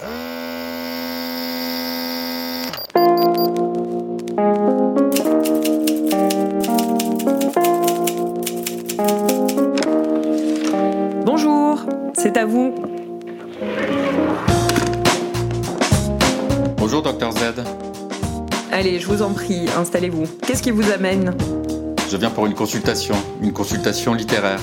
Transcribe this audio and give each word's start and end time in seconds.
Bonjour, 0.00 0.16
c'est 12.16 12.38
à 12.38 12.46
vous. 12.46 12.74
Bonjour, 16.78 17.02
docteur 17.02 17.32
Z. 17.32 17.36
Allez, 18.72 19.00
je 19.00 19.06
vous 19.06 19.20
en 19.20 19.34
prie, 19.34 19.68
installez-vous. 19.76 20.24
Qu'est-ce 20.46 20.62
qui 20.62 20.70
vous 20.70 20.90
amène? 20.90 21.36
Je 22.10 22.16
viens 22.16 22.30
pour 22.30 22.46
une 22.46 22.54
consultation, 22.54 23.16
une 23.42 23.52
consultation 23.52 24.14
littéraire. 24.14 24.60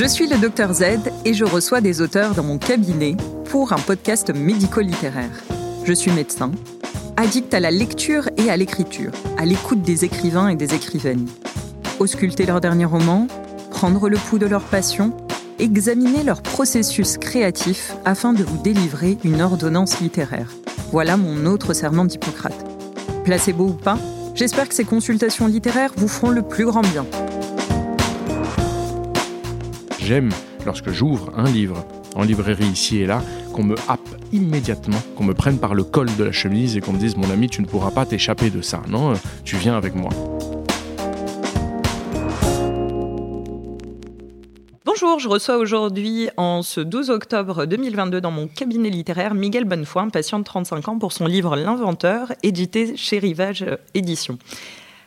Je 0.00 0.04
suis 0.04 0.28
le 0.28 0.38
docteur 0.38 0.72
Z 0.72 0.84
et 1.24 1.34
je 1.34 1.44
reçois 1.44 1.80
des 1.80 2.00
auteurs 2.00 2.36
dans 2.36 2.44
mon 2.44 2.56
cabinet 2.56 3.16
pour 3.46 3.72
un 3.72 3.78
podcast 3.78 4.32
médico-littéraire. 4.32 5.42
Je 5.82 5.92
suis 5.92 6.12
médecin, 6.12 6.52
addict 7.16 7.52
à 7.52 7.58
la 7.58 7.72
lecture 7.72 8.28
et 8.36 8.48
à 8.48 8.56
l'écriture, 8.56 9.10
à 9.38 9.44
l'écoute 9.44 9.82
des 9.82 10.04
écrivains 10.04 10.50
et 10.50 10.54
des 10.54 10.72
écrivaines. 10.72 11.26
Ausculter 11.98 12.46
leurs 12.46 12.60
derniers 12.60 12.84
romans, 12.84 13.26
prendre 13.72 14.08
le 14.08 14.18
pouls 14.18 14.38
de 14.38 14.46
leur 14.46 14.62
passion, 14.62 15.16
examiner 15.58 16.22
leur 16.22 16.42
processus 16.42 17.18
créatif 17.18 17.92
afin 18.04 18.32
de 18.32 18.44
vous 18.44 18.62
délivrer 18.62 19.18
une 19.24 19.40
ordonnance 19.40 19.98
littéraire. 19.98 20.52
Voilà 20.92 21.16
mon 21.16 21.44
autre 21.44 21.72
serment 21.72 22.04
d'Hippocrate. 22.04 22.64
Placebo 23.24 23.64
ou 23.64 23.72
pas, 23.72 23.98
j'espère 24.36 24.68
que 24.68 24.76
ces 24.76 24.84
consultations 24.84 25.48
littéraires 25.48 25.90
vous 25.96 26.06
feront 26.06 26.30
le 26.30 26.42
plus 26.42 26.66
grand 26.66 26.82
bien. 26.82 27.04
J'aime 30.08 30.30
lorsque 30.64 30.88
j'ouvre 30.88 31.34
un 31.36 31.44
livre 31.44 31.84
en 32.16 32.22
librairie 32.22 32.64
ici 32.64 32.96
et 32.96 33.04
là, 33.04 33.20
qu'on 33.52 33.62
me 33.62 33.74
happe 33.88 34.08
immédiatement, 34.32 34.96
qu'on 35.14 35.24
me 35.24 35.34
prenne 35.34 35.58
par 35.58 35.74
le 35.74 35.84
col 35.84 36.08
de 36.16 36.24
la 36.24 36.32
chemise 36.32 36.78
et 36.78 36.80
qu'on 36.80 36.94
me 36.94 36.98
dise 36.98 37.14
mon 37.18 37.30
ami 37.30 37.50
tu 37.50 37.60
ne 37.60 37.66
pourras 37.66 37.90
pas 37.90 38.06
t'échapper 38.06 38.48
de 38.48 38.62
ça. 38.62 38.80
Non, 38.88 39.12
tu 39.44 39.56
viens 39.56 39.76
avec 39.76 39.94
moi. 39.94 40.08
Bonjour, 44.86 45.18
je 45.18 45.28
reçois 45.28 45.58
aujourd'hui, 45.58 46.30
en 46.38 46.62
ce 46.62 46.80
12 46.80 47.10
octobre 47.10 47.66
2022, 47.66 48.22
dans 48.22 48.30
mon 48.30 48.48
cabinet 48.48 48.88
littéraire, 48.88 49.34
Miguel 49.34 49.66
Bonnefoy, 49.66 50.04
un 50.04 50.08
patient 50.08 50.38
de 50.38 50.44
35 50.44 50.88
ans, 50.88 50.98
pour 50.98 51.12
son 51.12 51.26
livre 51.26 51.54
L'Inventeur, 51.54 52.32
édité 52.42 52.96
chez 52.96 53.18
Rivage 53.18 53.66
Éditions. 53.92 54.38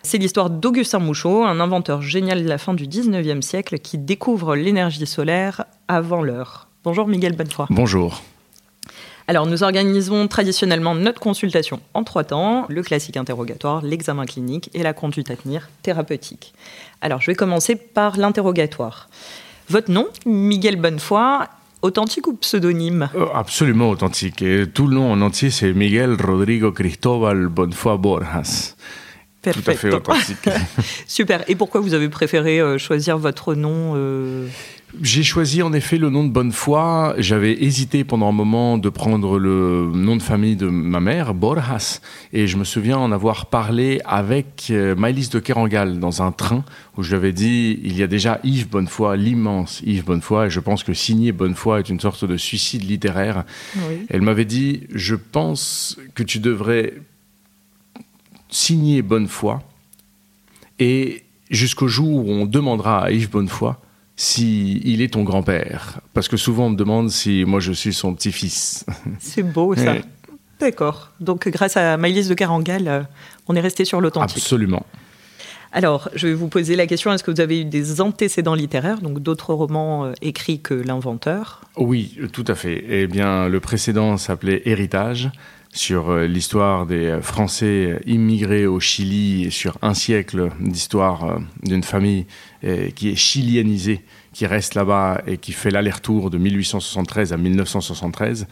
C'est 0.04 0.18
l'histoire 0.18 0.50
d'Augustin 0.50 1.00
Mouchot, 1.00 1.44
un 1.44 1.60
inventeur 1.60 2.02
génial 2.02 2.44
de 2.44 2.50
la 2.50 2.58
fin 2.58 2.74
du 2.74 2.88
19e 2.88 3.42
siècle 3.42 3.80
qui 3.80 3.98
découvre 3.98 4.56
l'énergie 4.56 5.06
solaire 5.06 5.66
avant 5.88 6.24
l'heure. 6.24 6.68
Bonjour 6.84 7.08
Miguel 7.08 7.36
Bonnefoy. 7.36 7.68
Bonjour. 7.70 8.22
Alors, 9.28 9.46
nous 9.46 9.64
organisons 9.64 10.28
traditionnellement 10.28 10.96
notre 10.96 11.22
consultation 11.22 11.80
en 11.94 12.04
trois 12.04 12.24
temps 12.24 12.66
le 12.68 12.82
classique 12.82 13.16
interrogatoire, 13.16 13.84
l'examen 13.84 14.26
clinique 14.26 14.72
et 14.74 14.82
la 14.82 14.94
conduite 14.94 15.30
à 15.30 15.36
tenir 15.36 15.70
thérapeutique. 15.84 16.54
Alors, 17.02 17.22
je 17.22 17.28
vais 17.28 17.36
commencer 17.36 17.76
par 17.76 18.18
l'interrogatoire. 18.18 19.08
Votre 19.70 19.92
nom, 19.92 20.08
Miguel 20.26 20.78
Bonnefoy, 20.78 21.46
authentique 21.84 22.28
ou 22.28 22.34
pseudonyme? 22.34 23.10
Euh, 23.16 23.28
Absolument 23.34 23.92
authentique. 23.92 24.42
Et 24.42 24.66
tout 24.68 24.88
le 24.88 24.96
nom 24.96 25.12
en 25.12 25.22
entier, 25.22 25.52
c'est 25.52 25.72
Miguel 25.74 26.18
Rodrigo 26.20 26.72
Cristóbal 26.72 27.48
Bonnefoy 27.48 27.98
Borjas. 28.00 28.76
Tout 29.42 29.50
à 29.66 29.74
fait 29.74 29.94
authentique. 29.94 30.50
Super. 31.08 31.44
Et 31.48 31.56
pourquoi 31.56 31.82
vous 31.82 31.94
avez 31.94 32.10
préféré 32.10 32.60
euh, 32.60 32.78
choisir 32.78 33.18
votre 33.18 33.56
nom 33.56 33.94
euh? 33.96 34.48
J'ai 35.02 35.24
choisi 35.24 35.62
en 35.62 35.72
effet 35.72 35.98
le 35.98 36.10
nom 36.10 36.26
de 36.26 36.30
Bonnefoy. 36.30 37.14
J'avais 37.18 37.64
hésité 37.64 38.04
pendant 38.04 38.28
un 38.28 38.34
moment 38.34 38.78
de 38.78 38.90
prendre 38.90 39.40
le 39.40 39.90
nom 39.94 40.18
de 40.18 40.22
famille 40.22 40.58
de 40.58 40.68
ma 40.68 41.00
mère, 41.00 41.34
Borjas. 41.34 42.02
Et 42.34 42.46
je 42.46 42.58
me 42.58 42.66
souviens 42.66 42.98
en 42.98 43.14
avoir 43.14 43.46
parlé 43.46 44.02
avec 44.04 44.68
euh, 44.70 44.94
Maëlys 44.96 45.30
de 45.30 45.40
Kerangal 45.40 46.00
dans 46.00 46.22
un 46.22 46.34
train 46.34 46.66
où 46.98 47.04
je 47.04 47.12
lui 47.12 47.16
avais 47.16 47.32
dit 47.32 47.80
il 47.84 47.98
y 47.98 48.04
a 48.04 48.08
déjà 48.08 48.42
Yves 48.44 48.68
Bonnefoy, 48.68 49.18
l'immense 49.18 49.82
Yves 49.86 50.04
Bonnefoy. 50.04 50.48
Et 50.48 50.50
je 50.50 50.60
pense 50.60 50.84
que 50.84 50.94
signer 50.94 51.32
Bonnefoy 51.32 51.80
est 51.80 51.90
une 51.90 52.02
sorte 52.02 52.26
de 52.26 52.36
suicide 52.36 52.84
littéraire. 52.84 53.46
Elle 54.10 54.22
m'avait 54.22 54.46
dit 54.46 54.88
je 54.94 55.16
pense 55.16 55.98
que 56.16 56.24
tu 56.24 56.40
devrais 56.40 56.96
signer 58.52 59.02
Bonnefoy 59.02 59.58
et 60.78 61.24
jusqu'au 61.50 61.88
jour 61.88 62.28
où 62.28 62.32
on 62.32 62.46
demandera 62.46 63.06
à 63.06 63.12
Yves 63.12 63.30
Bonnefoy 63.30 63.74
si 64.16 64.80
il 64.84 65.02
est 65.02 65.14
ton 65.14 65.24
grand-père. 65.24 66.02
Parce 66.14 66.28
que 66.28 66.38
souvent 66.38 66.68
on 66.68 66.70
me 66.72 66.76
demande 66.76 67.10
si 67.10 67.44
moi 67.46 67.60
je 67.60 67.72
suis 67.72 67.94
son 67.94 68.14
petit-fils. 68.14 68.86
C'est 69.20 69.44
beau 69.44 69.76
ça. 69.76 69.96
D'accord. 70.60 71.10
Donc 71.20 71.48
grâce 71.48 71.76
à 71.76 71.98
Maïlis 71.98 72.28
de 72.28 72.36
Carangal, 72.36 72.88
euh, 72.88 73.02
on 73.48 73.56
est 73.56 73.62
resté 73.62 73.84
sur 73.84 74.00
l'authentique. 74.00 74.38
Absolument. 74.38 74.86
Alors, 75.74 76.10
je 76.16 76.28
vais 76.28 76.34
vous 76.34 76.50
poser 76.50 76.76
la 76.76 76.86
question, 76.86 77.14
est-ce 77.14 77.24
que 77.24 77.32
vous 77.32 77.40
avez 77.40 77.62
eu 77.62 77.66
des 77.66 78.02
antécédents 78.02 78.56
littéraires, 78.56 79.00
donc 79.00 79.20
d'autres 79.20 79.54
romans 79.54 80.06
euh, 80.06 80.12
écrits 80.22 80.60
que 80.60 80.74
L'inventeur? 80.74 81.62
Oui, 81.78 82.18
tout 82.34 82.44
à 82.48 82.56
fait. 82.56 82.84
Eh 82.90 83.08
bien, 83.08 83.48
le 83.48 83.60
précédent 83.62 84.18
s'appelait 84.18 84.62
Héritage 84.66 85.32
sur 85.74 86.10
euh, 86.10 86.28
l'histoire 86.28 86.86
des 86.86 87.20
Français 87.22 88.02
immigrés 88.06 88.66
au 88.66 88.80
Chili 88.80 89.46
et 89.46 89.50
sur 89.50 89.78
un 89.82 89.94
siècle 89.94 90.50
d'histoire 90.60 91.40
d'une 91.64 91.84
famille 91.84 92.26
qui 92.96 93.10
est 93.10 93.16
chilianisée, 93.16 94.02
qui 94.34 94.46
reste 94.46 94.76
là-bas 94.76 95.24
et 95.26 95.38
qui 95.38 95.52
fait 95.52 95.72
l'aller-retour 95.72 96.30
de 96.30 96.38
1873 96.38 97.34
à 97.34 97.38
1973. 97.38 98.48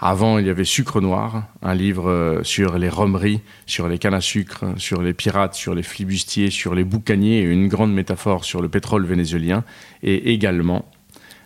Avant, 0.00 0.38
il 0.38 0.46
y 0.46 0.50
avait 0.50 0.64
Sucre 0.64 1.00
Noir, 1.00 1.48
un 1.60 1.74
livre 1.74 2.08
euh, 2.08 2.44
sur 2.44 2.78
les 2.78 2.88
romeries, 2.88 3.40
sur 3.66 3.88
les 3.88 3.98
cannes 3.98 4.14
à 4.14 4.20
sucre, 4.20 4.64
sur 4.76 5.02
les 5.02 5.12
pirates, 5.12 5.54
sur 5.54 5.74
les 5.74 5.82
flibustiers, 5.82 6.50
sur 6.50 6.76
les 6.76 6.84
boucaniers, 6.84 7.40
une 7.40 7.66
grande 7.66 7.92
métaphore 7.92 8.44
sur 8.44 8.62
le 8.62 8.68
pétrole 8.68 9.04
vénézuélien. 9.04 9.64
Et 10.04 10.32
également, 10.32 10.84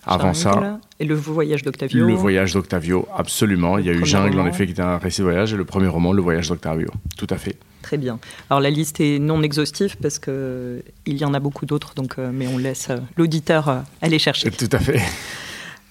avant 0.05 0.35
ça. 0.35 0.81
Et 0.99 1.05
le 1.05 1.15
voyage 1.15 1.63
d'Octavio. 1.63 2.07
Le 2.07 2.15
voyage 2.15 2.55
d'Octavio, 2.55 3.09
absolument. 3.17 3.79
Il 3.79 3.87
y 3.87 3.91
a 3.91 3.93
eu 3.93 4.05
Jungle, 4.05 4.39
en 4.41 4.47
effet, 4.47 4.67
qui 4.67 4.73
était 4.73 4.83
un 4.83 4.99
récit 4.99 5.21
de 5.21 5.27
voyage, 5.27 5.53
et 5.53 5.57
le 5.57 5.65
premier 5.65 5.89
roman, 5.89 6.13
Le 6.13 6.23
voyage 6.23 6.49
d'Octavio. 6.49 6.89
Tout 7.17 7.27
à 7.31 7.37
fait. 7.37 7.57
Très 7.83 7.99
bien. 7.99 8.19
Alors 8.49 8.61
la 8.61 8.71
liste 8.71 9.01
est 9.01 9.19
non 9.19 9.43
exhaustive 9.43 9.97
parce 10.01 10.21
qu'il 10.21 10.83
y 11.07 11.25
en 11.25 11.35
a 11.35 11.41
beaucoup 11.41 11.67
d'autres, 11.67 11.95
donc, 11.95 12.15
euh, 12.19 12.31
mais 12.33 12.47
on 12.47 12.57
laisse 12.57 12.91
euh, 12.91 12.99
l'auditeur 13.17 13.83
aller 14.01 14.21
chercher. 14.21 14.51
Tout 14.53 14.69
à 14.71 14.79
fait. 14.79 15.01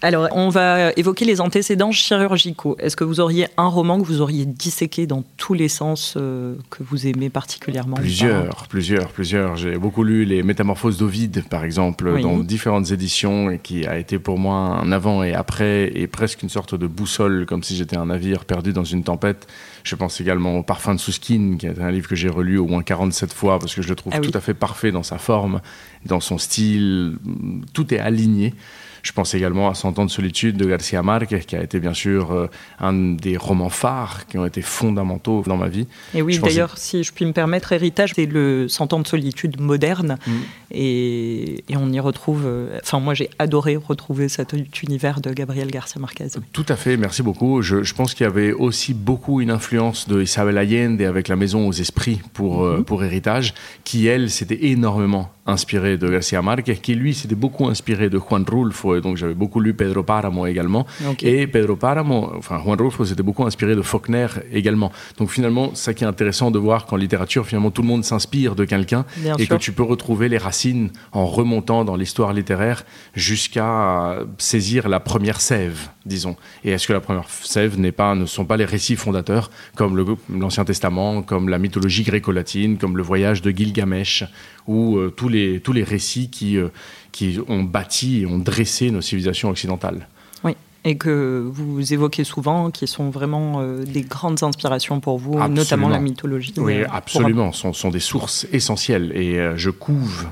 Alors, 0.03 0.29
on 0.31 0.49
va 0.49 0.91
évoquer 0.93 1.25
les 1.25 1.41
antécédents 1.41 1.91
chirurgicaux. 1.91 2.75
Est-ce 2.79 2.95
que 2.95 3.03
vous 3.03 3.19
auriez 3.19 3.47
un 3.57 3.67
roman 3.67 4.01
que 4.01 4.05
vous 4.05 4.21
auriez 4.21 4.45
disséqué 4.45 5.05
dans 5.05 5.23
tous 5.37 5.53
les 5.53 5.67
sens 5.67 6.15
euh, 6.17 6.55
que 6.71 6.81
vous 6.81 7.05
aimez 7.05 7.29
particulièrement? 7.29 7.97
Plusieurs, 7.97 8.67
plusieurs, 8.67 9.09
plusieurs. 9.09 9.57
J'ai 9.57 9.77
beaucoup 9.77 10.03
lu 10.03 10.25
les 10.25 10.41
Métamorphoses 10.41 10.97
d'Ovide, 10.97 11.43
par 11.49 11.63
exemple, 11.63 12.19
dans 12.19 12.39
différentes 12.39 12.89
éditions, 12.91 13.51
et 13.51 13.59
qui 13.59 13.85
a 13.85 13.99
été 13.99 14.17
pour 14.17 14.39
moi 14.39 14.55
un 14.55 14.91
avant 14.91 15.23
et 15.23 15.35
après, 15.35 15.91
et 15.93 16.07
presque 16.07 16.41
une 16.41 16.49
sorte 16.49 16.73
de 16.73 16.87
boussole, 16.87 17.45
comme 17.45 17.61
si 17.61 17.75
j'étais 17.75 17.97
un 17.97 18.07
navire 18.07 18.45
perdu 18.45 18.73
dans 18.73 18.83
une 18.83 19.03
tempête. 19.03 19.47
Je 19.83 19.95
pense 19.95 20.19
également 20.19 20.57
au 20.57 20.63
Parfum 20.63 20.95
de 20.95 20.99
Souskin, 20.99 21.57
qui 21.59 21.67
est 21.67 21.79
un 21.79 21.91
livre 21.91 22.07
que 22.07 22.15
j'ai 22.15 22.29
relu 22.29 22.57
au 22.57 22.65
moins 22.65 22.81
47 22.81 23.33
fois, 23.33 23.59
parce 23.59 23.75
que 23.75 23.83
je 23.83 23.89
le 23.89 23.95
trouve 23.95 24.13
ah 24.15 24.19
tout 24.19 24.31
à 24.33 24.41
fait 24.41 24.55
parfait 24.55 24.91
dans 24.91 25.03
sa 25.03 25.19
forme, 25.19 25.61
dans 26.07 26.19
son 26.19 26.39
style. 26.39 27.17
Tout 27.73 27.93
est 27.93 27.99
aligné. 27.99 28.55
Je 29.03 29.11
pense 29.11 29.33
également 29.33 29.69
à 29.69 29.73
Cent 29.73 29.97
ans 29.99 30.05
de 30.05 30.11
solitude 30.11 30.57
de 30.57 30.65
Garcia 30.65 31.01
Marquez, 31.01 31.39
qui 31.39 31.55
a 31.55 31.63
été 31.63 31.79
bien 31.79 31.93
sûr 31.93 32.31
euh, 32.31 32.49
un 32.79 32.93
des 32.93 33.37
romans 33.37 33.69
phares 33.69 34.27
qui 34.27 34.37
ont 34.37 34.45
été 34.45 34.61
fondamentaux 34.61 35.43
dans 35.45 35.57
ma 35.57 35.67
vie. 35.67 35.87
Et 36.13 36.21
oui, 36.21 36.39
d'ailleurs, 36.39 36.77
si 36.77 37.03
je 37.03 37.11
puis 37.11 37.25
me 37.25 37.33
permettre, 37.33 37.71
Héritage, 37.71 38.13
c'est 38.15 38.25
le 38.25 38.67
Cent 38.67 38.93
ans 38.93 38.99
de 38.99 39.07
solitude 39.07 39.59
moderne. 39.59 40.17
Mm. 40.25 40.31
Et, 40.71 41.63
on 41.75 41.91
y 41.91 41.99
retrouve. 41.99 42.43
Euh, 42.45 42.79
enfin, 42.83 42.99
moi, 42.99 43.13
j'ai 43.13 43.29
adoré 43.39 43.75
retrouver 43.75 44.29
cet 44.29 44.53
univers 44.83 45.19
de 45.19 45.31
Gabriel 45.31 45.71
Garcia 45.71 45.99
Marquez. 45.99 46.27
Tout 46.53 46.65
à 46.69 46.75
fait, 46.75 46.95
merci 46.95 47.23
beaucoup. 47.23 47.61
Je, 47.61 47.93
pense 47.93 48.13
qu'il 48.13 48.25
y 48.25 48.29
avait 48.29 48.53
aussi 48.53 48.93
beaucoup 48.93 49.41
une 49.41 49.49
influence 49.49 50.07
de 50.07 50.21
Isabel 50.21 50.57
Allende 50.57 51.01
avec 51.01 51.27
La 51.27 51.35
Maison 51.35 51.67
aux 51.67 51.73
Esprits 51.73 52.21
pour, 52.33 52.63
euh, 52.63 52.77
mm-hmm. 52.77 52.83
pour 52.83 53.03
Héritage, 53.03 53.53
qui, 53.83 54.07
elle, 54.07 54.29
s'était 54.29 54.67
énormément 54.67 55.31
inspiré 55.51 55.97
de 55.97 56.09
Garcia 56.09 56.41
Marquez, 56.41 56.77
qui 56.77 56.95
lui 56.95 57.13
s'était 57.13 57.35
beaucoup 57.35 57.67
inspiré 57.67 58.09
de 58.09 58.17
Juan 58.17 58.45
Rulfo, 58.47 58.95
et 58.95 59.01
donc 59.01 59.17
j'avais 59.17 59.33
beaucoup 59.33 59.59
lu 59.59 59.73
Pedro 59.73 60.03
Páramo 60.03 60.47
également. 60.47 60.85
Et 61.21 61.47
Pedro 61.47 61.75
Páramo, 61.75 62.31
enfin 62.37 62.59
Juan 62.63 62.79
Rulfo 62.79 63.05
s'était 63.05 63.23
beaucoup 63.23 63.45
inspiré 63.45 63.75
de 63.75 63.81
Faulkner 63.81 64.27
également. 64.51 64.91
Donc 65.17 65.29
finalement, 65.29 65.75
ça 65.75 65.93
qui 65.93 66.03
est 66.03 66.07
intéressant 66.07 66.51
de 66.51 66.59
voir 66.59 66.85
qu'en 66.85 66.95
littérature, 66.95 67.45
finalement, 67.45 67.71
tout 67.71 67.81
le 67.81 67.87
monde 67.87 68.03
s'inspire 68.03 68.55
de 68.55 68.65
quelqu'un 68.65 69.05
et 69.37 69.47
que 69.47 69.55
tu 69.55 69.71
peux 69.71 69.83
retrouver 69.83 70.29
les 70.29 70.37
racines 70.37 70.89
en 71.11 71.25
remontant 71.25 71.85
dans 71.85 71.95
l'histoire 71.95 72.33
littéraire 72.33 72.85
jusqu'à 73.13 74.19
saisir 74.37 74.89
la 74.89 74.99
première 74.99 75.41
sève, 75.41 75.89
disons. 76.05 76.35
Et 76.63 76.71
est-ce 76.71 76.87
que 76.87 76.93
la 76.93 76.99
première 76.99 77.29
sève 77.29 77.79
n'est 77.79 77.91
pas, 77.91 78.15
ne 78.15 78.25
sont 78.25 78.45
pas 78.45 78.57
les 78.57 78.65
récits 78.65 78.95
fondateurs, 78.95 79.51
comme 79.75 80.17
l'Ancien 80.29 80.65
Testament, 80.65 81.21
comme 81.21 81.49
la 81.49 81.57
mythologie 81.57 82.03
gréco-latine, 82.03 82.77
comme 82.77 82.97
le 82.97 83.03
voyage 83.03 83.41
de 83.41 83.51
Gilgamesh, 83.51 84.23
ou 84.67 84.97
euh, 84.97 85.13
tous, 85.15 85.29
les, 85.29 85.59
tous 85.59 85.73
les 85.73 85.83
récits 85.83 86.29
qui, 86.29 86.57
euh, 86.57 86.69
qui 87.11 87.39
ont 87.47 87.63
bâti 87.63 88.21
et 88.21 88.25
ont 88.25 88.39
dressé 88.39 88.91
nos 88.91 89.01
civilisations 89.01 89.49
occidentales? 89.49 90.07
Oui, 90.43 90.55
et 90.83 90.97
que 90.97 91.47
vous 91.51 91.93
évoquez 91.93 92.23
souvent, 92.23 92.71
qui 92.71 92.87
sont 92.87 93.09
vraiment 93.09 93.61
euh, 93.61 93.83
des 93.83 94.01
grandes 94.01 94.43
inspirations 94.43 94.99
pour 94.99 95.19
vous, 95.19 95.39
notamment 95.47 95.89
la 95.89 95.99
mythologie. 95.99 96.53
Oui, 96.57 96.83
absolument, 96.83 97.51
ce 97.51 97.71
sont, 97.73 97.89
des 97.89 97.99
sources 97.99 98.47
essentielles. 98.51 99.11
Et 99.15 99.39
je 99.55 99.69
couve 99.69 100.25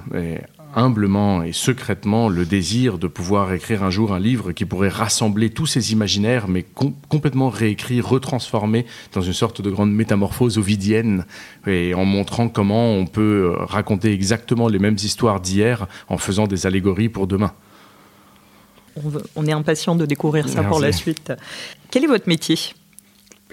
humblement 0.80 1.44
et 1.44 1.52
secrètement 1.52 2.30
le 2.30 2.46
désir 2.46 2.98
de 2.98 3.08
pouvoir 3.08 3.54
écrire 3.54 3.84
un 3.84 3.90
jour 3.90 4.14
un 4.14 4.20
livre 4.20 4.52
qui 4.52 4.66
pourrait 4.66 4.90
rassembler 4.90 5.50
tous 5.50 5.66
ces 5.66 5.92
imaginaires, 5.92 6.48
mais 6.48 6.66
complètement 7.10 7.50
réécrits, 7.50 8.02
retransformés 8.02 8.86
dans 9.14 9.22
une 9.22 9.34
sorte 9.34 9.62
de 9.62 9.70
grande 9.70 9.92
métamorphose 9.94 10.58
ovidienne, 10.58 11.26
et 11.68 11.94
en 11.94 12.06
montrant 12.06 12.50
comment 12.50 12.94
on 12.94 13.06
peut 13.06 13.54
raconter 13.60 14.14
exactement 14.14 14.68
les 14.68 14.80
mêmes 14.80 14.96
histoires 14.96 15.40
d'hier 15.42 15.88
en 16.08 16.18
faisant 16.18 16.48
des 16.48 16.66
allégories 16.66 17.10
pour 17.10 17.28
demain. 17.28 17.54
On, 19.36 19.46
est 19.46 19.52
impatient 19.52 19.96
de 19.96 20.06
découvrir 20.06 20.50
ça 20.50 20.64
pour 20.64 20.80
la 20.80 20.92
suite. 20.92 21.32
Quel 21.92 22.04
est 22.04 22.08
votre 22.08 22.28
métier? 22.28 22.58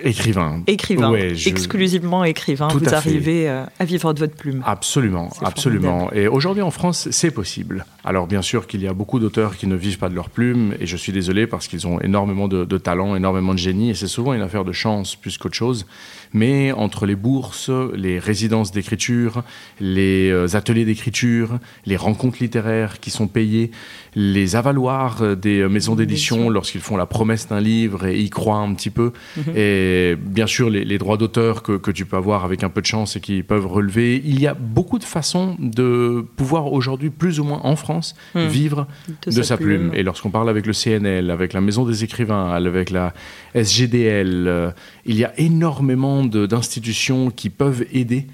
Écrivain. 0.03 0.63
Écrivain. 0.67 1.15
Exclusivement 1.15 2.23
écrivain. 2.25 2.69
Vous 2.69 2.95
arrivez 2.95 3.49
euh, 3.49 3.65
à 3.79 3.85
vivre 3.85 4.13
de 4.13 4.19
votre 4.19 4.37
plume. 4.37 4.63
Absolument, 4.67 5.31
absolument. 5.43 6.13
Et 6.13 6.29
aujourd'hui 6.29 6.63
en 6.63 6.71
France, 6.71 7.09
c'est 7.11 7.31
possible. 7.31 7.87
Alors 8.05 8.27
bien 8.27 8.43
sûr 8.43 8.67
qu'il 8.67 8.83
y 8.83 8.89
a 8.89 8.93
beaucoup 8.93 9.19
d'auteurs 9.19 9.57
qui 9.57 9.67
ne 9.67 9.75
vivent 9.75 9.99
pas 9.99 10.11
de 10.11 10.15
leur 10.15 10.29
plume, 10.29 10.75
et 10.81 10.87
je 10.87 10.97
suis 10.97 11.13
désolé 11.13 11.47
parce 11.47 11.67
qu'ils 11.67 11.87
ont 11.87 11.99
énormément 12.01 12.47
de, 12.47 12.65
de, 12.65 12.79
talent, 12.79 13.17
énormément 13.17 13.55
de 13.55 13.59
génie, 13.59 13.91
et 13.91 13.95
c'est 13.95 14.07
souvent 14.07 14.35
une 14.35 14.43
affaire 14.43 14.65
de 14.65 14.73
chance 14.73 15.17
plus 15.17 15.39
qu'autre 15.39 15.57
chose. 15.57 15.87
Mais 16.37 16.71
entre 16.71 17.07
les 17.07 17.17
bourses, 17.17 17.71
les 17.95 18.19
résidences 18.19 18.71
d'écriture, 18.71 19.43
les 19.81 20.29
euh, 20.29 20.55
ateliers 20.55 20.85
d'écriture, 20.85 21.59
les 21.87 21.97
rencontres 21.97 22.43
littéraires 22.43 23.01
qui 23.01 23.11
sont 23.11 23.27
payées, 23.27 23.71
les 24.15 24.55
avaloirs 24.55 25.35
des 25.35 25.67
maisons 25.67 25.95
d'édition 25.95 26.51
lorsqu'ils 26.51 26.83
font 26.83 26.99
la 26.99 27.07
promesse 27.07 27.49
d'un 27.49 27.61
livre 27.61 28.05
et 28.05 28.21
y 28.21 28.29
croient 28.29 28.59
un 28.59 28.75
petit 28.75 28.91
peu, 28.91 29.13
mhm. 29.39 29.57
et 29.57 30.15
bien 30.21 30.47
sûr 30.47 30.69
les, 30.69 30.99
droits 30.99 31.17
d'auteur 31.17 31.63
que, 31.63 31.79
que, 31.79 31.91
tu 31.91 32.05
peux 32.05 32.19
avoir 32.19 32.45
avec 32.45 32.65
un 32.65 32.69
peu 32.69 32.83
de 32.83 32.87
chance 32.87 33.17
et 33.17 33.21
qui 33.21 33.43
peuvent 33.43 33.67
relever. 33.67 34.21
Il 34.23 34.39
y 34.39 34.47
a 34.47 34.53
beaucoup 34.53 34.99
de 34.99 35.05
façons 35.05 35.57
de 35.59 36.23
pouvoir 36.37 36.71
aujourd'hui, 36.71 37.09
plus 37.09 37.41
ou 37.41 37.45
moins 37.45 37.61
en 37.65 37.77
France, 37.77 38.15
mhm. 38.35 38.47
vivre 38.47 38.87
de, 39.27 39.43
sa, 39.43 39.57
plume. 39.57 39.91
Et 39.95 40.03
lorsqu'on 40.03 40.31
parle 40.31 40.51
avec 40.51 40.67
le 40.67 40.75
CNL, 40.75 41.31
avec 41.31 41.55
la 41.55 41.63
Maison 41.63 41.87
des 41.87 42.05
écrivains, 42.05 42.51
avec 42.51 42.91
la 42.91 43.15
SGDL, 43.55 44.47
euh, 44.47 44.71
il 45.07 45.17
y 45.17 45.25
a 45.25 45.33
énormément 45.39 46.26
d'institutions 46.27 47.31
qui 47.31 47.51
peuvent 47.51 47.85
aider 47.93 48.27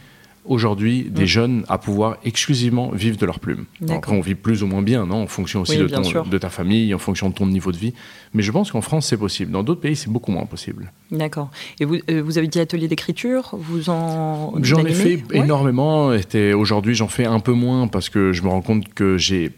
aujourd'hui 0.45 1.05
des 1.09 1.23
mm. 1.23 1.27
jeunes 1.27 1.65
à 1.69 1.79
pouvoir 1.79 2.17
exclusivement 2.25 2.91
vivre 2.91 3.17
de 3.17 3.27
leur 3.27 3.39
plume. 3.39 3.65
Après, 3.89 4.13
on 4.13 4.21
vit 4.21 4.35
plus 4.35 4.63
ou 4.63 4.67
moins 4.67 4.83
bien, 4.83 5.07
non 5.07 5.23
En 5.23 5.27
fonction 5.27 5.61
aussi 5.61 5.77
de, 5.77 5.87
de, 5.87 6.39
ta 6.39 6.51
famille, 6.51 6.93
en 6.95 6.99
fonction 6.99 7.29
de 7.29 7.35
ton 7.35 7.47
niveau 7.47 7.73
de 7.73 7.77
vie. 7.77 7.95
Mais 8.35 8.43
je 8.43 8.51
pense 8.51 8.73
qu'en 8.73 8.81
France, 8.81 9.07
c'est 9.07 9.17
possible. 9.17 9.53
Dans 9.53 9.63
d'autres 9.63 9.81
pays, 9.81 9.97
c'est 9.97 10.11
beaucoup 10.11 10.33
moins 10.33 10.47
possible. 10.47 10.93
D'accord. 11.11 11.51
Et 11.81 11.85
vous, 11.85 11.99
euh, 12.11 12.23
vous 12.23 12.39
avez 12.39 12.49
dit 12.49 12.61
atelier 12.61 12.89
d'écriture 12.89 13.51
Vous 13.53 13.91
en. 13.91 14.55
J'en 14.63 14.85
ai 14.85 14.93
fait 14.93 15.23
énormément. 15.33 16.13
Aujourd'hui, 16.55 16.95
j'en 16.95 17.09
fais 17.09 17.27
un 17.27 17.41
peu 17.41 17.53
moins 17.53 17.87
parce 17.89 18.09
que 18.09 18.33
je 18.33 18.43
me 18.43 18.49
rends 18.49 18.63
compte 18.63 18.93
que 18.95 19.17
j'ai 19.19 19.53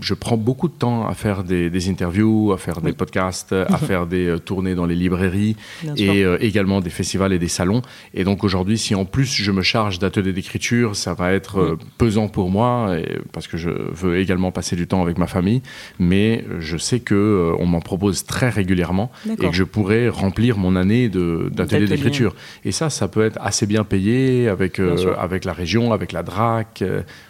je 0.00 0.14
prends 0.14 0.36
beaucoup 0.36 0.68
de 0.68 0.72
temps 0.72 1.06
à 1.06 1.14
faire 1.14 1.42
des, 1.42 1.88
interviews, 1.88 2.52
à 2.52 2.58
faire 2.58 2.80
des 2.80 2.92
podcasts, 2.92 3.52
à 3.52 3.76
faire 3.78 4.06
des 4.06 4.26
euh, 4.26 4.38
tournées 4.38 4.74
dans 4.74 4.86
les 4.86 4.94
librairies 4.94 5.56
et 5.96 6.24
euh, 6.24 6.36
également 6.40 6.80
des 6.80 6.90
festivals 6.90 7.32
et 7.32 7.38
des 7.38 7.48
salons. 7.48 7.82
Et 8.14 8.22
donc 8.24 8.44
aujourd'hui, 8.44 8.78
si 8.78 8.94
en 8.94 9.04
plus 9.04 9.32
je 9.32 9.50
me 9.50 9.62
charge 9.62 9.98
d'ateliers 9.98 10.32
d'écriture, 10.32 10.94
ça 10.94 11.14
va 11.14 11.32
être 11.32 11.58
euh, 11.58 11.78
pesant 11.98 12.28
pour 12.28 12.50
moi 12.50 12.96
parce 13.32 13.48
que 13.48 13.56
je 13.56 13.70
veux 13.70 14.18
également 14.18 14.52
passer 14.52 14.76
du 14.76 14.86
temps 14.86 15.02
avec 15.02 15.18
ma 15.18 15.26
famille. 15.26 15.62
Mais 15.98 16.44
je 16.60 16.76
sais 16.76 17.00
que 17.00 17.52
on 17.58 17.66
m'en 17.66 17.80
propose 17.80 18.24
très 18.24 18.48
régulièrement 18.48 19.10
et 19.28 19.36
que 19.36 19.52
je 19.52 19.64
pourrais 19.64 20.08
remplir 20.08 20.56
mon 20.56 20.76
année 20.76 21.08
d'ateliers 21.08 21.86
d'écriture. 21.86 22.34
Et 22.64 22.72
ça, 22.72 22.90
ça 22.90 23.08
peut 23.08 23.24
être 23.24 23.38
assez 23.40 23.66
bien 23.66 23.84
payé 23.84 24.48
avec 24.48 24.80
avec 25.18 25.44
la 25.44 25.52
région, 25.52 25.92
avec 25.92 26.12
la 26.12 26.22
DRAC. 26.22 26.84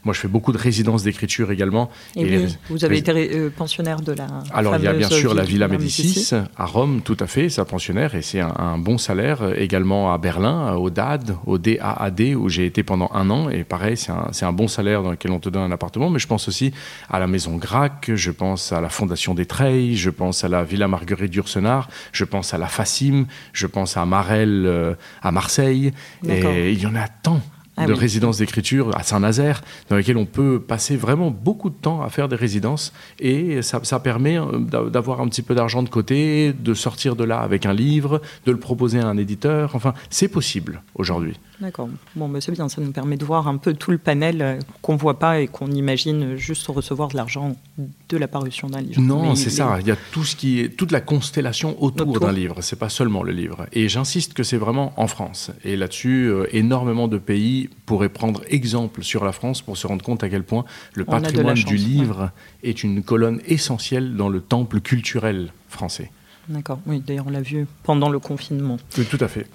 moi, 0.05 0.15
je 0.15 0.21
fais 0.21 0.29
beaucoup 0.29 0.53
de 0.53 0.59
résidences 0.59 1.03
d'écriture 1.03 1.51
également. 1.51 1.91
Et, 2.17 2.50
vous 2.69 2.85
avez 2.85 2.99
été 2.99 3.13
euh, 3.13 3.51
pensionnaire 3.51 4.01
de 4.01 4.13
la. 4.13 4.27
Alors, 4.53 4.77
il 4.77 4.85
y 4.85 4.89
a 4.89 4.93
bien 4.93 5.09
sûr 5.09 5.35
la 5.35 5.43
Villa 5.43 5.69
Médicis 5.69 6.35
à 6.57 6.65
Rome, 6.67 7.01
tout 7.03 7.17
à 7.21 7.27
fait, 7.27 7.49
ça 7.49 7.65
pensionnaire, 7.65 8.15
et 8.15 8.23
c'est 8.23 8.41
un, 8.41 8.79
bon 8.79 8.99
salaire. 8.99 9.39
Également 9.57 10.13
à 10.13 10.19
Berlin, 10.19 10.75
au 10.75 10.91
DAD, 10.91 11.37
au 11.47 11.59
DAAD, 11.59 12.21
où 12.37 12.49
j'ai 12.49 12.67
été 12.67 12.83
pendant 12.83 13.11
un 13.15 13.31
an, 13.31 13.51
et 13.51 13.65
pareil, 13.65 13.97
c'est 13.97 14.13
un, 14.13 14.31
un, 14.49 14.53
bon 14.53 14.69
salaire 14.69 15.03
dans 15.03 15.11
lequel 15.11 15.33
on 15.33 15.41
te 15.41 15.49
donne 15.49 15.63
un 15.63 15.73
appartement. 15.73 16.11
Mais 16.11 16.19
je 16.19 16.27
pense 16.27 16.49
aussi 16.49 16.73
à 17.09 17.19
la 17.19 17.27
Maison 17.27 17.57
Grac, 17.57 18.11
je 18.15 18.31
pense 18.31 18.73
à 18.73 18.81
la 18.81 18.89
Fondation 18.89 19.35
des 19.35 19.47
Treilles, 19.47 19.97
je 19.97 20.11
pense 20.11 20.45
à 20.45 20.49
la 20.49 20.65
Villa 20.65 20.89
Marguerite 20.89 21.31
d'Ursenard, 21.31 21.89
je 22.13 22.25
pense 22.25 22.55
à 22.55 22.59
la 22.59 22.67
Facim, 22.67 23.27
je 23.53 23.67
pense 23.67 23.97
à 23.97 24.05
Marel 24.07 24.65
euh, 24.67 24.95
à 25.23 25.33
Marseille, 25.33 25.93
et 26.29 26.73
il 26.73 26.81
y 26.81 26.87
en 26.87 26.95
a 26.95 27.09
tant. 27.09 27.41
Ah 27.81 27.87
de 27.87 27.93
résidences 27.93 28.39
d'écriture 28.39 28.97
à 28.97 29.03
Saint-Nazaire, 29.03 29.63
dans 29.89 29.97
lesquelles 29.97 30.17
on 30.17 30.27
peut 30.27 30.61
passer 30.61 30.97
vraiment 30.97 31.31
beaucoup 31.31 31.71
de 31.71 31.75
temps 31.75 32.03
à 32.03 32.11
faire 32.11 32.29
des 32.29 32.37
résidences. 32.37 32.93
Et 33.19 33.63
ça, 33.63 33.81
ça 33.83 34.01
permet 34.01 34.39
euh, 34.39 34.59
d'avoir 34.91 35.21
un 35.21 35.29
petit 35.29 35.43
peu 35.43 35.55
d'argent 35.55 35.83
de 35.83 35.89
côté, 35.89 36.53
de 36.53 36.75
sortir 36.75 37.17
de 37.17 37.25
là 37.25 37.41
avec 37.41 37.67
un 37.67 37.73
livre, 37.73 38.21
de 38.47 38.53
le 38.53 38.59
proposer 38.59 39.01
à 39.01 39.07
un 39.07 39.17
éditeur. 39.17 39.75
Enfin, 39.75 39.95
c'est 40.11 40.29
possible 40.29 40.83
aujourd'hui. 40.95 41.39
D'accord. 41.61 41.91
Bon, 42.17 42.29
bah 42.29 42.41
c'est 42.41 42.53
bien, 42.53 42.69
ça 42.69 42.81
nous 42.81 42.93
permet 42.93 43.17
de 43.17 43.25
voir 43.25 43.47
un 43.47 43.59
peu 43.59 43.75
tout 43.75 43.91
le 43.91 43.99
panel 43.99 44.41
euh, 44.41 44.59
qu'on 44.81 44.95
ne 44.95 44.99
voit 44.99 45.19
pas 45.19 45.41
et 45.41 45.47
qu'on 45.47 45.71
imagine 45.71 46.37
juste 46.37 46.67
recevoir 46.69 47.09
de 47.09 47.17
l'argent 47.17 47.55
de 48.09 48.17
la 48.17 48.29
parution 48.29 48.69
d'un 48.69 48.81
livre. 48.81 49.01
Non, 49.01 49.35
c'est 49.35 49.51
ça. 49.51 49.77
Il 49.81 49.87
y 49.87 49.91
a 49.91 49.97
tout 50.11 50.25
ce 50.25 50.37
qui 50.37 50.61
est, 50.61 50.71
toute 50.71 50.91
la 50.91 51.01
constellation 51.01 51.81
autour, 51.83 52.19
d'un 52.19 52.33
livre. 52.33 52.63
C'est 52.63 52.79
pas 52.79 52.89
seulement 52.89 53.23
le 53.23 53.33
livre. 53.33 53.67
Et 53.73 53.89
j'insiste 53.89 54.33
que 54.33 54.43
c'est 54.43 54.57
vraiment 54.57 54.95
en 54.97 55.07
France. 55.07 55.51
Et 55.65 55.77
là-dessus, 55.77 56.29
euh, 56.29 56.47
énormément 56.53 57.09
de 57.09 57.19
pays 57.19 57.69
pourraient 57.85 58.09
prendre 58.09 58.43
exemple 58.49 59.03
sur 59.03 59.25
la 59.25 59.33
France 59.33 59.61
pour 59.61 59.77
se 59.77 59.87
rendre 59.87 60.05
compte 60.05 60.25
à 60.25 60.31
quel 60.31 60.45
point 60.45 60.65
le 60.95 61.05
patrimoine 61.05 61.55
du 61.55 61.77
livre 61.77 62.31
est 62.63 62.83
une 62.83 63.03
colonne 63.03 63.41
essentielle 63.47 64.17
dans 64.17 64.29
le 64.29 64.41
temple 64.41 64.81
culturel 64.81 65.53
français. 65.69 66.11
D'accord. 66.49 66.81
Oui, 66.87 67.03
d'ailleurs, 67.07 67.27
on 67.29 67.31
l'a 67.31 67.43
vu 67.43 67.67
pendant 67.83 68.09
le 68.09 68.19
confinement. 68.19 68.79
tout 68.95 69.19
à 69.21 69.29
fait. 69.29 69.47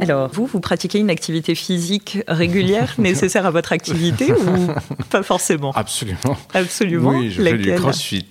Alors, 0.00 0.30
vous, 0.30 0.46
vous 0.46 0.60
pratiquez 0.60 0.98
une 0.98 1.10
activité 1.10 1.54
physique 1.54 2.18
régulière 2.28 2.94
nécessaire 2.98 3.46
à 3.46 3.50
votre 3.50 3.72
activité 3.72 4.32
ou 4.32 4.68
pas 5.10 5.22
forcément? 5.22 5.72
Absolument. 5.72 6.36
Absolument. 6.54 7.10
Oui, 7.10 7.30
je 7.30 7.42
fais 7.42 7.58
du 7.58 7.74
crossfit. 7.74 8.26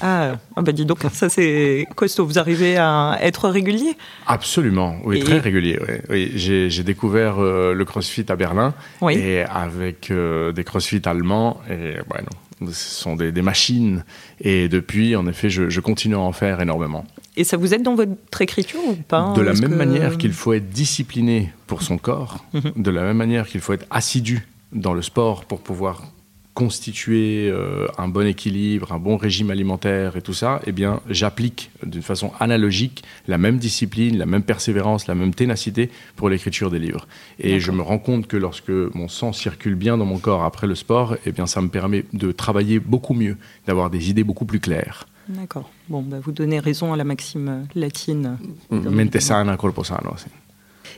Ah, 0.00 0.36
ah, 0.56 0.62
bah 0.62 0.72
dis 0.72 0.84
donc, 0.84 1.00
ça 1.12 1.28
c'est 1.28 1.86
costaud. 1.96 2.26
Vous 2.26 2.38
arrivez 2.38 2.76
à 2.76 3.18
être 3.20 3.48
régulier? 3.48 3.96
Absolument, 4.26 4.96
oui, 5.04 5.20
très 5.20 5.38
régulier. 5.38 5.78
Oui. 6.08 6.32
J'ai 6.34 6.82
découvert 6.82 7.36
euh, 7.38 7.74
le 7.74 7.84
crossfit 7.84 8.26
à 8.28 8.36
Berlin 8.36 8.74
et 9.10 9.42
avec 9.42 10.10
euh, 10.10 10.52
des 10.52 10.64
crossfit 10.64 11.02
allemands. 11.04 11.60
Et 11.68 11.96
ouais, 11.96 12.22
ce 12.66 12.72
sont 12.72 13.16
des, 13.16 13.42
machines. 13.42 14.04
Et 14.40 14.68
depuis, 14.68 15.16
en 15.16 15.26
effet, 15.26 15.50
je, 15.50 15.80
continue 15.80 16.16
à 16.16 16.20
en 16.20 16.32
faire 16.32 16.60
énormément. 16.60 17.04
Et 17.38 17.44
ça 17.44 17.56
vous 17.56 17.72
aide 17.72 17.84
dans 17.84 17.94
votre 17.94 18.42
écriture 18.42 18.80
ou 18.84 18.96
pas 18.96 19.32
De 19.36 19.42
la 19.42 19.54
même 19.54 19.76
manière 19.76 20.18
qu'il 20.18 20.32
faut 20.32 20.52
être 20.52 20.70
discipliné 20.70 21.52
pour 21.68 21.82
son 21.82 21.96
corps, 21.96 22.44
mhm. 22.52 22.72
de 22.82 22.90
la 22.90 23.02
même 23.02 23.16
manière 23.16 23.46
qu'il 23.46 23.60
faut 23.60 23.72
être 23.72 23.86
assidu 23.90 24.48
dans 24.72 24.92
le 24.92 25.02
sport 25.02 25.44
pour 25.44 25.60
pouvoir 25.60 26.02
constituer 26.54 27.48
euh, 27.48 27.86
un 27.96 28.08
bon 28.08 28.26
équilibre, 28.26 28.90
un 28.90 28.98
bon 28.98 29.16
régime 29.16 29.52
alimentaire 29.52 30.16
et 30.16 30.22
tout 30.22 30.34
ça, 30.34 30.60
eh 30.66 30.72
bien, 30.72 31.00
j'applique 31.08 31.70
d'une 31.86 32.02
façon 32.02 32.32
analogique 32.40 33.04
la 33.28 33.38
même 33.38 33.58
discipline, 33.58 34.18
la 34.18 34.26
même 34.26 34.42
persévérance, 34.42 35.06
la 35.06 35.14
même 35.14 35.32
ténacité 35.32 35.90
pour 36.16 36.28
l'écriture 36.28 36.72
des 36.72 36.80
livres. 36.80 37.06
Et 37.38 37.60
je 37.60 37.70
me 37.70 37.82
rends 37.82 38.00
compte 38.00 38.26
que 38.26 38.36
lorsque 38.36 38.70
mon 38.70 39.06
sang 39.06 39.32
circule 39.32 39.76
bien 39.76 39.96
dans 39.96 40.06
mon 40.06 40.18
corps 40.18 40.42
après 40.42 40.66
le 40.66 40.74
sport, 40.74 41.16
eh 41.24 41.30
bien, 41.30 41.46
ça 41.46 41.60
me 41.60 41.68
permet 41.68 42.04
de 42.12 42.32
travailler 42.32 42.80
beaucoup 42.80 43.14
mieux, 43.14 43.36
d'avoir 43.68 43.90
des 43.90 44.10
idées 44.10 44.24
beaucoup 44.24 44.44
plus 44.44 44.58
claires. 44.58 45.06
D'accord. 45.28 45.70
Bon, 45.88 46.02
bah, 46.02 46.18
vous 46.22 46.32
donnez 46.32 46.58
raison 46.58 46.92
à 46.92 46.96
la 46.96 47.04
maxime 47.04 47.66
latine. 47.74 48.38
Mente 48.70 49.20
sana, 49.20 49.56
corpo 49.56 49.84
sano. 49.84 50.14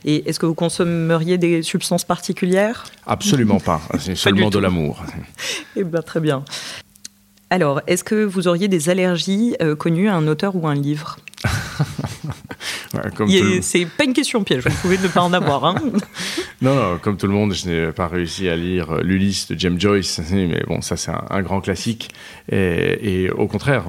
Et 0.05 0.29
est-ce 0.29 0.39
que 0.39 0.47
vous 0.47 0.55
consommeriez 0.55 1.37
des 1.37 1.63
substances 1.63 2.05
particulières? 2.05 2.85
Absolument 3.07 3.61
pas. 3.61 3.81
C'est 3.99 4.15
seulement 4.15 4.51
de 4.51 4.59
l'amour. 4.59 5.03
Eh 5.77 5.85
bien, 5.85 6.03
très 6.03 6.21
bien. 6.21 6.45
Alors, 7.49 7.81
est-ce 7.87 8.05
que 8.05 8.25
vous 8.25 8.49
auriez 8.49 8.69
des 8.69 8.89
allergies 8.89 9.57
euh, 9.63 9.75
connues 9.75 10.09
à 10.09 10.15
un 10.15 10.27
auteur 10.27 10.57
ou 10.57 10.67
un 10.67 10.75
livre? 10.75 11.19
C'est 13.63 13.87
pas 13.87 14.05
une 14.05 14.13
question 14.13 14.43
piège, 14.43 14.65
vous 14.67 14.77
pouvez 14.83 14.99
ne 14.99 15.09
pas 15.09 15.23
en 15.23 15.33
avoir. 15.33 15.65
Hein. 15.65 15.77
non, 16.63 16.75
non, 16.75 16.99
comme 16.99 17.17
tout 17.17 17.27
le 17.27 17.33
monde, 17.33 17.55
je 17.55 17.69
n'ai 17.69 17.93
pas 17.93 18.09
réussi 18.09 18.49
à 18.49 18.57
lire 18.57 19.03
l'Ulysse 19.03 19.49
de 19.49 19.59
James 19.59 19.81
Joyce, 19.81 20.21
mais 20.33 20.63
bon, 20.67 20.81
ça 20.81 20.97
c'est 20.97 21.13
un, 21.13 21.43
grand 21.43 21.61
classique. 21.61 22.11
Et, 22.51 23.31
au 23.31 23.47
contraire, 23.47 23.85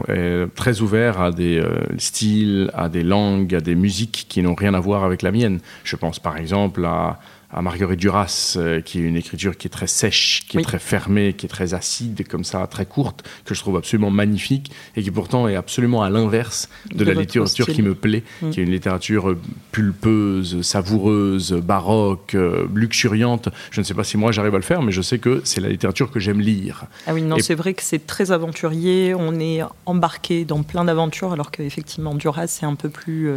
très 0.55 0.81
ouvert 0.81 1.19
à 1.21 1.31
des 1.31 1.57
euh, 1.57 1.79
styles, 1.97 2.69
à 2.73 2.89
des 2.89 3.03
langues, 3.03 3.55
à 3.55 3.61
des 3.61 3.75
musiques 3.75 4.25
qui 4.29 4.41
n'ont 4.41 4.55
rien 4.55 4.73
à 4.73 4.79
voir 4.79 5.03
avec 5.03 5.21
la 5.21 5.31
mienne. 5.31 5.59
Je 5.83 5.95
pense 5.95 6.19
par 6.19 6.37
exemple 6.37 6.85
à 6.85 7.19
à 7.53 7.61
Marguerite 7.61 7.99
Duras, 7.99 8.55
euh, 8.57 8.81
qui 8.81 8.99
est 8.99 9.01
une 9.01 9.17
écriture 9.17 9.57
qui 9.57 9.67
est 9.67 9.71
très 9.71 9.87
sèche, 9.87 10.45
qui 10.47 10.57
est 10.57 10.61
très 10.61 10.79
fermée, 10.79 11.33
qui 11.33 11.45
est 11.45 11.49
très 11.49 11.73
acide, 11.73 12.25
comme 12.27 12.43
ça, 12.43 12.65
très 12.67 12.85
courte, 12.85 13.27
que 13.45 13.53
je 13.53 13.59
trouve 13.59 13.77
absolument 13.77 14.09
magnifique, 14.09 14.71
et 14.95 15.03
qui 15.03 15.11
pourtant 15.11 15.47
est 15.47 15.55
absolument 15.55 16.01
à 16.01 16.09
l'inverse 16.09 16.69
de, 16.93 17.03
la 17.03 17.13
littérature 17.13 17.67
qui 17.67 17.81
me 17.81 17.93
plaît, 17.93 18.23
mm. 18.41 18.49
qui 18.51 18.61
est 18.61 18.63
une 18.63 18.71
littérature 18.71 19.35
pulpeuse, 19.71 20.61
savoureuse, 20.61 21.53
baroque, 21.53 22.35
euh, 22.35 22.67
luxuriante. 22.73 23.49
Je 23.71 23.81
ne 23.81 23.85
sais 23.85 23.93
pas 23.93 24.03
si 24.03 24.17
moi 24.17 24.31
j'arrive 24.31 24.55
à 24.55 24.59
le 24.59 24.63
faire, 24.63 24.81
mais 24.81 24.91
je 24.91 25.01
sais 25.01 25.19
que 25.19 25.41
c'est 25.43 25.61
la 25.61 25.69
littérature 25.69 26.09
que 26.09 26.19
j'aime 26.19 26.39
lire. 26.39 26.85
Ah 27.05 27.13
oui, 27.13 27.21
non, 27.21 27.37
c'est 27.39 27.55
vrai 27.55 27.73
que 27.73 27.83
c'est 27.83 28.07
très 28.07 28.31
aventurier, 28.31 29.13
on 29.13 29.39
est 29.39 29.61
embarqué 29.85 30.45
dans 30.45 30.63
plein 30.63 30.85
d'aventures, 30.85 31.33
alors 31.33 31.51
qu'effectivement, 31.51 32.15
Duras, 32.15 32.47
c'est 32.47 32.65
un 32.65 32.75
peu 32.75 32.89
plus 32.89 33.29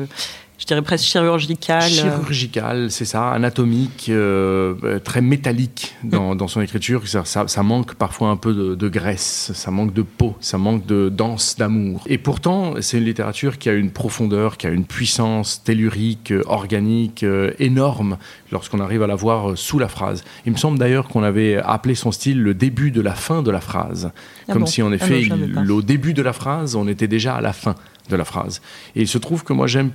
je 0.56 0.66
dirais 0.66 0.82
presque 0.82 1.04
chirurgical. 1.04 1.82
Chirurgical, 1.82 2.90
c'est 2.90 3.04
ça, 3.04 3.30
anatomique, 3.30 4.06
euh, 4.08 4.98
très 5.00 5.20
métallique 5.20 5.96
dans, 6.04 6.36
dans, 6.36 6.46
son 6.46 6.60
écriture. 6.60 7.06
Ça, 7.08 7.24
ça, 7.24 7.62
manque 7.62 7.94
parfois 7.94 8.28
un 8.28 8.36
peu 8.36 8.76
de, 8.76 8.88
graisse, 8.88 9.50
ça 9.54 9.70
manque 9.70 9.92
de 9.92 10.02
peau, 10.02 10.36
ça 10.40 10.56
manque 10.56 10.86
de 10.86 11.08
danse, 11.08 11.56
d'amour. 11.56 12.04
Et 12.06 12.18
pourtant, 12.18 12.74
c'est 12.80 12.98
une 12.98 13.04
littérature 13.04 13.58
qui 13.58 13.68
a 13.68 13.72
une 13.72 13.90
profondeur, 13.90 14.56
qui 14.56 14.66
a 14.66 14.70
une 14.70 14.84
puissance 14.84 15.62
tellurique, 15.64 16.32
organique 16.46 17.24
euh, 17.24 17.52
énorme 17.58 18.16
lorsqu'on 18.52 18.78
arrive 18.78 19.02
à 19.02 19.08
la 19.08 19.16
voir 19.16 19.58
sous 19.58 19.80
la 19.80 19.88
phrase. 19.88 20.22
Il 20.46 20.52
me 20.52 20.56
semble 20.56 20.78
d'ailleurs 20.78 21.08
qu'on 21.08 21.24
avait 21.24 21.56
appelé 21.56 21.96
son 21.96 22.12
style 22.12 22.40
le 22.40 22.54
début 22.54 22.92
de 22.92 23.00
la 23.00 23.14
fin 23.14 23.42
de 23.42 23.50
la 23.50 23.60
phrase. 23.60 24.12
Ah 24.48 24.52
comme 24.52 24.66
si 24.66 24.82
en 24.82 24.92
ah 24.92 24.94
effet, 24.94 25.28
au 25.68 25.82
début 25.82 26.14
de 26.14 26.22
la 26.22 26.32
phrase, 26.32 26.76
on 26.76 26.86
était 26.86 27.08
déjà 27.08 27.34
à 27.34 27.40
la 27.40 27.52
fin 27.52 27.74
de 28.08 28.16
la 28.16 28.24
phrase. 28.24 28.60
Et 28.94 29.02
il 29.02 29.08
se 29.08 29.18
trouve 29.18 29.44
que 29.44 29.52
moi 29.52 29.66
j'aime 29.66 29.90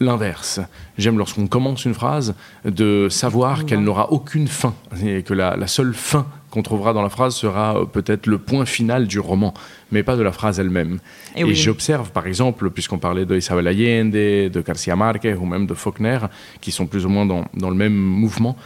l'inverse. 0.00 0.60
J'aime 0.96 1.18
lorsqu'on 1.18 1.46
commence 1.46 1.84
une 1.84 1.94
phrase 1.94 2.34
de 2.64 3.08
savoir 3.10 3.66
qu'elle 3.66 3.80
n'aura 3.80 4.12
aucune 4.12 4.48
fin 4.48 4.74
et 5.04 5.22
que 5.22 5.34
la, 5.34 5.66
seule 5.66 5.92
fin 5.94 6.26
qu'on 6.50 6.62
trouvera 6.62 6.92
dans 6.92 7.02
la 7.02 7.10
phrase 7.10 7.36
sera 7.36 7.76
euh, 7.76 7.84
peut-être 7.84 8.26
le 8.26 8.38
point 8.38 8.64
final 8.64 9.06
du 9.06 9.20
roman, 9.20 9.54
mais 9.92 10.02
pas 10.02 10.16
de 10.16 10.22
la 10.22 10.32
phrase 10.32 10.58
elle-même. 10.58 10.98
Et, 11.36 11.54
j'observe, 11.54 12.10
par 12.10 12.26
exemple, 12.26 12.70
puisqu'on 12.70 12.98
parlait 12.98 13.24
de 13.24 13.36
Isabel 13.36 13.68
Allende, 13.68 14.10
de 14.10 14.60
Garcia 14.66 14.96
Marquez 14.96 15.34
ou 15.34 15.44
même 15.44 15.66
de 15.66 15.74
Faulkner, 15.74 16.18
qui 16.60 16.72
sont 16.72 16.86
plus 16.86 17.06
ou 17.06 17.08
moins 17.08 17.26
dans, 17.26 17.44
dans 17.54 17.70
le 17.70 17.76
même 17.76 17.94
mouvement, 17.94 18.56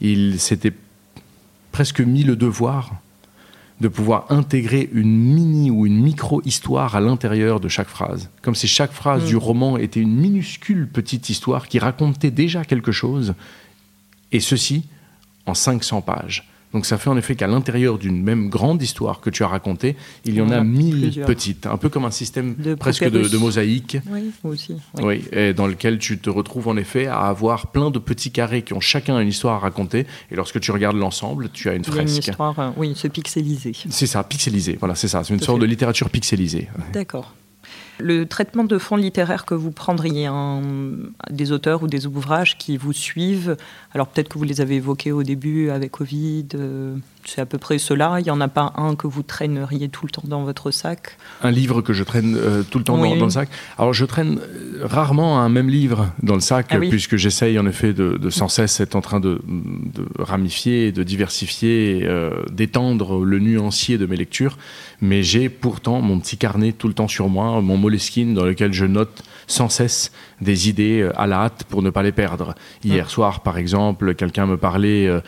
il 0.00 0.38
s'était 0.40 0.72
presque 1.72 2.00
mis 2.00 2.22
le 2.22 2.36
devoir 2.36 2.92
de 3.80 3.88
pouvoir 3.88 4.26
intégrer 4.30 4.88
une 4.92 5.34
mini 5.34 5.70
ou 5.70 5.86
une 5.86 6.00
micro-histoire 6.00 6.96
à 6.96 7.00
l'intérieur 7.00 7.60
de 7.60 7.68
chaque 7.68 7.88
phrase. 7.88 8.28
Comme 8.42 8.54
si 8.54 8.66
chaque 8.66 8.92
phrase 8.92 9.24
du 9.24 9.36
mm. 9.36 9.38
roman 9.38 9.78
était 9.78 10.00
une 10.00 10.14
minuscule 10.14 10.88
petite 10.88 11.28
histoire 11.28 11.68
qui 11.68 11.78
racontait 11.78 12.30
déjà 12.30 12.64
quelque 12.64 12.92
chose, 12.92 13.34
et 14.32 14.40
ceci 14.40 14.84
en 15.46 15.54
500 15.54 16.02
pages. 16.02 16.48
Donc 16.72 16.86
ça 16.86 16.98
fait 16.98 17.10
en 17.10 17.16
effet 17.16 17.34
qu'à 17.34 17.46
l'intérieur 17.46 17.98
d'une 17.98 18.22
même 18.22 18.48
grande 18.48 18.82
histoire 18.82 19.20
que 19.20 19.30
tu 19.30 19.42
as 19.42 19.48
racontée, 19.48 19.96
il 20.24 20.34
y 20.34 20.40
en 20.40 20.50
a 20.50 20.62
mille 20.62 21.22
petites, 21.26 21.66
un 21.66 21.76
peu 21.76 21.88
comme 21.88 22.04
un 22.04 22.10
système 22.10 22.54
presque 22.78 23.08
de, 23.08 23.38
mosaïque. 23.38 23.98
Oui, 24.10 24.30
aussi. 24.44 24.76
Oui. 25.00 25.24
et 25.32 25.52
dans 25.54 25.66
lequel 25.66 25.98
tu 25.98 26.18
te 26.18 26.30
retrouves 26.30 26.68
en 26.68 26.76
effet 26.76 27.06
à 27.06 27.20
avoir 27.20 27.68
plein 27.68 27.90
de 27.90 27.98
petits 27.98 28.30
carrés 28.30 28.62
qui 28.62 28.74
ont 28.74 28.80
chacun 28.80 29.18
une 29.20 29.28
histoire 29.28 29.56
à 29.56 29.58
raconter. 29.58 30.06
Et 30.30 30.36
lorsque 30.36 30.60
tu 30.60 30.70
regardes 30.70 30.96
l'ensemble, 30.96 31.50
tu 31.50 31.68
as 31.68 31.74
une 31.74 31.84
fresque. 31.84 32.00
une 32.00 32.18
histoire, 32.18 32.58
euh, 32.58 32.70
oui, 32.76 32.92
c'est 32.96 33.08
pixelisé. 33.08 33.72
C'est 33.88 34.06
ça, 34.06 34.22
pixelisé. 34.22 34.76
Voilà, 34.78 34.94
c'est 34.94 35.08
ça. 35.08 35.24
C'est 35.24 35.34
une 35.34 35.40
sorte 35.40 35.60
de 35.60 35.66
littérature 35.66 36.10
pixelisée. 36.10 36.68
D'accord. 36.92 37.34
Le 37.98 38.26
traitement 38.26 38.64
de 38.64 38.78
fonds 38.78 38.96
littéraires 38.96 39.44
que 39.44 39.54
vous 39.54 39.70
prendriez, 39.70 40.26
hein, 40.26 40.62
des 41.30 41.52
auteurs 41.52 41.82
ou 41.82 41.86
des 41.86 42.06
ouvrages 42.06 42.56
qui 42.56 42.76
vous 42.76 42.92
suivent, 42.92 43.56
alors 43.92 44.06
peut-être 44.06 44.28
que 44.28 44.38
vous 44.38 44.44
les 44.44 44.60
avez 44.60 44.76
évoqués 44.76 45.12
au 45.12 45.22
début 45.22 45.70
avec 45.70 45.92
Covid, 45.92 46.46
euh, 46.54 46.96
c'est 47.28 47.40
à 47.40 47.46
peu 47.46 47.58
près 47.58 47.78
cela. 47.78 48.16
Il 48.20 48.24
n'y 48.24 48.30
en 48.30 48.40
a 48.40 48.48
pas 48.48 48.72
un 48.76 48.94
que 48.94 49.06
vous 49.06 49.22
traîneriez 49.22 49.88
tout 49.88 50.06
le 50.06 50.10
temps 50.10 50.24
dans 50.24 50.44
votre 50.44 50.70
sac 50.70 51.16
Un 51.42 51.50
livre 51.50 51.82
que 51.82 51.92
je 51.92 52.02
traîne 52.02 52.36
euh, 52.36 52.62
tout 52.62 52.78
le 52.78 52.84
temps 52.84 52.96
dans, 52.96 53.14
le 53.14 53.30
sac 53.30 53.48
Alors 53.76 53.92
je 53.92 54.04
traîne 54.04 54.38
euh, 54.38 54.86
rarement 54.86 55.40
un 55.40 55.48
même 55.48 55.68
livre 55.68 56.10
dans 56.22 56.34
le 56.34 56.40
sac, 56.40 56.66
ah 56.70 56.78
puisque 56.78 57.16
j'essaye 57.16 57.58
en 57.58 57.66
effet 57.66 57.92
de, 57.92 58.30
sans 58.30 58.48
cesse 58.48 58.80
être 58.80 58.96
en 58.96 59.00
train 59.00 59.20
de, 59.20 59.40
ramifier, 60.18 60.92
de 60.92 61.02
diversifier, 61.02 62.08
d'étendre 62.50 63.24
le 63.24 63.38
nuancier 63.38 63.98
de 63.98 64.06
mes 64.06 64.16
lectures. 64.16 64.56
Mais 65.00 65.22
j'ai 65.22 65.48
pourtant 65.48 66.00
mon 66.00 66.18
petit 66.18 66.36
carnet 66.36 66.72
tout 66.72 66.88
le 66.88 66.94
temps 66.94 67.08
sur 67.08 67.28
moi, 67.28 67.60
mon 67.60 67.76
Moleskine 67.76 68.34
dans 68.34 68.44
lequel 68.44 68.72
je 68.72 68.84
note 68.84 69.22
sans 69.48 69.68
cesse 69.68 70.12
des 70.40 70.68
idées 70.68 71.00
euh, 71.00 71.20
à 71.20 71.26
la 71.26 71.38
hâte 71.42 71.64
pour 71.68 71.82
ne 71.82 71.90
pas 71.90 72.02
les 72.02 72.12
perdre. 72.12 72.54
Hier 72.84 73.06
mm. 73.06 73.08
soir, 73.08 73.40
par 73.40 73.58
exemple, 73.58 74.14
quelqu'un 74.14 74.46
me 74.46 74.56
parlait 74.56 75.06
euh, 75.06 75.20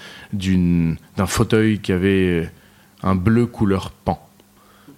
d'un 1.20 1.26
fauteuil 1.26 1.80
qui 1.80 1.92
avait 1.92 2.40
euh, 2.40 2.46
un 3.02 3.14
bleu 3.14 3.44
couleur 3.44 3.90
pan. 3.90 4.26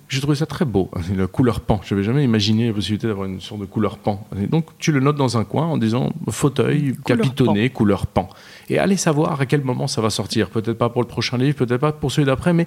J'ai 0.08 0.20
trouvé 0.20 0.36
ça 0.36 0.46
très 0.46 0.64
beau, 0.64 0.88
la 1.16 1.26
couleur 1.26 1.58
pan. 1.60 1.80
Je 1.82 1.94
n'avais 1.94 2.04
jamais 2.04 2.22
imaginé 2.22 2.68
la 2.68 2.74
possibilité 2.74 3.08
d'avoir 3.08 3.26
une 3.26 3.40
sorte 3.40 3.60
de 3.60 3.66
couleur 3.66 3.98
pan. 3.98 4.24
donc 4.48 4.66
tu 4.78 4.92
le 4.92 5.00
notes 5.00 5.16
dans 5.16 5.36
un 5.36 5.42
coin 5.42 5.66
en 5.66 5.78
disant 5.78 6.12
fauteuil 6.28 6.94
capitonné 7.04 7.70
couleur 7.70 8.06
pan. 8.06 8.28
Et 8.68 8.78
allez 8.78 8.96
savoir 8.96 9.40
à 9.40 9.46
quel 9.46 9.64
moment 9.64 9.88
ça 9.88 10.00
va 10.00 10.10
sortir. 10.10 10.50
Peut-être 10.50 10.78
pas 10.78 10.90
pour 10.90 11.02
le 11.02 11.08
prochain 11.08 11.38
livre, 11.38 11.56
peut-être 11.56 11.80
pas 11.80 11.92
pour 11.92 12.12
celui 12.12 12.26
d'après, 12.26 12.52
mais 12.52 12.66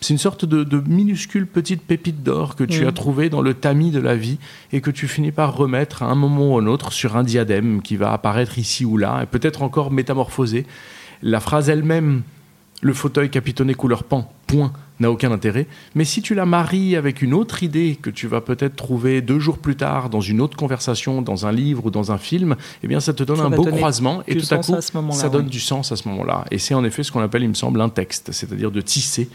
c'est 0.00 0.12
une 0.12 0.18
sorte 0.18 0.44
de, 0.44 0.82
minuscule 0.86 1.46
petite 1.46 1.82
pépite 1.82 2.22
d'or 2.22 2.54
que 2.54 2.62
tu 2.62 2.84
mm. 2.84 2.88
as 2.88 2.92
trouvé 2.92 3.30
dans 3.30 3.40
le 3.40 3.54
tamis 3.54 3.90
de 3.90 4.00
la 4.00 4.14
vie 4.14 4.38
et 4.70 4.80
que 4.80 4.92
tu 4.92 5.08
finis 5.08 5.32
par 5.32 5.56
remettre 5.56 6.04
à 6.04 6.06
un 6.06 6.14
moment 6.14 6.54
ou 6.54 6.58
à 6.58 6.62
un 6.62 6.66
autre 6.66 6.92
sur 6.92 7.16
un 7.16 7.24
diadème 7.24 7.82
qui 7.82 7.96
va 7.96 8.12
apparaître 8.12 8.58
ici 8.58 8.84
ou 8.84 8.96
là 8.96 9.22
et 9.22 9.26
peut-être 9.26 9.62
encore 9.62 9.90
métamorphosé. 9.90 10.66
La 11.22 11.40
phrase 11.40 11.70
elle-même, 11.70 12.22
le 12.82 12.92
fauteuil 12.92 13.30
capitonné 13.30 13.74
couleur 13.74 14.04
pan, 14.04 14.30
point, 14.46 14.72
n'a 15.00 15.10
aucun 15.10 15.32
intérêt. 15.32 15.66
Mais 15.94 16.04
si 16.04 16.20
tu 16.20 16.34
la 16.34 16.44
maries 16.44 16.96
avec 16.96 17.22
une 17.22 17.32
autre 17.32 17.62
idée 17.62 17.96
que 18.00 18.10
tu 18.10 18.26
vas 18.26 18.40
peut-être 18.40 18.76
trouver 18.76 19.22
deux 19.22 19.38
jours 19.38 19.58
plus 19.58 19.76
tard 19.76 20.10
dans 20.10 20.20
une 20.20 20.40
autre 20.40 20.56
conversation, 20.56 21.22
dans 21.22 21.46
un 21.46 21.52
livre 21.52 21.86
ou 21.86 21.90
dans 21.90 22.12
un 22.12 22.18
film, 22.18 22.56
eh 22.82 22.88
bien 22.88 23.00
ça 23.00 23.12
te 23.12 23.22
donne 23.22 23.40
un 23.40 23.50
beau 23.50 23.64
croisement 23.64 24.22
et 24.26 24.36
tout 24.36 24.54
à 24.54 24.58
coup 24.58 24.74
ça 25.12 25.28
donne 25.28 25.46
du 25.46 25.60
sens 25.60 25.92
à 25.92 25.96
ce 25.96 26.08
moment-là. 26.08 26.44
Et 26.50 26.58
c'est 26.58 26.74
en 26.74 26.84
effet 26.84 27.02
ce 27.02 27.12
qu'on 27.12 27.20
appelle, 27.20 27.42
il 27.42 27.48
me 27.48 27.54
semble, 27.54 27.80
un 27.80 27.88
texte, 27.88 28.32
c'est-à-dire 28.32 28.70
de 28.70 28.80
tisser 28.80 29.28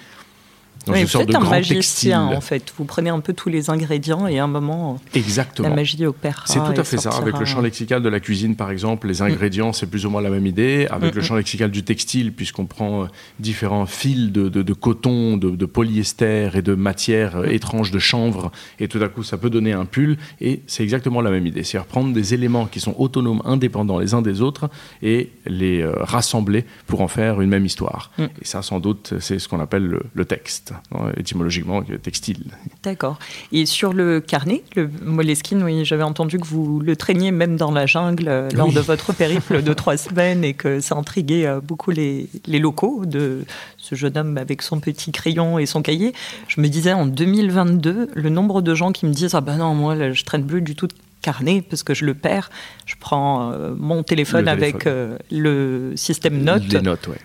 oui, 0.88 1.04
vous 1.04 1.18
êtes 1.18 1.36
un 1.36 1.40
magicien 1.40 2.24
en 2.24 2.42
fait. 2.42 2.74
Vous 2.78 2.86
prenez 2.86 3.10
un 3.10 3.20
peu 3.20 3.34
tous 3.34 3.50
les 3.50 3.70
ingrédients 3.70 4.28
et 4.28 4.40
à 4.40 4.44
un 4.44 4.48
moment, 4.48 5.00
Exactement. 5.14 5.70
la 5.70 5.76
magie 5.76 6.06
opère. 6.06 6.44
C'est 6.48 6.60
tout 6.60 6.80
à 6.80 6.84
fait 6.84 6.98
ça. 6.98 7.10
Avec 7.10 7.38
le 7.40 7.46
champ 7.46 7.62
lexical 7.62 8.02
de 8.02 8.10
la 8.10 8.20
cuisine, 8.20 8.56
par 8.56 8.72
exemple, 8.72 9.08
les 9.08 9.22
ingrédients, 9.22 9.74
c'est 9.74 9.88
plus 9.88 10.06
ou 10.06 10.10
moins 10.10 10.22
la 10.22 10.30
même 10.30 10.46
idée. 10.46 10.88
Avec 10.90 11.16
le 11.16 11.22
champ 11.22 11.36
lexical 11.36 11.72
du 11.72 11.84
textile, 11.84 12.34
puisqu'on 12.34 12.66
prend 12.66 13.04
euh, 13.04 13.08
différents 13.40 13.86
fils 13.86 14.32
de, 14.32 14.74
coton, 14.74 15.38
de, 15.38 15.66
polyester 15.66 16.50
et 16.54 16.62
de 16.62 16.76
matières 16.76 17.38
euh, 17.38 17.46
étranges 17.46 17.92
de 17.92 18.00
chanvre, 18.00 18.52
et 18.80 18.88
tout 18.88 19.02
à 19.02 19.08
coup, 19.08 19.24
ça 19.24 19.38
peut 19.38 19.50
donner 19.50 19.74
un 19.74 19.86
pull. 19.86 20.18
Et 20.42 20.62
c'est 20.68 20.84
exactement 20.84 21.22
la 21.22 21.32
même 21.32 21.46
idée. 21.48 21.64
C'est-à-dire 21.64 21.88
prendre 21.88 22.14
des 22.14 22.34
éléments 22.34 22.66
qui 22.66 22.80
sont 22.80 22.96
autonomes, 22.98 23.42
indépendants 23.46 24.00
les 24.00 24.14
uns 24.14 24.22
des 24.22 24.42
autres, 24.42 24.70
et 25.02 25.32
les 25.46 25.82
euh, 25.82 25.94
rassembler 26.00 26.66
pour 26.86 27.02
en 27.02 27.08
faire 27.08 27.42
une 27.42 27.50
même 27.50 27.66
histoire. 27.66 28.12
Mm. 28.18 28.24
Et 28.42 28.46
ça, 28.46 28.62
sans 28.62 28.80
doute, 28.80 29.14
c'est 29.20 29.40
ce 29.40 29.48
qu'on 29.48 29.60
appelle 29.60 30.00
le 30.14 30.26
texte 30.26 30.74
étymologiquement 31.18 31.82
textile. 32.02 32.52
D'accord. 32.84 33.20
Et 33.52 33.66
sur 33.66 33.94
le 33.94 34.20
carnet, 34.20 34.64
le 34.76 34.90
Moleskine, 35.04 35.64
oui, 35.64 35.86
j'avais 35.86 36.04
entendu 36.04 36.40
que 36.40 36.46
vous 36.46 36.80
le 36.80 36.96
traîniez 36.96 37.32
même 37.32 37.58
dans 37.58 37.72
la 37.72 37.86
jungle 37.86 38.28
euh, 38.28 38.50
lors 38.54 38.72
de 38.72 38.80
votre 38.80 39.14
périple 39.14 39.62
de 39.62 39.74
trois 39.74 39.98
semaines 39.98 40.44
et 40.44 40.54
que 40.54 40.80
ça 40.80 40.96
intriguait 40.96 41.46
euh, 41.46 41.60
beaucoup 41.62 41.92
les, 41.92 42.30
les, 42.46 42.60
locaux 42.60 43.06
de 43.06 43.46
ce 43.78 43.96
jeune 43.96 44.18
homme 44.18 44.38
avec 44.38 44.62
son 44.62 44.80
petit 44.80 45.12
crayon 45.12 45.60
et 45.60 45.66
son 45.66 45.82
cahier. 45.82 46.14
Je 46.48 46.62
me 46.62 46.68
disais 46.68 46.94
en 46.94 47.06
2022, 47.06 48.10
le 48.14 48.30
nombre 48.30 48.62
de 48.62 48.76
gens 48.76 48.92
qui 48.92 49.06
me 49.06 49.14
disent 49.14 49.36
Ah 49.36 49.42
ben 49.42 49.58
non, 49.58 49.74
moi 49.74 50.12
je 50.12 50.24
traîne 50.24 50.46
plus 50.46 50.62
du 50.62 50.76
tout 50.76 50.88
de 50.88 50.94
carnet 51.22 51.62
parce 51.62 51.84
que 51.84 51.94
je 51.94 52.06
le 52.06 52.14
perds. 52.14 52.50
Je 52.86 52.96
prends 53.00 53.52
euh, 53.52 53.74
mon 53.78 54.04
téléphone, 54.04 54.48
avec 54.48 54.86
le 55.32 55.94
système 55.96 56.44
notes. 56.44 56.72
Les 56.72 56.82
notes, 56.82 57.08
ouais. 57.08 57.18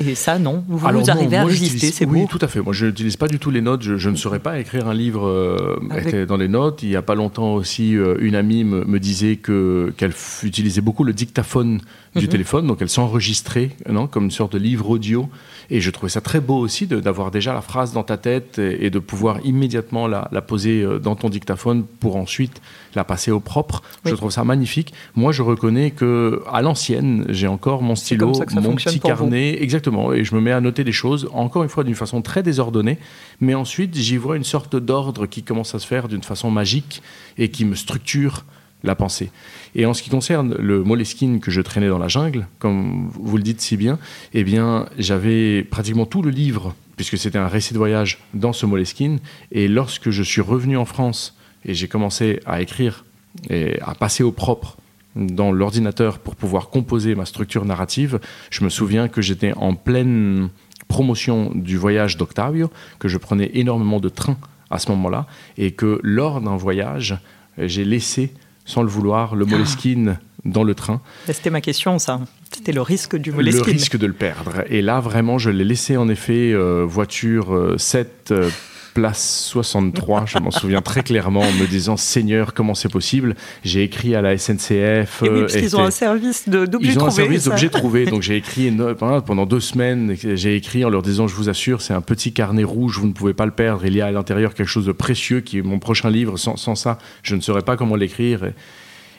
Et 0.00 0.14
ça, 0.14 0.38
non 0.38 0.64
Vous, 0.68 0.84
arrivez 0.86 1.36
à 1.36 1.44
résister, 1.44 1.90
c'est 1.90 2.06
Oui, 2.06 2.26
tout 2.28 2.38
à 2.40 2.48
fait. 2.48 2.60
Moi, 2.60 2.72
je 2.72 2.86
n'utilise 2.86 3.16
pas 3.16 3.26
du 3.26 3.38
tout 3.38 3.50
les 3.50 3.60
notes. 3.60 3.82
Je, 3.82 4.10
ne 4.10 4.16
saurais 4.16 4.38
pas 4.38 4.58
écrire 4.58 4.88
un 4.88 4.94
livre 4.94 5.26
euh, 5.26 6.26
dans 6.26 6.36
les 6.36 6.48
notes. 6.48 6.82
Il 6.82 6.90
n'y 6.90 6.96
a 6.96 7.02
pas 7.02 7.14
longtemps 7.14 7.54
aussi, 7.54 7.96
euh, 7.96 8.16
une 8.20 8.34
amie 8.34 8.64
me, 8.64 8.98
disait 8.98 9.36
qu'elle 9.36 10.12
utilisait 10.42 10.80
beaucoup 10.80 11.04
le 11.04 11.12
dictaphone 11.12 11.80
du 12.16 12.24
mhm. 12.24 12.30
téléphone, 12.30 12.66
donc 12.66 12.78
elle 12.80 12.88
s'enregistrait 12.88 13.70
non, 13.88 14.06
comme 14.06 14.24
une 14.24 14.30
sorte 14.30 14.52
de 14.52 14.58
livre 14.58 14.90
audio. 14.90 15.28
Et 15.70 15.80
je 15.80 15.90
trouvais 15.90 16.08
ça 16.08 16.20
très 16.20 16.40
beau 16.40 16.56
aussi 16.56 16.86
d'avoir 16.86 17.30
déjà 17.30 17.52
la 17.52 17.60
phrase 17.60 17.92
dans 17.92 18.02
ta 18.02 18.16
tête 18.16 18.58
et, 18.58 18.90
de 18.90 18.98
pouvoir 18.98 19.38
immédiatement 19.44 20.06
la, 20.06 20.26
poser 20.40 20.82
euh, 20.82 20.98
dans 20.98 21.14
ton 21.14 21.28
dictaphone 21.28 21.84
pour 22.00 22.16
ensuite 22.16 22.60
la 22.94 23.04
passer 23.04 23.30
au 23.30 23.40
propre. 23.40 23.82
Je 24.04 24.14
trouve 24.14 24.30
ça 24.30 24.44
magnifique. 24.44 24.94
Moi, 25.14 25.32
je 25.32 25.42
reconnais 25.42 25.90
que 25.90 26.42
à 26.50 26.62
l'ancienne, 26.62 27.26
j'ai 27.28 27.48
encore 27.48 27.82
mon 27.82 27.96
stylo, 27.96 28.32
mon 28.54 28.74
petit 28.74 29.00
carnet, 29.00 29.62
exactement, 29.62 29.87
et 30.12 30.24
je 30.24 30.34
me 30.34 30.40
mets 30.40 30.52
à 30.52 30.60
noter 30.60 30.84
des 30.84 30.92
choses, 30.92 31.28
encore 31.32 31.62
une 31.62 31.68
fois 31.68 31.84
d'une 31.84 31.94
façon 31.94 32.22
très 32.22 32.42
désordonnée, 32.42 32.98
mais 33.40 33.54
ensuite 33.54 33.94
j'y 33.94 34.16
vois 34.16 34.36
une 34.36 34.44
sorte 34.44 34.76
d'ordre 34.76 35.26
qui 35.26 35.42
commence 35.42 35.74
à 35.74 35.78
se 35.78 35.86
faire 35.86 36.08
d'une 36.08 36.22
façon 36.22 36.50
magique 36.50 37.02
et 37.36 37.50
qui 37.50 37.64
me 37.64 37.74
structure 37.74 38.44
la 38.84 38.94
pensée. 38.94 39.30
Et 39.74 39.86
en 39.86 39.94
ce 39.94 40.02
qui 40.02 40.10
concerne 40.10 40.54
le 40.54 40.82
Moleskine 40.84 41.40
que 41.40 41.50
je 41.50 41.60
traînais 41.60 41.88
dans 41.88 41.98
la 41.98 42.08
jungle, 42.08 42.46
comme 42.58 43.10
vous 43.12 43.36
le 43.36 43.42
dites 43.42 43.60
si 43.60 43.76
bien, 43.76 43.98
eh 44.34 44.44
bien, 44.44 44.86
j'avais 44.98 45.64
pratiquement 45.64 46.06
tout 46.06 46.22
le 46.22 46.30
livre, 46.30 46.74
puisque 46.96 47.18
c'était 47.18 47.38
un 47.38 47.48
récit 47.48 47.74
de 47.74 47.78
voyage 47.78 48.18
dans 48.34 48.52
ce 48.52 48.66
Moleskine. 48.66 49.18
Et 49.52 49.68
lorsque 49.68 50.10
je 50.10 50.22
suis 50.22 50.40
revenu 50.40 50.76
en 50.76 50.84
France 50.84 51.36
et 51.64 51.74
j'ai 51.74 51.88
commencé 51.88 52.40
à 52.46 52.60
écrire 52.60 53.04
et 53.50 53.80
à 53.82 53.94
passer 53.94 54.22
au 54.22 54.32
propre 54.32 54.76
dans 55.18 55.52
l'ordinateur 55.52 56.18
pour 56.18 56.36
pouvoir 56.36 56.70
composer 56.70 57.14
ma 57.14 57.24
structure 57.24 57.64
narrative, 57.64 58.20
je 58.50 58.64
me 58.64 58.70
souviens 58.70 59.08
que 59.08 59.20
j'étais 59.20 59.52
en 59.54 59.74
pleine 59.74 60.48
promotion 60.86 61.52
du 61.54 61.76
voyage 61.76 62.16
d'Octavio, 62.16 62.70
que 62.98 63.08
je 63.08 63.18
prenais 63.18 63.50
énormément 63.54 64.00
de 64.00 64.08
trains 64.08 64.38
à 64.70 64.78
ce 64.78 64.90
moment-là, 64.90 65.26
et 65.56 65.72
que 65.72 66.00
lors 66.02 66.40
d'un 66.40 66.56
voyage, 66.56 67.18
j'ai 67.58 67.84
laissé 67.84 68.32
sans 68.64 68.82
le 68.82 68.88
vouloir, 68.88 69.34
le 69.34 69.46
Moleskine 69.46 70.18
dans 70.44 70.62
le 70.62 70.74
train. 70.74 71.00
C'était 71.26 71.50
ma 71.50 71.60
question, 71.60 71.98
ça. 71.98 72.20
C'était 72.52 72.72
le 72.72 72.82
risque 72.82 73.16
du 73.16 73.32
Moleskine. 73.32 73.64
Le 73.64 73.72
risque 73.72 73.96
de 73.96 74.06
le 74.06 74.12
perdre. 74.12 74.62
Et 74.68 74.82
là, 74.82 75.00
vraiment, 75.00 75.38
je 75.38 75.50
l'ai 75.50 75.64
laissé 75.64 75.96
en 75.96 76.08
effet, 76.08 76.52
euh, 76.52 76.84
voiture 76.86 77.74
7, 77.76 78.28
euh, 78.30 78.50
place 78.94 79.46
63, 79.50 80.24
je 80.26 80.38
m'en 80.38 80.50
souviens 80.50 80.82
très 80.82 81.02
clairement, 81.02 81.40
en 81.40 81.52
me 81.52 81.66
disant 81.66 81.96
Seigneur, 81.96 82.54
comment 82.54 82.74
c'est 82.74 82.88
possible? 82.88 83.34
J'ai 83.64 83.82
écrit 83.82 84.14
à 84.14 84.22
la 84.22 84.36
SNCF. 84.36 85.22
Et 85.22 85.28
oui, 85.28 85.40
parce 85.40 85.56
qu'ils 85.56 85.76
ont 85.76 85.84
un 85.84 85.90
service 85.90 86.48
d'objets 86.48 86.68
trouvés. 86.68 86.88
Ils 86.88 86.98
ont 86.98 87.06
un 87.06 87.10
service 87.10 87.44
d'objets 87.44 87.68
trouvés. 87.68 88.06
Donc 88.10 88.22
j'ai 88.22 88.36
écrit 88.36 88.74
pendant 88.98 89.46
deux 89.46 89.60
semaines, 89.60 90.14
j'ai 90.16 90.56
écrit 90.56 90.84
en 90.84 90.90
leur 90.90 91.02
disant 91.02 91.26
Je 91.26 91.34
vous 91.34 91.48
assure, 91.48 91.80
c'est 91.82 91.94
un 91.94 92.00
petit 92.00 92.32
carnet 92.32 92.64
rouge, 92.64 92.98
vous 92.98 93.06
ne 93.06 93.12
pouvez 93.12 93.34
pas 93.34 93.46
le 93.46 93.52
perdre. 93.52 93.84
Il 93.84 93.94
y 93.94 94.00
a 94.00 94.06
à 94.06 94.10
l'intérieur 94.10 94.54
quelque 94.54 94.68
chose 94.68 94.86
de 94.86 94.92
précieux 94.92 95.40
qui 95.40 95.58
est 95.58 95.62
mon 95.62 95.78
prochain 95.78 96.10
livre. 96.10 96.36
Sans, 96.38 96.56
sans 96.56 96.74
ça, 96.74 96.98
je 97.22 97.34
ne 97.34 97.40
saurais 97.40 97.62
pas 97.62 97.76
comment 97.76 97.96
l'écrire. 97.96 98.52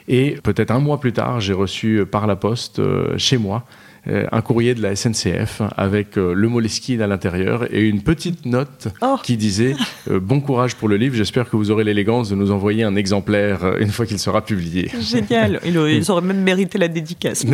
Et, 0.07 0.37
peut-être 0.41 0.71
un 0.71 0.79
mois 0.79 0.99
plus 0.99 1.13
tard, 1.13 1.39
j'ai 1.39 1.53
reçu 1.53 2.03
par 2.09 2.25
la 2.25 2.35
poste 2.35 2.79
euh, 2.79 3.15
chez 3.17 3.37
moi 3.37 3.65
euh, 3.67 3.88
un 4.05 4.41
courrier 4.41 4.75
de 4.75 4.81
la 4.81 4.95
SNCF 4.95 5.61
avec 5.75 6.17
euh, 6.17 6.33
le 6.33 6.47
Moleskine 6.47 7.01
à 7.01 7.07
l'intérieur 7.07 7.73
et 7.73 7.87
une 7.87 8.01
petite 8.01 8.45
note 8.45 8.87
oh. 9.01 9.17
qui 9.23 9.37
disait 9.37 9.75
euh, 10.09 10.19
Bon 10.19 10.41
courage 10.41 10.75
pour 10.75 10.87
le 10.87 10.97
livre, 10.97 11.15
j'espère 11.15 11.49
que 11.49 11.55
vous 11.55 11.71
aurez 11.71 11.83
l'élégance 11.83 12.29
de 12.29 12.35
nous 12.35 12.51
envoyer 12.51 12.83
un 12.83 12.95
exemplaire 12.95 13.77
une 13.79 13.89
fois 13.89 14.05
qu'il 14.05 14.19
sera 14.19 14.43
publié. 14.43 14.91
Génial, 14.99 15.59
ils 15.65 16.11
auraient 16.11 16.21
même 16.21 16.41
mérité 16.41 16.77
la 16.77 16.87
dédicace. 16.87 17.45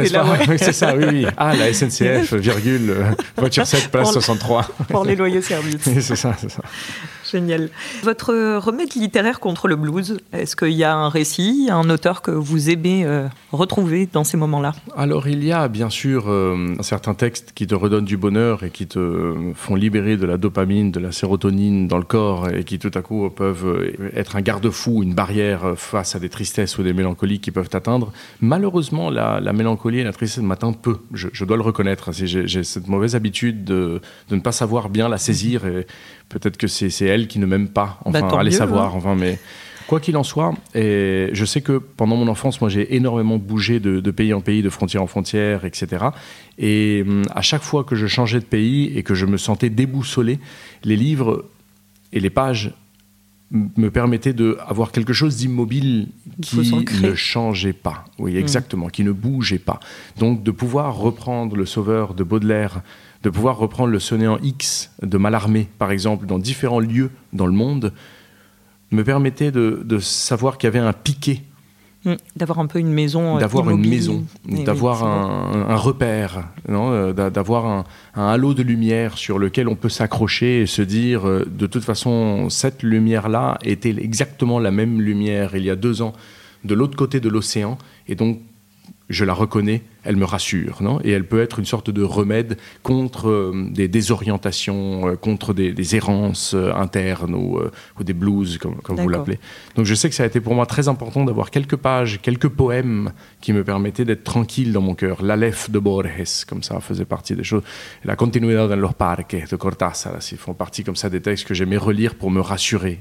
C'est 0.57 0.73
ça, 0.73 0.95
oui, 0.95 1.05
oui. 1.11 1.25
Ah, 1.37 1.55
la 1.55 1.73
SNCF, 1.73 2.33
virgule, 2.35 2.93
voiture 3.37 3.65
7, 3.65 3.89
place 3.89 4.11
63. 4.11 4.67
Pour 4.89 5.05
les 5.05 5.15
loyaux 5.15 5.41
services. 5.41 5.77
c'est 5.81 6.15
ça, 6.15 6.35
c'est 6.37 6.51
ça. 6.51 6.61
Votre 8.03 8.57
remède 8.57 8.93
littéraire 8.93 9.39
contre 9.39 9.67
le 9.67 9.75
blues, 9.75 10.17
est-ce 10.33 10.55
qu'il 10.55 10.71
y 10.71 10.83
a 10.83 10.95
un 10.95 11.09
récit, 11.09 11.69
un 11.71 11.89
auteur 11.89 12.21
que 12.21 12.31
vous 12.31 12.69
aimez 12.69 13.05
euh, 13.05 13.27
retrouver 13.51 14.07
dans 14.11 14.23
ces 14.23 14.37
moments-là? 14.37 14.73
Alors 14.95 15.27
il 15.27 15.43
y 15.43 15.51
a 15.51 15.67
bien 15.67 15.89
sûr 15.89 16.25
euh, 16.27 16.75
certains 16.81 17.13
textes 17.13 17.51
qui 17.53 17.67
te 17.67 17.75
redonnent 17.75 18.05
du 18.05 18.17
bonheur 18.17 18.63
et 18.63 18.69
qui 18.69 18.87
te 18.87 19.33
font 19.55 19.75
libérer 19.75 20.17
de 20.17 20.25
la 20.25 20.37
dopamine, 20.37 20.91
de 20.91 20.99
la 20.99 21.11
sérotonine 21.11 21.87
dans 21.87 21.97
le 21.97 22.03
corps 22.03 22.49
et 22.49 22.63
qui 22.63 22.79
tout 22.79 22.91
à 22.93 23.01
coup 23.01 23.29
peuvent 23.29 23.91
être 24.15 24.35
un 24.35 24.41
garde-fou, 24.41 25.03
une 25.03 25.13
barrière 25.13 25.73
face 25.75 26.15
à 26.15 26.19
des 26.19 26.29
tristesses 26.29 26.77
ou 26.77 26.83
des 26.83 26.93
mélancolies 26.93 27.39
qui 27.39 27.51
peuvent 27.51 27.69
t'atteindre. 27.69 28.11
Malheureusement, 28.41 29.09
la, 29.09 29.53
mélancolie 29.53 29.99
et 29.99 30.03
la 30.03 30.13
tristesse 30.13 30.43
m'atteignent 30.43 30.73
peu, 30.73 30.97
je, 31.13 31.45
dois 31.45 31.57
le 31.57 31.63
reconnaître. 31.63 32.11
J'ai 32.11 32.63
cette 32.63 32.87
mauvaise 32.87 33.15
habitude 33.15 33.63
de, 33.63 34.01
ne 34.31 34.39
pas 34.39 34.51
savoir 34.51 34.89
bien 34.89 35.09
la 35.09 35.17
saisir 35.17 35.61
peut-être 36.39 36.57
que 36.57 36.67
c'est 36.67 37.05
elle 37.05 37.27
qui 37.27 37.39
ne 37.39 37.45
m'aime 37.45 37.69
pas. 37.69 37.97
Enfin, 38.03 38.19
bah, 38.19 38.39
allez 38.39 38.51
savoir. 38.51 38.93
Hein. 38.93 38.97
Enfin, 38.97 39.15
mais 39.15 39.39
quoi 39.87 40.01
qu'il 40.01 40.17
en 40.17 40.23
soit, 40.23 40.53
et 40.73 41.29
je 41.31 41.45
sais 41.45 41.61
que 41.61 41.77
pendant 41.77 42.17
mon 42.17 42.27
enfance, 42.27 42.59
moi, 42.59 42.69
j'ai 42.69 42.95
énormément 42.95 43.37
bougé 43.37 43.79
de, 43.79 44.11
pays 44.11 44.33
en 44.33 44.41
pays, 44.41 44.61
de 44.61 44.69
frontière 44.69 45.01
en 45.01 45.07
frontière, 45.07 45.63
etc. 45.63 46.07
Et 46.57 47.03
hum, 47.07 47.23
à 47.33 47.41
chaque 47.41 47.61
fois 47.61 47.85
que 47.85 47.95
je 47.95 48.05
changeais 48.05 48.39
de 48.39 48.45
pays 48.45 48.91
et 48.97 49.03
que 49.03 49.15
je 49.15 49.25
me 49.25 49.37
sentais 49.37 49.69
déboussolé, 49.69 50.39
les 50.83 50.97
livres 50.97 51.45
et 52.11 52.19
les 52.19 52.29
pages 52.29 52.73
me 53.51 53.89
permettaient 53.89 54.33
d'avoir 54.33 54.91
quelque 54.91 55.13
chose 55.13 55.37
d'immobile 55.37 56.07
qui 56.41 56.73
ne 57.01 57.15
changeait 57.15 57.73
pas. 57.73 58.03
Oui, 58.19 58.33
mmh. 58.33 58.37
exactement, 58.37 58.89
qui 58.89 59.05
ne 59.05 59.11
bougeait 59.13 59.59
pas. 59.59 59.79
Donc 60.17 60.43
de 60.43 60.51
pouvoir 60.51 60.97
reprendre 60.97 61.55
le 61.55 61.65
Sauveur 61.65 62.13
de 62.13 62.23
Baudelaire 62.23 62.81
de 63.25 63.29
pouvoir 63.31 63.57
reprendre 63.57 63.89
le 63.89 63.99
sonnéant 63.99 64.37
X 64.43 64.91
de 65.01 65.17
Mallarmé, 65.17 65.67
par 65.79 65.89
exemple, 65.89 66.27
dans 66.27 66.37
différents 66.37 66.79
lieux 66.79 67.09
dans 67.33 67.47
le 67.47 67.53
monde, 67.53 67.91
me 68.91 69.03
permettait 69.03 69.51
de, 69.51 69.97
savoir 69.99 70.59
qu'il 70.59 70.67
y 70.67 70.69
avait 70.69 70.77
un 70.77 70.93
piquet. 70.93 71.41
Mmh, 72.05 72.13
d'avoir 72.35 72.59
un 72.59 72.67
peu 72.67 72.77
une 72.77 72.93
maison. 72.93 73.37
Euh, 73.37 73.39
d'avoir 73.39 73.67
une 73.71 73.89
maison, 73.89 74.25
d'avoir 74.45 75.03
un, 75.03 75.75
repère, 75.75 76.49
euh, 76.69 77.13
d'avoir 77.31 77.65
un, 77.65 77.83
halo 78.13 78.53
de 78.53 78.61
lumière 78.61 79.17
sur 79.17 79.39
lequel 79.39 79.67
on 79.69 79.75
peut 79.75 79.89
s'accrocher 79.89 80.61
et 80.61 80.65
se 80.67 80.83
dire, 80.83 81.27
euh, 81.27 81.47
de 81.49 81.65
toute 81.65 81.83
façon, 81.83 82.51
cette 82.51 82.83
lumière-là 82.83 83.57
était 83.63 83.89
exactement 83.89 84.59
la 84.59 84.69
même 84.69 85.01
lumière 85.01 85.55
il 85.55 85.63
y 85.63 85.71
a 85.71 85.75
deux 85.75 86.03
ans 86.03 86.13
de 86.63 86.75
l'autre 86.75 86.95
côté 86.95 87.19
de 87.19 87.29
l'océan. 87.29 87.79
Et 88.07 88.13
donc, 88.13 88.39
je 89.09 89.23
la 89.23 89.33
reconnais, 89.33 89.83
elle 90.03 90.15
me 90.15 90.25
rassure, 90.25 90.81
non? 90.81 90.99
Et 91.03 91.11
elle 91.11 91.27
peut 91.27 91.41
être 91.41 91.59
une 91.59 91.65
sorte 91.65 91.91
de 91.91 92.01
remède 92.01 92.57
contre 92.81 93.29
euh, 93.29 93.67
des 93.69 93.87
désorientations, 93.87 95.09
euh, 95.09 95.15
contre 95.15 95.53
des, 95.53 95.95
errances 95.95 96.53
euh, 96.55 96.73
internes 96.73 97.35
ou, 97.35 97.59
des 98.03 98.13
blues, 98.13 98.57
comme, 98.57 98.77
vous 98.87 99.09
l'appelez. 99.09 99.39
Donc 99.75 99.85
je 99.85 99.93
sais 99.93 100.09
que 100.09 100.15
ça 100.15 100.23
a 100.23 100.25
été 100.25 100.39
pour 100.39 100.55
moi 100.55 100.65
très 100.65 100.87
important 100.87 101.23
d'avoir 101.23 101.51
quelques 101.51 101.75
pages, 101.75 102.19
quelques 102.21 102.49
poèmes 102.49 103.11
qui 103.41 103.53
me 103.53 103.63
permettaient 103.63 104.05
d'être 104.05 104.23
tranquille 104.23 104.73
dans 104.73 104.81
mon 104.81 104.95
cœur. 104.95 105.21
L'Aleph 105.21 105.69
de 105.69 105.79
Borges, 105.79 106.45
comme 106.47 106.63
ça, 106.63 106.79
faisait 106.79 107.05
partie 107.05 107.35
des 107.35 107.43
choses. 107.43 107.63
La 108.03 108.15
Continuidad 108.15 108.71
en 108.71 108.75
los 108.75 108.89
parques 108.89 109.47
de 109.49 109.55
Cortázar, 109.55 110.17
ils 110.31 110.37
font 110.37 110.53
partie 110.53 110.83
comme 110.83 110.95
ça 110.95 111.09
des 111.09 111.21
textes 111.21 111.45
que 111.45 111.53
j'aimais 111.53 111.77
relire 111.77 112.15
pour 112.15 112.31
me 112.31 112.41
rassurer. 112.41 112.99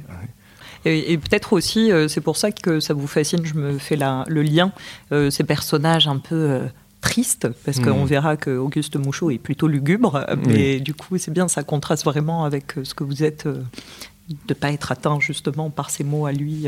Et, 0.85 1.16
peut-être 1.18 1.53
aussi, 1.53 1.90
euh, 1.90 2.09
c'est 2.09 2.20
pour 2.20 2.37
ça 2.37 2.53
que 2.53 2.81
ça 2.81 2.94
vous 2.94 3.07
fascine, 3.07 3.44
je 3.44 3.55
me 3.55 3.79
fais 3.79 3.97
la, 3.97 4.25
le 4.29 4.42
lien, 4.42 4.73
euh, 5.12 5.31
ces 5.31 5.44
personnages 5.44 6.07
un 6.07 6.18
peu 6.18 6.35
euh, 6.35 6.66
tristes, 7.01 7.49
parce 7.64 7.81
qu'on 7.81 8.05
hmm. 8.05 8.09
verra 8.09 8.37
que 8.37 8.51
Auguste 8.57 8.97
Mouchot 8.97 9.31
est 9.31 9.38
plutôt 9.38 9.66
lugubre, 9.66 10.27
mais 10.47 10.81
du 10.81 10.94
coup, 10.94 11.16
c'est 11.18 11.33
bien, 11.33 11.49
ça 11.49 11.62
contraste 11.62 12.05
vraiment 12.05 12.44
avec 12.44 12.75
ce 12.83 12.94
que 12.94 13.05
vous 13.05 13.23
êtes, 13.23 13.47
de 13.47 13.62
ne 14.49 14.55
pas 14.55 14.73
être 14.73 14.92
atteint 14.92 15.18
justement 15.20 15.70
par 15.70 15.90
ces 15.90 16.05
mots 16.05 16.27
à 16.27 16.33
lui. 16.33 16.66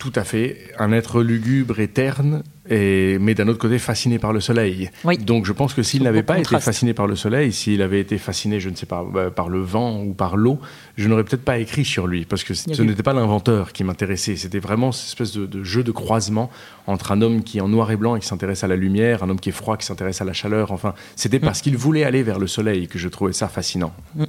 Tout 0.00 0.12
à 0.16 0.24
fait. 0.24 0.56
Un 0.78 0.92
être 0.92 1.22
lugubre 1.22 1.78
et 1.78 1.86
terne, 1.86 2.42
et, 2.70 3.18
mais 3.18 3.34
d'un 3.34 3.48
autre 3.48 3.58
côté 3.58 3.78
fasciné 3.78 4.18
par 4.18 4.32
le 4.32 4.40
soleil. 4.40 4.90
Donc 5.26 5.44
je 5.44 5.52
pense 5.52 5.74
que 5.74 5.82
s'il 5.82 6.04
n'avait 6.04 6.22
pas 6.22 6.38
été 6.38 6.58
fasciné 6.58 6.94
par 6.94 7.06
le 7.06 7.16
soleil, 7.16 7.52
s'il 7.52 7.82
avait 7.82 8.00
été 8.00 8.16
fasciné, 8.16 8.60
je 8.60 8.70
ne 8.70 8.76
sais 8.76 8.86
pas, 8.86 9.04
bah, 9.04 9.30
par 9.30 9.50
le 9.50 9.60
vent 9.60 10.02
ou 10.02 10.14
par 10.14 10.38
l'eau, 10.38 10.58
je 10.96 11.06
n'aurais 11.06 11.24
peut-être 11.24 11.44
pas 11.44 11.58
écrit 11.58 11.84
sur 11.84 12.06
lui, 12.06 12.24
parce 12.24 12.44
que 12.44 12.54
ce 12.54 12.80
n'était 12.80 13.02
pas 13.02 13.12
l'inventeur 13.12 13.74
qui 13.74 13.84
m'intéressait, 13.84 14.36
c'était 14.36 14.58
vraiment 14.58 14.90
cette 14.90 15.08
espèce 15.08 15.36
de, 15.36 15.62
jeu 15.64 15.84
de 15.84 15.92
croisement 15.92 16.50
entre 16.86 17.12
un 17.12 17.20
homme 17.20 17.42
qui 17.42 17.58
est 17.58 17.60
en 17.60 17.68
noir 17.68 17.90
et 17.90 17.96
blanc 17.96 18.16
et 18.16 18.20
qui 18.20 18.26
s'intéresse 18.26 18.64
à 18.64 18.68
la 18.68 18.76
lumière, 18.76 19.22
un 19.22 19.28
homme 19.28 19.40
qui 19.40 19.50
est 19.50 19.52
froid 19.52 19.76
qui 19.76 19.84
s'intéresse 19.84 20.22
à 20.22 20.24
la 20.24 20.32
chaleur. 20.32 20.72
Enfin, 20.72 20.94
c'était 21.14 21.40
mm. 21.40 21.42
parce 21.42 21.60
qu'il 21.60 21.76
voulait 21.76 22.04
aller 22.04 22.22
vers 22.22 22.38
le 22.38 22.46
soleil 22.46 22.88
que 22.88 22.98
je 22.98 23.08
trouvais 23.08 23.34
ça 23.34 23.48
fascinant. 23.48 23.92
Mm. 24.14 24.24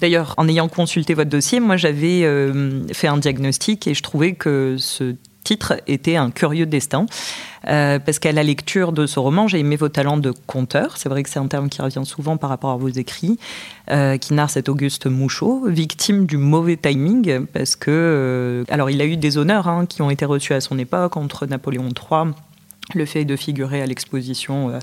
D'ailleurs, 0.00 0.34
en 0.36 0.48
ayant 0.48 0.68
consulté 0.68 1.14
votre 1.14 1.30
dossier, 1.30 1.60
moi 1.60 1.76
j'avais 1.76 2.24
euh, 2.24 2.82
fait 2.92 3.08
un 3.08 3.16
diagnostic 3.16 3.86
et 3.86 3.94
je 3.94 4.02
trouvais 4.02 4.34
que 4.34 4.76
ce 4.78 5.14
titre 5.44 5.74
était 5.86 6.16
un 6.16 6.30
curieux 6.30 6.66
destin. 6.66 7.06
Euh, 7.68 7.98
parce 7.98 8.18
qu'à 8.18 8.32
la 8.32 8.42
lecture 8.42 8.92
de 8.92 9.06
ce 9.06 9.18
roman, 9.18 9.48
j'ai 9.48 9.58
aimé 9.58 9.76
vos 9.76 9.88
talents 9.88 10.16
de 10.16 10.32
conteur. 10.46 10.96
C'est 10.96 11.08
vrai 11.08 11.22
que 11.22 11.30
c'est 11.30 11.38
un 11.38 11.46
terme 11.46 11.68
qui 11.68 11.80
revient 11.80 12.02
souvent 12.04 12.36
par 12.36 12.50
rapport 12.50 12.70
à 12.70 12.76
vos 12.76 12.88
écrits, 12.88 13.38
euh, 13.90 14.18
qui 14.18 14.34
narre 14.34 14.50
cet 14.50 14.68
Auguste 14.68 15.06
Mouchot, 15.06 15.66
victime 15.68 16.26
du 16.26 16.36
mauvais 16.36 16.76
timing, 16.76 17.46
parce 17.46 17.76
que, 17.76 18.64
alors 18.68 18.90
il 18.90 19.00
a 19.00 19.06
eu 19.06 19.16
des 19.16 19.38
honneurs 19.38 19.68
hein, 19.68 19.86
qui 19.86 20.02
ont 20.02 20.10
été 20.10 20.24
reçus 20.24 20.52
à 20.52 20.60
son 20.60 20.78
époque 20.78 21.16
entre 21.16 21.46
Napoléon 21.46 21.88
III 21.88 22.32
le 22.92 23.06
fait 23.06 23.24
de 23.24 23.36
figurer 23.36 23.80
à 23.80 23.86
l'exposition 23.86 24.68
euh, 24.70 24.78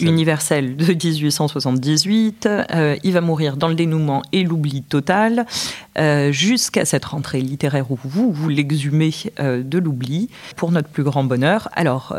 universelle 0.00 0.76
de 0.76 0.86
1878. 0.86 2.46
Euh, 2.46 2.96
il 3.04 3.12
va 3.12 3.20
mourir 3.20 3.56
dans 3.56 3.68
le 3.68 3.74
dénouement 3.74 4.22
et 4.32 4.42
l'oubli 4.42 4.82
total, 4.82 5.46
euh, 5.98 6.32
jusqu'à 6.32 6.84
cette 6.84 7.04
rentrée 7.04 7.40
littéraire 7.40 7.90
où 7.90 7.98
vous, 8.02 8.32
vous 8.32 8.48
l'exhumez 8.48 9.12
de 9.38 9.78
l'oubli, 9.78 10.28
pour 10.56 10.72
notre 10.72 10.88
plus 10.88 11.04
grand 11.04 11.24
bonheur. 11.24 11.68
Alors, 11.72 12.14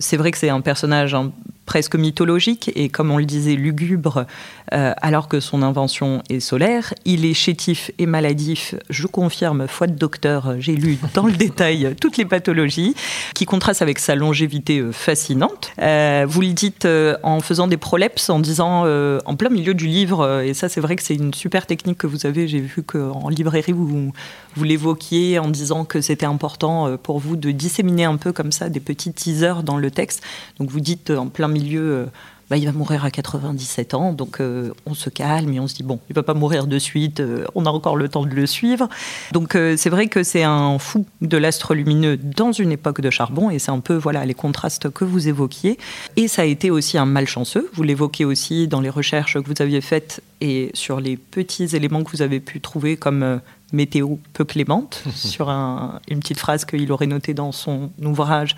c'est 0.00 0.16
vrai 0.16 0.30
que 0.30 0.38
c'est 0.38 0.48
un 0.48 0.60
personnage 0.60 1.16
presque 1.66 1.96
mythologique 1.96 2.70
et, 2.74 2.88
comme 2.88 3.10
on 3.10 3.18
le 3.18 3.24
disait, 3.24 3.54
lugubre, 3.54 4.24
euh, 4.72 4.92
alors 5.02 5.28
que 5.28 5.40
son 5.40 5.62
invention 5.62 6.22
est 6.30 6.40
solaire. 6.40 6.94
Il 7.04 7.24
est 7.24 7.34
chétif 7.34 7.90
et 7.98 8.06
maladif, 8.06 8.74
je 8.88 9.06
confirme, 9.06 9.66
foi 9.68 9.86
de 9.88 9.94
docteur, 9.94 10.54
j'ai 10.60 10.74
lu 10.74 10.98
dans 11.14 11.26
le 11.26 11.32
détail 11.32 11.94
toutes 12.00 12.16
les 12.16 12.24
pathologies, 12.24 12.94
qui 13.34 13.44
contrastent 13.44 13.82
avec 13.82 13.98
sa 13.98 14.14
longévité 14.14 14.78
euh, 14.78 14.92
fascinante. 14.92 15.72
Euh, 15.82 16.24
vous 16.28 16.40
le 16.40 16.52
dites 16.52 16.86
en 17.22 17.40
faisant 17.40 17.66
des 17.66 17.76
prolepses, 17.76 18.30
en 18.30 18.38
disant 18.38 18.86
en 18.86 19.36
plein 19.36 19.50
milieu 19.50 19.74
du 19.74 19.86
livre, 19.86 20.42
et 20.42 20.54
ça 20.54 20.68
c'est 20.68 20.80
vrai 20.80 20.94
que 20.94 21.02
c'est 21.02 21.14
une 21.14 21.34
super 21.34 21.66
technique 21.66 21.98
que 21.98 22.06
vous 22.06 22.26
avez, 22.26 22.46
j'ai 22.46 22.60
vu 22.60 22.82
qu'en 22.82 23.28
librairie 23.28 23.72
vous, 23.72 24.12
vous 24.54 24.64
l'évoquiez 24.64 25.38
en 25.38 25.48
disant 25.48 25.84
que 25.84 26.00
c'était 26.00 26.26
important 26.26 26.96
pour 27.02 27.18
vous 27.18 27.36
de 27.36 27.50
disséminer 27.50 28.04
un 28.04 28.16
peu 28.16 28.32
comme 28.32 28.52
ça 28.52 28.68
des 28.68 28.80
petits 28.80 29.12
teasers 29.12 29.62
dans 29.64 29.76
le 29.76 29.90
texte. 29.90 30.22
Donc 30.58 30.70
vous 30.70 30.80
dites 30.80 31.10
en 31.10 31.26
plein 31.26 31.48
milieu, 31.48 31.55
euh, 31.74 32.06
bah, 32.50 32.56
il 32.56 32.64
va 32.66 32.72
mourir 32.72 33.04
à 33.04 33.10
97 33.10 33.94
ans, 33.94 34.12
donc 34.12 34.40
euh, 34.40 34.72
on 34.86 34.94
se 34.94 35.10
calme 35.10 35.52
et 35.52 35.60
on 35.60 35.66
se 35.66 35.74
dit, 35.74 35.82
bon, 35.82 35.98
il 36.08 36.14
va 36.14 36.22
pas 36.22 36.34
mourir 36.34 36.66
de 36.66 36.78
suite, 36.78 37.20
euh, 37.20 37.44
on 37.54 37.66
a 37.66 37.70
encore 37.70 37.96
le 37.96 38.08
temps 38.08 38.24
de 38.24 38.34
le 38.34 38.46
suivre. 38.46 38.88
Donc 39.32 39.56
c'est 39.76 39.90
vrai 39.90 40.08
que 40.08 40.22
c'est 40.22 40.42
un 40.42 40.78
fou 40.78 41.06
de 41.20 41.36
l'astre 41.36 41.74
lumineux 41.74 42.16
dans 42.16 42.52
une 42.52 42.72
époque 42.72 43.00
de 43.00 43.10
charbon, 43.10 43.50
et 43.50 43.58
c'est 43.58 43.72
un 43.72 43.80
peu 43.80 43.94
voilà 43.94 44.24
les 44.24 44.34
contrastes 44.34 44.90
que 44.90 45.04
vous 45.04 45.28
évoquiez. 45.28 45.78
Et 46.16 46.28
ça 46.28 46.42
a 46.42 46.44
été 46.44 46.70
aussi 46.70 46.98
un 46.98 47.06
malchanceux, 47.06 47.68
vous 47.74 47.82
l'évoquez 47.82 48.24
aussi 48.24 48.68
dans 48.68 48.80
les 48.80 48.90
recherches 48.90 49.34
que 49.34 49.46
vous 49.46 49.60
aviez 49.60 49.80
faites 49.80 50.22
et 50.40 50.70
sur 50.74 51.00
les 51.00 51.16
petits 51.16 51.74
éléments 51.74 52.04
que 52.04 52.10
vous 52.10 52.22
avez 52.22 52.40
pu 52.40 52.60
trouver 52.60 52.96
comme 52.96 53.40
météo 53.72 54.16
peu 54.32 54.44
clémente, 54.44 55.02
sur 55.14 55.48
une 55.48 56.20
petite 56.20 56.38
phrase 56.38 56.64
qu'il 56.64 56.90
aurait 56.92 57.06
notée 57.06 57.34
dans 57.34 57.52
son 57.52 57.90
ouvrage 58.02 58.56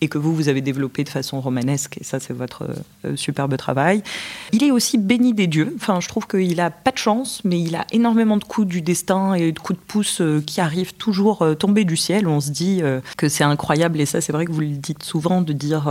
et 0.00 0.08
que 0.08 0.18
vous, 0.18 0.34
vous 0.34 0.48
avez 0.48 0.60
développé 0.60 1.04
de 1.04 1.08
façon 1.08 1.40
romanesque, 1.40 1.98
et 2.00 2.04
ça, 2.04 2.20
c'est 2.20 2.32
votre 2.32 2.64
euh, 3.04 3.16
superbe 3.16 3.56
travail. 3.56 4.02
Il 4.52 4.64
est 4.64 4.70
aussi 4.70 4.98
béni 4.98 5.34
des 5.34 5.46
dieux. 5.46 5.74
Enfin, 5.76 6.00
je 6.00 6.08
trouve 6.08 6.26
qu'il 6.26 6.60
a 6.60 6.70
pas 6.70 6.90
de 6.90 6.98
chance, 6.98 7.42
mais 7.44 7.60
il 7.60 7.76
a 7.76 7.86
énormément 7.92 8.36
de 8.36 8.44
coups 8.44 8.66
du 8.66 8.80
destin 8.80 9.34
et 9.34 9.52
de 9.52 9.58
coups 9.58 9.78
de 9.78 9.84
pouce 9.84 10.20
euh, 10.20 10.42
qui 10.44 10.60
arrivent 10.60 10.94
toujours 10.94 11.42
euh, 11.42 11.54
tomber 11.54 11.84
du 11.84 11.96
ciel. 11.96 12.26
On 12.26 12.40
se 12.40 12.50
dit 12.50 12.82
que 13.16 13.28
c'est 13.28 13.44
incroyable, 13.44 14.00
et 14.00 14.06
ça, 14.06 14.20
c'est 14.20 14.32
vrai 14.32 14.44
que 14.44 14.52
vous 14.52 14.60
le 14.60 14.68
dites 14.68 15.02
souvent, 15.02 15.42
de 15.42 15.52
dire 15.52 15.90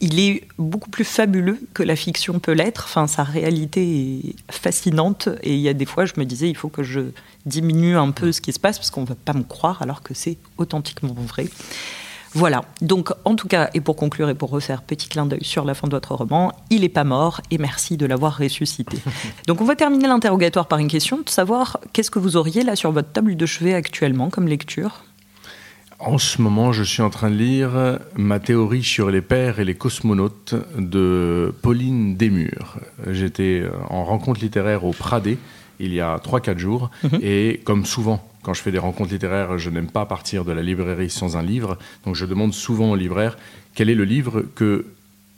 il 0.00 0.20
est 0.20 0.46
beaucoup 0.58 0.90
plus 0.90 1.04
fabuleux 1.04 1.58
que 1.74 1.82
la 1.82 1.96
fiction 1.96 2.38
peut 2.38 2.52
l'être. 2.52 2.84
Enfin, 2.86 3.06
sa 3.06 3.24
réalité 3.24 4.28
est 4.28 4.34
fascinante, 4.50 5.28
et 5.42 5.54
il 5.54 5.60
y 5.60 5.68
a 5.68 5.74
des 5.74 5.86
fois, 5.86 6.04
je 6.04 6.12
me 6.16 6.24
disais, 6.24 6.48
il 6.48 6.56
faut 6.56 6.68
que 6.68 6.82
je 6.82 7.00
diminue 7.46 7.96
un 7.96 8.10
peu 8.10 8.32
ce 8.32 8.40
qui 8.40 8.52
se 8.52 8.60
passe, 8.60 8.78
parce 8.78 8.90
qu'on 8.90 9.02
ne 9.02 9.06
va 9.06 9.16
pas 9.16 9.32
me 9.32 9.42
croire, 9.42 9.82
alors 9.82 10.02
que 10.02 10.14
c'est 10.14 10.38
authentiquement 10.58 11.14
vrai. 11.14 11.48
Voilà, 12.34 12.62
donc 12.80 13.10
en 13.24 13.36
tout 13.36 13.46
cas, 13.46 13.68
et 13.74 13.80
pour 13.80 13.96
conclure 13.96 14.30
et 14.30 14.34
pour 14.34 14.50
refaire 14.50 14.82
petit 14.82 15.08
clin 15.08 15.26
d'œil 15.26 15.44
sur 15.44 15.64
la 15.64 15.74
fin 15.74 15.86
de 15.86 15.92
votre 15.92 16.14
roman, 16.14 16.52
il 16.70 16.80
n'est 16.80 16.88
pas 16.88 17.04
mort 17.04 17.42
et 17.50 17.58
merci 17.58 17.96
de 17.96 18.06
l'avoir 18.06 18.38
ressuscité. 18.38 18.98
donc 19.46 19.60
on 19.60 19.64
va 19.64 19.76
terminer 19.76 20.08
l'interrogatoire 20.08 20.66
par 20.66 20.78
une 20.78 20.88
question 20.88 21.18
de 21.18 21.28
savoir 21.28 21.78
qu'est-ce 21.92 22.10
que 22.10 22.18
vous 22.18 22.36
auriez 22.36 22.62
là 22.62 22.74
sur 22.74 22.90
votre 22.90 23.12
table 23.12 23.36
de 23.36 23.46
chevet 23.46 23.74
actuellement 23.74 24.30
comme 24.30 24.48
lecture? 24.48 25.02
En 25.98 26.18
ce 26.18 26.42
moment, 26.42 26.72
je 26.72 26.82
suis 26.82 27.02
en 27.02 27.10
train 27.10 27.30
de 27.30 27.36
lire 27.36 28.00
ma 28.16 28.40
théorie 28.40 28.82
sur 28.82 29.10
les 29.10 29.22
pères 29.22 29.60
et 29.60 29.64
les 29.64 29.76
cosmonautes 29.76 30.54
de 30.76 31.54
Pauline 31.62 32.16
Desmurs. 32.16 32.78
J'étais 33.08 33.62
en 33.88 34.04
rencontre 34.04 34.40
littéraire 34.40 34.84
au 34.84 34.90
Pradé 34.90 35.38
il 35.82 35.92
y 35.92 36.00
a 36.00 36.16
3-4 36.16 36.58
jours 36.58 36.90
mhm. 37.02 37.18
et 37.22 37.60
comme 37.64 37.84
souvent 37.84 38.26
quand 38.42 38.54
je 38.54 38.60
fais 38.60 38.72
des 38.72 38.78
rencontres 38.78 39.12
littéraires, 39.12 39.56
je 39.58 39.70
n'aime 39.70 39.90
pas 39.90 40.04
partir 40.04 40.44
de 40.44 40.52
la 40.52 40.62
librairie 40.62 41.10
sans 41.10 41.36
un 41.36 41.42
livre. 41.42 41.78
Donc 42.04 42.16
je 42.16 42.26
demande 42.26 42.52
souvent 42.52 42.90
au 42.90 42.96
libraire 42.96 43.38
quel 43.74 43.88
est 43.88 43.94
le 43.94 44.04
livre 44.04 44.44
que 44.54 44.86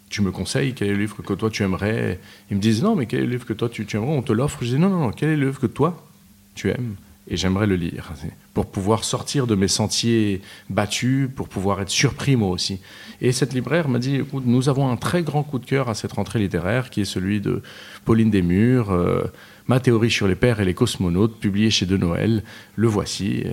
tu 0.09 0.23
me 0.23 0.31
conseilles, 0.31 0.75
quel 0.75 0.89
est 0.89 0.93
le 0.93 1.01
livre 1.01 1.17
que 1.23 1.35
toi 1.35 1.51
tu 1.51 1.63
aimerais? 1.63 2.19
Ils 2.51 2.57
me 2.57 2.63
disent 2.63 2.83
non, 2.83 2.97
mais 2.97 3.07
quel 3.07 3.21
est 3.21 3.25
le 3.25 3.31
livre 3.31 3.47
que 3.47 3.53
toi 3.53 3.69
tu, 3.69 3.87
aimerais? 3.95 4.17
On 4.17 4.23
te 4.23 4.33
l'offre. 4.33 4.59
Je 4.63 4.75
dis 4.75 4.79
non, 4.79 4.89
non, 4.89 5.01
non, 5.01 5.11
quel 5.11 5.29
est 5.31 5.37
le 5.37 5.47
livre 5.47 5.61
que 5.61 5.67
toi 5.67 6.07
tu 6.55 6.71
aimes? 6.71 6.95
Et 7.29 7.37
j'aimerais 7.39 7.67
le 7.67 7.77
lire 7.77 8.13
pour 8.53 8.67
pouvoir 8.67 9.03
sortir 9.03 9.47
de 9.47 9.55
mes 9.55 9.69
sentiers 9.69 10.43
battus, 10.69 11.29
pour 11.35 11.49
pouvoir 11.49 11.81
être 11.81 11.89
surpris 11.91 12.37
moi 12.37 12.51
aussi. 12.51 12.81
Et 13.23 13.33
cette 13.33 13.55
libraire 13.55 13.89
m'a 13.89 13.99
dit 13.99 14.17
écoute, 14.17 14.45
nous 14.47 14.69
avons 14.69 14.91
un 14.91 14.97
très 14.97 15.23
grand 15.23 15.43
coup 15.43 15.59
de 15.59 15.65
cœur 15.65 15.89
à 15.89 15.95
cette 15.95 16.13
rentrée 16.13 16.39
littéraire 16.39 16.91
qui 16.91 17.01
est 17.01 17.07
celui 17.07 17.41
de 17.41 17.63
Pauline 18.05 18.31
Desmurs. 18.31 18.91
Euh, 18.91 19.25
Ma 19.67 19.81
théorie 19.81 20.11
sur 20.11 20.29
les 20.29 20.35
pères 20.35 20.61
et 20.61 20.65
les 20.65 20.75
cosmonautes, 20.75 21.39
publié 21.39 21.71
chez 21.71 21.87
De 21.87 21.97
Noël. 21.97 22.43
Le 22.77 22.87
voici. 22.87 23.45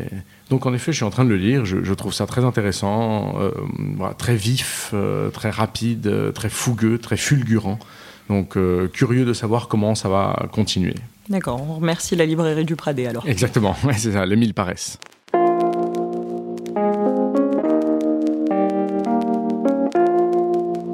Donc 0.50 0.66
en 0.66 0.74
effet, 0.74 0.92
je 0.92 0.98
suis 0.98 1.06
en 1.06 1.10
train 1.10 1.24
de 1.24 1.30
le 1.30 1.38
lire. 1.38 1.64
Je, 1.64 1.94
trouve 1.94 2.14
ça 2.14 2.26
très 2.26 2.44
intéressant, 2.44 3.36
euh, 3.40 3.52
très 4.18 4.36
vif, 4.36 4.92
euh, 4.94 5.30
très 5.30 5.50
rapide, 5.50 6.08
euh, 6.08 6.32
très 6.34 6.50
fougueux, 6.50 6.98
très 6.98 7.16
fulgurant. 7.16 7.80
Donc 8.30 8.58
curieux 8.94 9.26
de 9.26 9.34
savoir 9.34 9.68
comment 9.68 9.96
ça 9.96 10.08
va 10.08 10.48
continuer. 10.54 10.96
D'accord, 11.30 11.62
on 11.62 11.76
remercie 11.76 12.16
la 12.16 12.26
librairie 12.26 12.66
du 12.66 12.76
Pradé 12.76 13.08
alors. 13.08 13.28
Exactement, 13.28 13.76
c'est 13.98 14.12
ça, 14.12 14.26
les 14.26 14.36
mille 14.36 14.54
paraissent. 14.54 14.98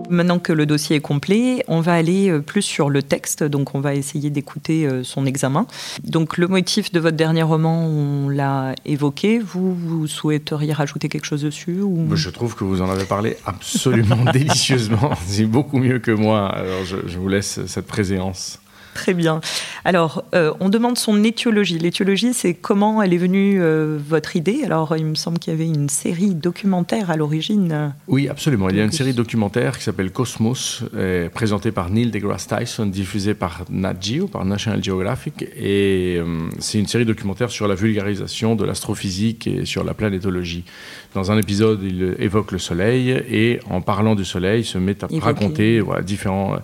Maintenant 0.10 0.39
que 0.39 0.54
le 0.54 0.65
dossier 0.65 0.98
est 0.98 1.02
complet, 1.02 1.63
on 1.67 1.82
va 1.82 1.93
aller 1.93 2.30
euh, 2.30 2.41
plus 2.41 2.62
sur 2.62 2.89
le 2.89 3.04
texte, 3.04 3.43
donc 3.43 3.76
on 3.76 3.80
va 3.80 3.93
essayer 3.96 4.30
d'écouter 4.30 4.86
euh, 4.86 5.04
son 5.04 5.26
examen. 5.26 5.67
Donc 6.04 6.38
le 6.38 6.48
motif 6.48 6.91
de 6.91 7.00
votre 7.00 7.17
dernier 7.17 7.43
roman, 7.43 7.86
on 7.86 8.30
l'a 8.30 8.74
évoqué. 8.86 9.39
Vous, 9.39 9.74
vous 9.74 10.08
souhaiteriez 10.08 10.74
rajouter 10.74 11.10
quelque 11.10 11.26
chose 11.26 11.41
dessus. 11.41 11.80
Je 12.13 12.30
trouve 12.30 12.56
que 12.56 12.63
vous 12.63 12.82
en 12.82 12.89
avez 12.89 13.06
parlé 13.06 13.38
absolument 13.46 14.24
délicieusement. 14.34 15.12
C'est 15.26 15.46
beaucoup 15.46 15.80
mieux 15.80 16.00
que 16.00 16.12
moi. 16.12 16.48
Alors 16.48 16.86
je 16.86 17.17
vous 17.17 17.28
laisse 17.28 17.65
cette 17.65 17.88
préséance. 17.88 18.60
Très 18.98 19.14
bien. 19.14 19.42
Alors, 19.86 20.24
euh, 20.34 20.52
on 20.60 20.70
demande 20.70 20.98
son 20.98 21.24
étiologie. 21.24 21.78
L'étiologie, 21.78 22.34
c'est 22.34 22.56
comment 22.56 23.00
elle 23.04 23.14
est 23.14 23.18
venue 23.18 23.62
euh, 23.62 24.00
votre 24.04 24.36
idée. 24.36 24.64
Alors, 24.66 24.98
il 24.98 25.06
me 25.06 25.14
semble 25.14 25.38
qu'il 25.38 25.54
y 25.54 25.56
avait 25.56 25.68
une 25.68 25.88
série 25.88 26.34
documentaire 26.34 27.12
à 27.12 27.16
l'origine. 27.16 27.94
Oui, 28.08 28.28
absolument. 28.28 28.70
Il 28.70 28.78
y 28.78 28.82
a 28.82 28.84
une 28.84 28.92
série 28.92 29.14
documentaire 29.14 29.78
qui 29.78 29.84
s'appelle 29.84 30.12
Cosmos, 30.12 30.84
euh, 30.96 31.30
présentée 31.30 31.72
par 31.72 31.92
Neil 31.92 32.10
deGrasse 32.10 32.48
Tyson, 32.48 32.88
diffusée 32.88 33.36
par 33.36 33.66
Nat 33.70 33.94
Geo, 34.02 34.26
par 34.26 34.46
National 34.46 34.84
Geographic. 34.84 35.46
Et 35.56 36.20
c'est 36.58 36.80
une 36.80 36.88
série 36.88 37.06
documentaire 37.06 37.52
sur 37.52 37.68
la 37.68 37.76
vulgarisation 37.76 38.56
de 38.56 38.66
l'astrophysique 38.66 39.46
et 39.46 39.66
sur 39.66 39.84
la 39.84 39.94
planétologie. 39.94 40.64
Dans 41.14 41.32
un 41.32 41.38
épisode, 41.38 41.84
il 41.84 42.16
évoque 42.18 42.52
le 42.52 42.58
Soleil 42.58 43.12
et 43.12 43.60
en 43.70 43.82
parlant 43.82 44.16
du 44.16 44.26
Soleil, 44.26 44.62
il 44.62 44.66
se 44.66 44.80
met 44.80 44.98
à 45.04 45.08
raconter 45.20 45.84
différents 46.04 46.56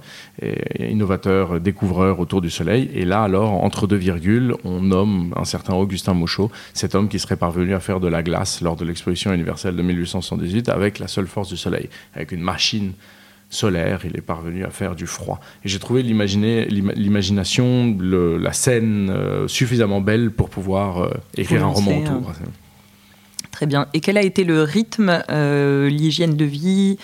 innovateurs, 0.80 1.60
découvreurs 1.60 2.23
autour 2.24 2.42
du 2.42 2.50
Soleil. 2.50 2.90
Et 2.94 3.06
là, 3.06 3.22
alors, 3.22 3.64
entre 3.64 3.86
deux 3.86 3.96
virgules, 3.96 4.56
on 4.64 4.82
nomme 4.82 5.34
un 5.36 5.46
certain 5.46 5.76
Augustin 5.76 6.14
Mouchot, 6.14 6.52
cet 6.74 6.96
homme 6.96 7.08
qui 7.08 7.20
serait 7.20 7.38
parvenu 7.38 7.74
à 7.76 7.80
faire 7.80 8.00
de 8.00 8.08
la 8.08 8.24
glace 8.24 8.62
lors 8.62 8.76
de 8.76 8.86
l'exposition 8.86 9.32
universelle 9.34 9.76
de 9.76 9.82
1878 9.82 10.70
avec 10.70 11.00
la 11.00 11.08
seule 11.08 11.28
force 11.28 11.50
du 11.50 11.58
Soleil, 11.58 11.90
avec 12.16 12.32
une 12.32 12.42
machine 12.42 12.94
solaire, 13.54 14.02
il 14.04 14.18
est 14.18 14.22
parvenu 14.22 14.66
à 14.66 14.70
faire 14.70 14.96
du 14.96 15.06
froid. 15.06 15.40
Et 15.64 15.70
j'ai 15.70 15.80
trouvé 15.80 16.04
l'imagination, 16.04 17.96
la 18.00 18.54
scène 18.54 19.10
euh, 19.10 19.48
suffisamment 19.48 20.02
belle 20.02 20.32
pour 20.32 20.50
pouvoir 20.50 21.04
euh, 21.04 21.12
écrire 21.38 21.64
un 21.64 21.68
roman 21.68 22.00
autour. 22.00 22.30
Hein. 22.30 22.50
Très 23.52 23.68
bien. 23.68 23.88
Et 23.94 24.00
quel 24.02 24.18
a 24.18 24.24
été 24.24 24.44
le 24.44 24.64
rythme, 24.64 25.24
euh, 25.30 25.88
l'hygiène 25.88 26.36
de 26.36 26.46
vie, 26.46 26.98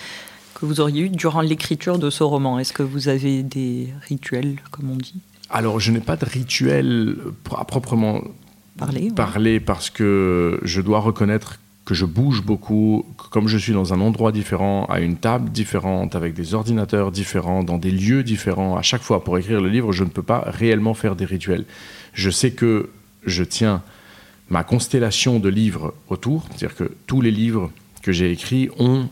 que 0.60 0.66
vous 0.66 0.82
auriez 0.82 1.04
eu 1.04 1.10
durant 1.10 1.42
l'écriture 1.42 2.00
de 2.00 2.10
ce 2.10 2.24
roman? 2.24 2.60
Est-ce 2.60 2.74
que 2.74 2.84
vous 2.84 3.08
avez 3.08 3.44
des 3.44 3.90
rituels, 4.08 4.58
comme 4.72 4.92
on 4.92 4.96
dit? 4.96 5.22
Alors, 5.50 5.80
je 5.80 5.92
n'ai 5.92 6.02
pas 6.02 6.16
de 6.16 6.26
rituel 6.26 7.18
à 7.58 7.66
proprement 7.66 8.22
parler, 8.78 9.10
parler 9.12 9.60
parce 9.60 9.90
que 9.90 10.60
je 10.64 10.82
dois 10.82 11.00
reconnaître 11.00 11.60
que 11.86 11.96
je 11.96 12.06
bouge 12.06 12.44
beaucoup, 12.44 13.04
comme 13.32 13.48
je 13.48 13.58
suis 13.58 13.74
dans 13.74 13.94
un 13.94 14.00
endroit 14.00 14.32
différent, 14.32 14.86
à 14.90 15.00
une 15.00 15.16
table 15.16 15.50
différente, 15.50 16.16
avec 16.16 16.36
des 16.36 16.54
ordinateurs 16.54 17.12
différents, 17.12 17.64
dans 17.64 17.80
des 17.80 17.90
lieux 17.90 18.22
différents, 18.22 18.78
à 18.78 18.84
chaque 18.84 19.02
fois 19.02 19.24
pour 19.24 19.40
écrire 19.40 19.60
le 19.60 19.70
livre, 19.70 19.92
je 19.92 20.04
ne 20.04 20.10
peux 20.10 20.22
pas 20.22 20.44
réellement 20.46 20.94
faire 20.94 21.16
des 21.16 21.26
rituels. 21.26 21.66
Je 22.14 22.30
sais 22.30 22.52
que 22.52 22.90
je 23.26 23.44
tiens 23.44 23.82
ma 24.50 24.64
constellation 24.64 25.40
de 25.40 25.50
livres 25.50 25.96
autour, 26.10 26.46
c'est-à-dire 26.50 26.76
que 26.76 26.92
tous 27.08 27.22
les 27.22 27.32
livres 27.32 27.72
que 28.04 28.12
j'ai 28.12 28.32
écrits 28.32 28.70
ont 28.78 29.10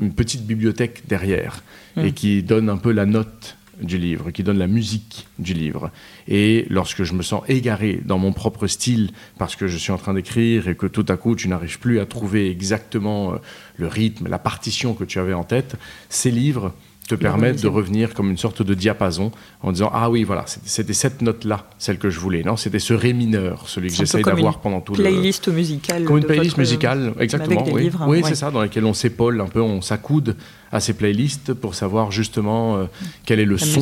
une 0.00 0.12
petite 0.12 0.46
bibliothèque 0.46 1.02
derrière 1.08 1.62
hmm. 1.96 2.06
et 2.06 2.12
qui 2.12 2.42
donne 2.42 2.68
un 2.68 2.76
peu 2.76 2.92
la 2.92 3.06
note 3.06 3.56
du 3.80 3.98
livre, 3.98 4.30
qui 4.30 4.42
donne 4.42 4.58
la 4.58 4.66
musique 4.66 5.26
du 5.38 5.54
livre. 5.54 5.90
Et 6.26 6.66
lorsque 6.68 7.04
je 7.04 7.14
me 7.14 7.22
sens 7.22 7.42
égaré 7.48 8.00
dans 8.04 8.18
mon 8.18 8.32
propre 8.32 8.66
style 8.66 9.10
parce 9.38 9.56
que 9.56 9.66
je 9.66 9.76
suis 9.76 9.92
en 9.92 9.98
train 9.98 10.14
d'écrire 10.14 10.68
et 10.68 10.74
que 10.74 10.86
tout 10.86 11.06
à 11.08 11.16
coup 11.16 11.36
tu 11.36 11.48
n'arrives 11.48 11.78
plus 11.78 12.00
à 12.00 12.06
trouver 12.06 12.50
exactement 12.50 13.34
euh, 13.34 13.36
le 13.76 13.86
rythme, 13.86 14.28
la 14.28 14.38
partition 14.38 14.94
que 14.94 15.04
tu 15.04 15.18
avais 15.18 15.34
en 15.34 15.44
tête, 15.44 15.76
ces 16.08 16.30
livres 16.30 16.74
te 17.08 17.14
permettent 17.14 17.62
de 17.62 17.68
revenir 17.68 18.14
comme 18.14 18.30
une 18.30 18.36
sorte 18.36 18.62
de 18.62 18.74
diapason 18.74 19.32
en 19.62 19.72
disant 19.72 19.90
ah 19.92 20.10
oui 20.10 20.24
voilà 20.24 20.44
c'était 20.46 20.92
cette 20.92 21.22
note 21.22 21.44
là 21.44 21.66
celle 21.78 21.98
que 21.98 22.10
je 22.10 22.20
voulais. 22.20 22.42
Non 22.42 22.56
c'était 22.56 22.78
ce 22.78 22.94
ré 22.94 23.12
mineur 23.12 23.68
celui 23.68 23.88
que 23.88 23.94
j'essaye 23.94 24.22
d'avoir 24.22 24.60
pendant 24.60 24.80
tout 24.80 24.92
playlist 24.92 25.46
le 25.48 25.54
musicale 25.54 26.04
comme 26.04 26.18
une 26.18 26.24
playlist 26.24 26.58
musicale 26.58 27.14
exactement 27.18 27.64
oui, 27.72 27.90
oui 28.06 28.22
c'est 28.24 28.34
ça 28.34 28.50
dans 28.50 28.60
laquelle 28.60 28.84
on 28.84 28.94
s'épaule 28.94 29.40
un 29.40 29.46
peu 29.46 29.60
on 29.60 29.80
s'accoude 29.80 30.36
à 30.72 30.80
ces 30.80 30.94
playlists 30.94 31.54
pour 31.54 31.74
savoir 31.74 32.10
justement 32.10 32.76
euh, 32.76 32.84
quel 33.24 33.40
est 33.40 33.44
le 33.44 33.58
son 33.58 33.80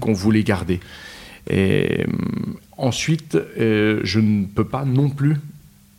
qu'on 0.00 0.12
voulait 0.12 0.42
garder. 0.42 0.80
Et 1.48 2.02
euh, 2.02 2.04
ensuite 2.76 3.34
euh, 3.36 4.00
je 4.04 4.20
ne 4.20 4.44
peux 4.44 4.66
pas 4.66 4.84
non 4.84 5.08
plus 5.08 5.36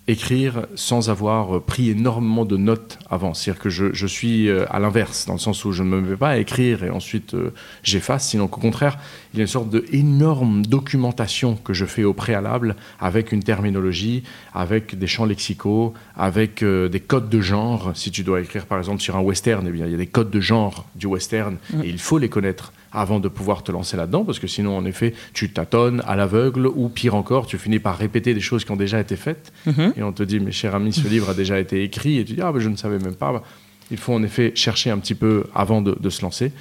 écrire 0.08 0.66
sans 0.76 1.10
avoir 1.10 1.62
pris 1.62 1.90
énormément 1.90 2.44
de 2.44 2.58
notes 2.58 2.98
avant. 3.10 3.34
C'est-à-dire 3.34 3.62
que 3.62 3.70
je, 3.70 4.08
suis 4.08 4.50
euh, 4.50 4.66
à 4.70 4.80
l'inverse, 4.80 5.26
dans 5.26 5.34
le 5.34 5.40
sens 5.40 5.64
où 5.64 5.72
je 5.72 5.84
ne 5.84 5.90
me 5.90 6.02
mets 6.02 6.16
pas 6.16 6.30
à 6.30 6.38
écrire 6.38 6.84
et 6.84 6.90
ensuite 6.90 7.34
euh, 7.34 7.54
j'efface, 7.84 8.30
sinon 8.30 8.48
qu'au 8.48 8.60
contraire, 8.60 8.98
il 9.34 9.38
y 9.38 9.40
a 9.42 9.44
une 9.44 9.48
sorte 9.48 9.70
d'énorme 9.70 10.66
documentation 10.66 11.56
que 11.56 11.74
je 11.74 11.86
fais 11.86 12.04
au 12.04 12.14
préalable 12.14 12.76
avec 13.00 13.32
une 13.32 13.44
terminologie, 13.44 14.24
avec 14.54 14.98
des 14.98 15.08
champs 15.08 15.26
lexicaux, 15.26 15.94
avec 16.18 16.64
euh, 16.64 16.90
des 16.90 17.00
codes 17.00 17.30
de 17.30 17.40
genre. 17.40 17.92
Si 17.94 18.12
tu 18.12 18.24
dois 18.24 18.42
écrire 18.42 18.66
par 18.66 18.80
exemple 18.80 19.02
sur 19.02 19.16
un 19.16 19.22
western, 19.22 19.66
eh 19.68 19.72
bien, 19.72 19.86
il 19.86 19.92
y 19.92 19.96
a 19.96 20.00
des 20.00 20.08
codes 20.08 20.32
de 20.32 20.42
genre 20.42 20.86
du 20.96 21.06
western 21.06 21.58
mm. 21.74 21.84
et 21.84 21.88
il 21.88 22.00
faut 22.00 22.18
les 22.18 22.30
connaître 22.30 22.74
avant 22.92 23.20
de 23.20 23.28
pouvoir 23.28 23.64
te 23.64 23.72
lancer 23.72 23.98
là-dedans, 23.98 24.26
parce 24.26 24.40
que 24.40 24.48
sinon, 24.48 24.78
en 24.78 24.86
effet, 24.86 25.14
tu 25.34 25.52
tâtonnes 25.52 26.02
à 26.08 26.16
l'aveugle, 26.16 26.68
ou 26.68 26.90
pire 26.90 27.16
encore, 27.16 27.46
tu 27.46 27.58
finis 27.58 27.80
par 27.80 27.98
répéter 27.98 28.34
des 28.34 28.42
choses 28.42 28.66
qui 28.66 28.72
ont 28.72 28.78
déjà 28.78 29.00
été 29.00 29.16
faites, 29.16 29.52
mhm. 29.66 29.94
et 29.98 30.04
on 30.04 30.12
te 30.12 30.24
dit, 30.24 30.40
mes 30.40 30.52
chers 30.52 30.76
amis, 30.76 30.94
ce 30.94 31.08
livre 31.08 31.30
a 31.30 31.34
déjà 31.34 31.60
été 31.60 31.84
écrit, 31.84 32.18
et 32.18 32.26
tu 32.26 32.34
dis, 32.34 32.42
ah, 32.42 32.52
mais 32.54 32.62
je 32.62 32.70
ne 32.70 32.76
savais 32.76 33.00
même 33.00 33.16
pas. 33.16 33.44
Il 33.92 33.98
faut 33.98 34.14
en 34.14 34.24
effet 34.24 34.54
chercher 34.56 34.90
un 34.90 34.98
petit 34.98 35.16
peu 35.16 35.46
avant 35.54 35.82
de, 35.82 36.10
se 36.10 36.22
lancer. 36.22 36.52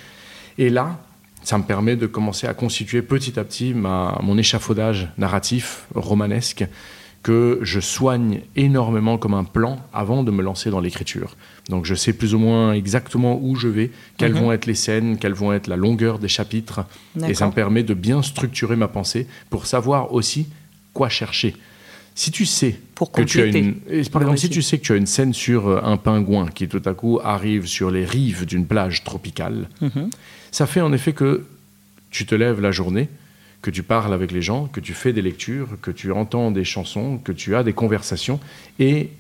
Et 0.59 0.69
là, 0.69 0.99
ça 1.43 1.59
me 1.59 1.63
permet 1.63 1.97
de 1.97 2.07
commencer 2.07 2.47
à 2.47 2.55
constituer 2.55 3.03
petit 3.03 3.39
à 3.39 3.45
petit 3.45 3.73
ma, 3.73 4.19
mon 4.23 4.37
échafaudage 4.37 5.09
narratif 5.17 5.87
romanesque 5.95 6.65
que 7.23 7.59
je 7.63 7.81
soigne 7.81 8.41
énormément 8.57 9.19
comme 9.19 9.35
un 9.35 9.45
plan 9.45 9.79
avant 9.93 10.23
de 10.23 10.31
me 10.31 10.43
lancer 10.43 10.71
dans 10.71 10.81
l'écriture. 10.81 11.37
Donc 11.69 11.85
je 11.85 11.95
sais 11.95 12.13
plus 12.13 12.35
ou 12.35 12.39
moins 12.39 12.73
exactement 12.73 13.39
où 13.43 13.57
je 13.57 13.69
vais, 13.69 13.91
quelles 14.17 14.33
mhm. 14.33 14.41
vont 14.41 14.53
être 14.53 14.67
les 14.67 14.75
scènes, 14.75 15.19
quelles 15.19 15.35
vont 15.35 15.53
être 15.53 15.67
la 15.67 15.77
longueur 15.77 16.19
des 16.19 16.29
chapitres, 16.29 16.87
et 17.27 17.35
ça 17.35 17.47
me 17.47 17.53
permet 17.53 17.83
de 17.83 17.95
bien 17.95 18.23
structurer 18.23 18.77
ma 18.77 18.89
pensée 18.89 19.27
pour 19.51 19.67
savoir 19.67 20.13
aussi 20.15 20.47
quoi 20.95 21.09
chercher. 21.09 21.55
Si 22.15 22.31
tu 22.31 22.45
sais 22.45 22.81
que 23.13 23.23
tu 23.23 23.41
as 23.41 23.47
une, 23.47 23.75
par 24.11 24.23
exemple, 24.23 24.39
si 24.39 24.51
tu 24.51 24.63
sais 24.63 24.79
que 24.79 24.83
tu 24.83 24.93
as 24.93 24.97
une 24.97 25.07
scène 25.07 25.33
sur 25.33 25.69
euh, 25.69 25.81
un 25.83 25.97
pingouin 25.97 26.49
qui 26.49 26.69
tout 26.69 26.83
à 26.85 26.93
coup 26.93 27.21
arrive 27.23 27.67
sur 27.67 27.91
les 27.91 28.05
rives 28.05 28.47
d'une 28.47 28.67
plage 28.67 29.05
tropicale, 29.05 29.69
mhm. 29.81 30.11
ça 30.51 30.67
fait 30.67 30.81
en 30.81 30.93
effet 30.93 31.13
que 31.13 31.45
tu 32.11 32.27
te 32.27 32.35
lèves 32.35 32.61
la 32.61 32.73
journée, 32.73 33.09
que 33.63 33.71
tu 33.71 33.83
parles 33.83 34.15
avec 34.15 34.33
les 34.33 34.43
gens, 34.43 34.67
que 34.67 34.81
tu 34.81 34.95
fais 34.95 35.13
des 35.13 35.23
lectures, 35.23 35.69
que 35.83 35.91
tu 35.91 36.13
entends 36.13 36.51
des 36.51 36.65
chansons, 36.65 37.19
que 37.19 37.33
tu 37.33 37.55
as 37.57 37.63
des 37.63 37.73
conversations, 37.73 38.41
et 38.79 39.11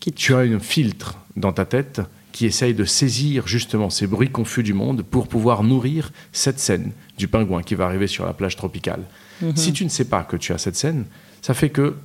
que 0.00 0.10
tu 0.10 0.34
as 0.34 0.38
un 0.38 0.58
filtre 0.58 1.18
dans 1.36 1.52
ta 1.52 1.64
tête 1.64 2.00
qui 2.32 2.46
essaye 2.46 2.74
de 2.74 2.84
saisir 2.84 3.46
justement 3.48 3.90
ces 3.90 4.06
bruits 4.06 4.30
confus 4.30 4.62
du 4.62 4.72
monde 4.72 5.02
pour 5.02 5.26
pouvoir 5.26 5.64
nourrir 5.64 6.12
cette 6.32 6.60
scène 6.60 6.92
du 7.18 7.28
pingouin 7.28 7.62
qui 7.62 7.74
va 7.74 7.86
arriver 7.86 8.06
sur 8.06 8.24
la 8.24 8.32
plage 8.32 8.56
tropicale. 8.56 9.02
Mhm. 9.42 9.56
Si 9.56 9.72
tu 9.72 9.84
ne 9.84 9.90
sais 9.90 10.04
pas 10.04 10.22
que 10.22 10.36
tu 10.36 10.52
as 10.52 10.58
cette 10.58 10.76
scène, 10.76 11.06
ça 11.42 11.54
fait 11.54 11.70
que 11.70 11.96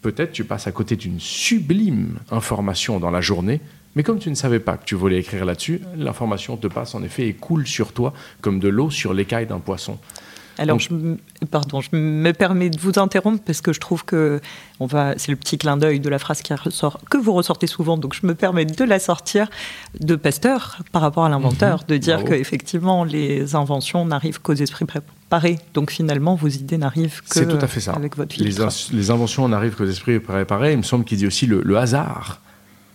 peut-être 0.00 0.32
tu 0.32 0.44
passes 0.44 0.66
à 0.66 0.72
côté 0.72 0.96
d'une 0.96 1.20
sublime 1.20 2.18
information 2.30 2.98
dans 2.98 3.10
la 3.10 3.20
journée, 3.20 3.60
mais 3.96 4.02
comme 4.02 4.18
tu 4.18 4.30
ne 4.30 4.34
savais 4.34 4.60
pas 4.60 4.76
que 4.76 4.84
tu 4.84 4.94
voulais 4.94 5.18
écrire 5.18 5.44
là-dessus, 5.44 5.80
l'information 5.96 6.56
te 6.56 6.66
passe 6.66 6.94
en 6.94 7.02
effet 7.02 7.28
et 7.28 7.32
coule 7.34 7.66
sur 7.66 7.92
toi 7.92 8.12
comme 8.40 8.60
de 8.60 8.68
l'eau 8.68 8.90
sur 8.90 9.14
l'écaille 9.14 9.46
d'un 9.46 9.58
poisson. 9.58 9.98
Alors, 10.58 10.78
je, 10.78 10.88
pardon, 11.50 11.80
je 11.80 11.90
me 11.92 12.32
permets 12.32 12.70
de 12.70 12.78
vous 12.78 12.98
interrompre 12.98 13.42
parce 13.44 13.60
que 13.60 13.72
je 13.72 13.80
trouve 13.80 14.04
que 14.04 14.40
on 14.80 14.86
va, 14.86 15.14
c'est 15.16 15.30
le 15.30 15.36
petit 15.36 15.58
clin 15.58 15.76
d'œil 15.76 16.00
de 16.00 16.08
la 16.08 16.18
phrase 16.18 16.42
qui 16.42 16.54
ressort, 16.54 17.00
que 17.10 17.18
vous 17.18 17.32
ressortez 17.32 17.66
souvent, 17.66 17.96
donc 17.96 18.14
je 18.14 18.26
me 18.26 18.34
permets 18.34 18.64
de 18.64 18.84
la 18.84 18.98
sortir 18.98 19.48
de 20.00 20.16
Pasteur 20.16 20.78
par 20.92 21.02
rapport 21.02 21.24
à 21.24 21.28
l'inventeur, 21.28 21.80
mhm. 21.80 21.86
de 21.88 21.96
dire 21.96 22.24
qu'effectivement 22.24 23.04
les 23.04 23.54
inventions 23.54 24.04
n'arrivent 24.04 24.40
qu'aux 24.40 24.54
esprits 24.54 24.84
préparés. 24.84 25.58
Donc 25.74 25.90
finalement, 25.90 26.34
vos 26.34 26.48
idées 26.48 26.78
n'arrivent 26.78 27.22
que 27.28 27.40
tout 27.40 27.58
à 27.60 27.66
fait 27.66 27.80
ça. 27.80 27.92
avec 27.92 28.16
votre 28.16 28.34
filtre. 28.34 28.68
Les, 28.92 28.96
les 28.96 29.10
inventions 29.10 29.48
n'arrivent 29.48 29.76
qu'aux 29.76 29.86
esprits 29.86 30.20
préparés. 30.20 30.72
Il 30.72 30.78
me 30.78 30.82
semble 30.82 31.04
qu'il 31.04 31.18
dit 31.18 31.26
aussi 31.26 31.46
le 31.46 31.76
hasard 31.76 32.40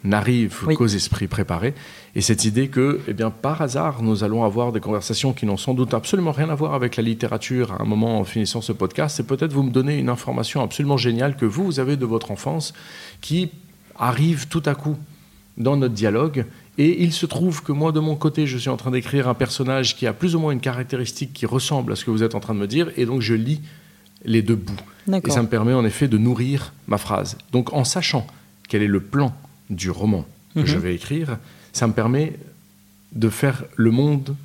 n'arrive 0.03 0.65
qu'aux 0.75 0.87
esprits 0.87 1.27
préparés. 1.27 1.73
Et 2.15 2.21
cette 2.21 2.45
idée 2.45 2.67
que, 2.67 2.99
eh 3.07 3.13
bien, 3.13 3.29
par 3.29 3.61
hasard, 3.61 4.01
nous 4.01 4.23
allons 4.23 4.43
avoir 4.43 4.71
des 4.71 4.79
conversations 4.79 5.33
qui 5.33 5.45
n'ont 5.45 5.57
sans 5.57 5.73
doute 5.73 5.93
absolument 5.93 6.31
rien 6.31 6.49
à 6.49 6.55
voir 6.55 6.73
avec 6.73 6.97
la 6.97 7.03
littérature 7.03 7.73
à 7.73 7.81
un 7.81 7.85
moment 7.85 8.19
en 8.19 8.23
finissant 8.23 8.61
ce 8.61 8.71
podcast, 8.71 9.15
c'est 9.17 9.27
peut-être 9.27 9.53
vous 9.53 9.63
me 9.63 9.71
donner 9.71 9.97
une 9.97 10.09
information 10.09 10.61
absolument 10.61 10.97
géniale 10.97 11.35
que 11.35 11.45
vous, 11.45 11.65
vous 11.65 11.79
avez 11.79 11.97
de 11.97 12.05
votre 12.05 12.31
enfance, 12.31 12.73
qui 13.21 13.51
arrive 13.97 14.47
tout 14.47 14.63
à 14.65 14.75
coup 14.75 14.97
dans 15.57 15.77
notre 15.77 15.93
dialogue. 15.93 16.45
Et 16.77 17.03
il 17.03 17.13
se 17.13 17.25
trouve 17.25 17.61
que 17.61 17.71
moi, 17.71 17.91
de 17.91 17.99
mon 17.99 18.15
côté, 18.15 18.47
je 18.47 18.57
suis 18.57 18.69
en 18.69 18.77
train 18.77 18.91
d'écrire 18.91 19.27
un 19.27 19.33
personnage 19.33 19.95
qui 19.95 20.07
a 20.07 20.13
plus 20.13 20.35
ou 20.35 20.39
moins 20.39 20.51
une 20.51 20.61
caractéristique 20.61 21.33
qui 21.33 21.45
ressemble 21.45 21.91
à 21.91 21.95
ce 21.95 22.05
que 22.05 22.11
vous 22.11 22.23
êtes 22.23 22.33
en 22.33 22.39
train 22.39 22.55
de 22.55 22.59
me 22.59 22.67
dire, 22.67 22.89
et 22.97 23.05
donc 23.05 23.21
je 23.21 23.33
lis 23.33 23.61
les 24.25 24.41
deux 24.41 24.55
bouts. 24.55 24.73
Et 25.11 25.29
ça 25.29 25.41
me 25.41 25.47
permet 25.47 25.73
en 25.73 25.85
effet 25.85 26.07
de 26.07 26.17
nourrir 26.17 26.73
ma 26.87 26.97
phrase. 26.97 27.37
Donc 27.51 27.73
en 27.73 27.83
sachant 27.83 28.25
quel 28.67 28.81
est 28.81 28.87
le 28.87 29.01
plan 29.01 29.33
du 29.71 29.89
roman 29.89 30.25
que 30.53 30.65
je 30.65 30.75
mhm. 30.75 30.81
vais 30.81 30.95
écrire, 30.95 31.37
ça 31.73 31.87
me 31.87 31.93
permet 31.93 32.33
de 33.13 33.29
faire 33.29 33.63
le 33.75 33.91
monde 33.91 34.35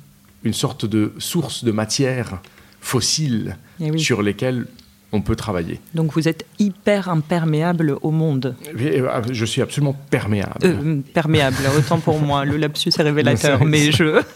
une 0.43 0.53
sorte 0.53 0.85
de 0.85 1.13
source 1.19 1.63
de 1.63 1.71
matière 1.71 2.41
fossile 2.79 3.57
eh 3.81 3.97
sur 3.97 4.21
lesquelles 4.21 4.65
on 5.11 5.21
peut 5.21 5.35
travailler. 5.35 5.79
Donc 5.93 6.13
vous 6.13 6.27
êtes 6.27 6.45
hyper 6.59 7.09
imperméable 7.09 7.97
au 8.01 8.11
monde. 8.11 8.55
Euh, 8.77 9.21
je 9.31 9.45
suis 9.45 9.61
absolument 9.61 9.95
perméable. 10.09 10.59
Euh, 10.63 11.01
perméable, 11.13 11.57
autant 11.77 11.99
pour 11.99 12.19
moi. 12.19 12.45
Le 12.45 12.57
lapsus 12.57 12.91
est 12.97 13.03
révélateur, 13.03 13.63
mais 13.65 13.91
je... 13.91 14.21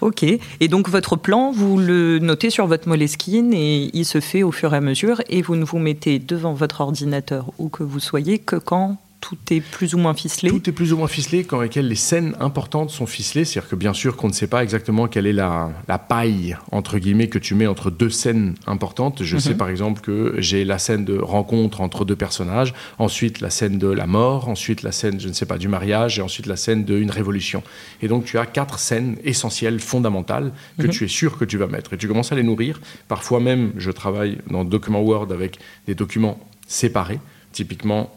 Ok. 0.00 0.24
Et 0.24 0.66
donc 0.66 0.88
votre 0.88 1.14
plan, 1.14 1.52
vous 1.52 1.78
le 1.78 2.18
notez 2.18 2.50
sur 2.50 2.66
votre 2.66 2.88
Moleskine 2.88 3.54
et 3.54 3.88
il 3.94 4.04
se 4.04 4.18
fait 4.18 4.42
au 4.42 4.50
fur 4.50 4.74
et 4.74 4.78
à 4.78 4.80
mesure 4.80 5.22
et 5.28 5.42
vous 5.42 5.54
ne 5.54 5.64
vous 5.64 5.78
mettez 5.78 6.18
devant 6.18 6.54
votre 6.54 6.80
ordinateur 6.80 7.52
où 7.58 7.68
que 7.68 7.84
vous 7.84 8.00
soyez 8.00 8.40
que 8.40 8.56
quand 8.56 8.98
tout 9.22 9.38
est 9.50 9.60
plus 9.60 9.94
ou 9.94 9.98
moins 9.98 10.14
ficelé 10.14 10.50
Tout 10.50 10.68
est 10.68 10.72
plus 10.72 10.92
ou 10.92 10.96
moins 10.96 11.06
ficelé 11.06 11.44
quand 11.44 11.60
lesquelles 11.60 11.86
les 11.86 11.94
scènes 11.94 12.34
importantes 12.40 12.90
sont 12.90 13.06
ficelées. 13.06 13.44
C'est-à-dire 13.44 13.70
que 13.70 13.76
bien 13.76 13.94
sûr 13.94 14.16
qu'on 14.16 14.26
ne 14.26 14.32
sait 14.32 14.48
pas 14.48 14.64
exactement 14.64 15.06
quelle 15.06 15.26
est 15.26 15.32
la, 15.32 15.70
paille, 16.08 16.56
entre 16.72 16.98
guillemets, 16.98 17.28
que 17.28 17.38
tu 17.38 17.54
mets 17.54 17.68
entre 17.68 17.90
deux 17.90 18.10
scènes 18.10 18.56
importantes. 18.66 19.22
Je 19.22 19.38
sais 19.38 19.52
mhm. 19.52 19.56
par 19.56 19.68
exemple 19.68 20.00
que 20.00 20.34
j'ai 20.38 20.64
la 20.64 20.78
scène 20.78 21.04
de 21.04 21.16
rencontre 21.16 21.80
entre 21.80 22.04
deux 22.04 22.16
personnages, 22.16 22.74
ensuite 22.98 23.40
la 23.40 23.48
scène 23.48 23.78
de 23.78 23.86
la 23.86 24.08
mort, 24.08 24.48
ensuite 24.48 24.82
la 24.82 24.90
scène, 24.90 25.20
je 25.20 25.28
ne 25.28 25.32
sais 25.32 25.46
pas, 25.46 25.56
du 25.56 25.68
mariage, 25.68 26.18
et 26.18 26.22
ensuite 26.22 26.46
la 26.46 26.56
scène 26.56 26.84
d'une 26.84 27.10
révolution. 27.10 27.62
Et 28.02 28.08
donc 28.08 28.24
tu 28.24 28.38
as 28.38 28.46
quatre 28.46 28.80
scènes 28.80 29.16
essentielles, 29.22 29.78
fondamentales, 29.78 30.52
que 30.78 30.88
mhm. 30.88 30.90
tu 30.90 31.04
es 31.04 31.08
sûr 31.08 31.38
que 31.38 31.44
tu 31.44 31.58
vas 31.58 31.68
mettre. 31.68 31.92
Et 31.92 31.96
tu 31.96 32.08
commences 32.08 32.32
à 32.32 32.34
les 32.34 32.42
nourrir. 32.42 32.80
Parfois 33.06 33.38
même, 33.38 33.72
je 33.76 33.92
travaille 33.92 34.38
dans 34.50 34.64
Document 34.64 35.00
Word 35.00 35.28
avec 35.30 35.60
des 35.86 35.94
documents 35.94 36.40
séparés. 36.66 37.20
Typiquement, 37.52 38.10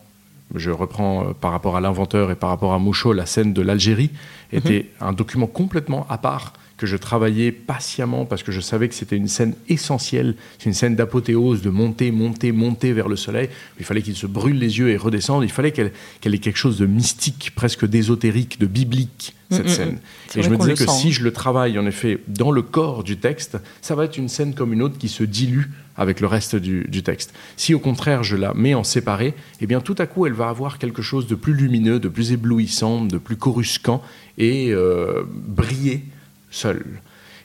je 0.54 0.72
reprends 0.72 1.24
euh, 1.24 1.34
par 1.34 1.52
rapport 1.52 1.76
à 1.76 1.82
l'inventeur 1.82 2.32
et 2.32 2.36
par 2.36 2.50
rapport 2.50 2.74
à 2.74 2.80
Mouchot, 2.80 3.14
la 3.14 3.26
scène 3.26 3.54
de 3.54 3.62
l'Algérie 3.62 4.12
était 4.52 4.90
mhm. 5.02 5.08
un 5.08 5.14
document 5.14 5.48
complètement 5.48 6.06
à 6.10 6.18
part 6.18 6.54
que 6.78 6.86
je 6.86 6.98
travaillais 6.98 7.52
patiemment 7.52 8.26
parce 8.26 8.44
que 8.44 8.52
je 8.52 8.60
savais 8.60 8.90
que 8.90 8.96
c'était 8.96 9.16
une 9.16 9.28
scène 9.28 9.54
essentielle, 9.70 10.36
c'est 10.60 10.66
une 10.66 10.74
scène 10.74 10.96
d'apothéose, 10.96 11.62
de 11.62 11.70
monter, 11.70 12.12
monter, 12.12 12.52
monter 12.52 12.92
vers 12.92 13.08
le 13.08 13.16
soleil. 13.16 13.50
Il 13.80 13.86
fallait 13.86 14.02
qu'il 14.02 14.16
se 14.16 14.28
brûle 14.28 14.60
les 14.60 14.78
yeux 14.80 14.90
et 14.90 14.98
redescende. 14.98 15.44
Il 15.44 15.52
fallait 15.52 15.72
qu'elle 15.72 15.92
ait 16.26 16.38
quelque 16.38 16.58
chose 16.58 16.78
de 16.78 16.86
mystique, 16.86 17.52
presque 17.56 17.86
d'ésotérique, 17.86 18.60
de 18.60 18.66
biblique, 18.66 19.36
cette 19.52 19.66
mm, 19.66 19.70
mm, 19.70 19.70
scène. 19.70 19.92
Mm. 19.92 20.40
Et 20.40 20.44
je 20.44 20.50
me 20.50 20.58
disais 20.58 20.74
que 20.74 20.92
si 20.92 21.14
je 21.14 21.24
le 21.24 21.32
travaille, 21.32 21.80
en 21.80 21.86
effet, 21.86 22.20
dans 22.28 22.52
le 22.52 22.62
corps 22.62 23.04
du 23.04 23.18
texte, 23.18 23.58
ça 23.82 23.96
va 23.96 24.04
être 24.04 24.18
une 24.18 24.30
scène 24.30 24.54
comme 24.54 24.74
une 24.74 24.82
autre 24.82 24.98
qui 24.98 25.08
se 25.08 25.24
dilue 25.24 25.68
avec 25.98 26.20
le 26.20 26.28
reste 26.28 26.58
du, 26.58 27.04
texte. 27.04 27.34
Si 27.56 27.74
au 27.74 27.80
contraire 27.80 28.24
je 28.24 28.36
la 28.36 28.54
mets 28.54 28.74
en 28.74 28.84
séparé, 28.84 29.34
eh 29.62 29.68
bien 29.68 29.80
tout 29.80 29.96
à 29.98 30.08
coup 30.08 30.26
elle 30.26 30.34
va 30.34 30.50
avoir 30.50 30.78
quelque 30.78 31.02
chose 31.02 31.26
de 31.28 31.36
plus 31.36 31.54
lumineux, 31.54 32.00
de 32.00 32.10
plus 32.10 32.34
éblouissant, 32.34 33.06
de 33.06 33.18
plus 33.18 33.38
coruscant 33.38 34.02
et 34.38 34.74
euh, 34.74 35.24
briller 35.30 36.04
seul. 36.56 36.84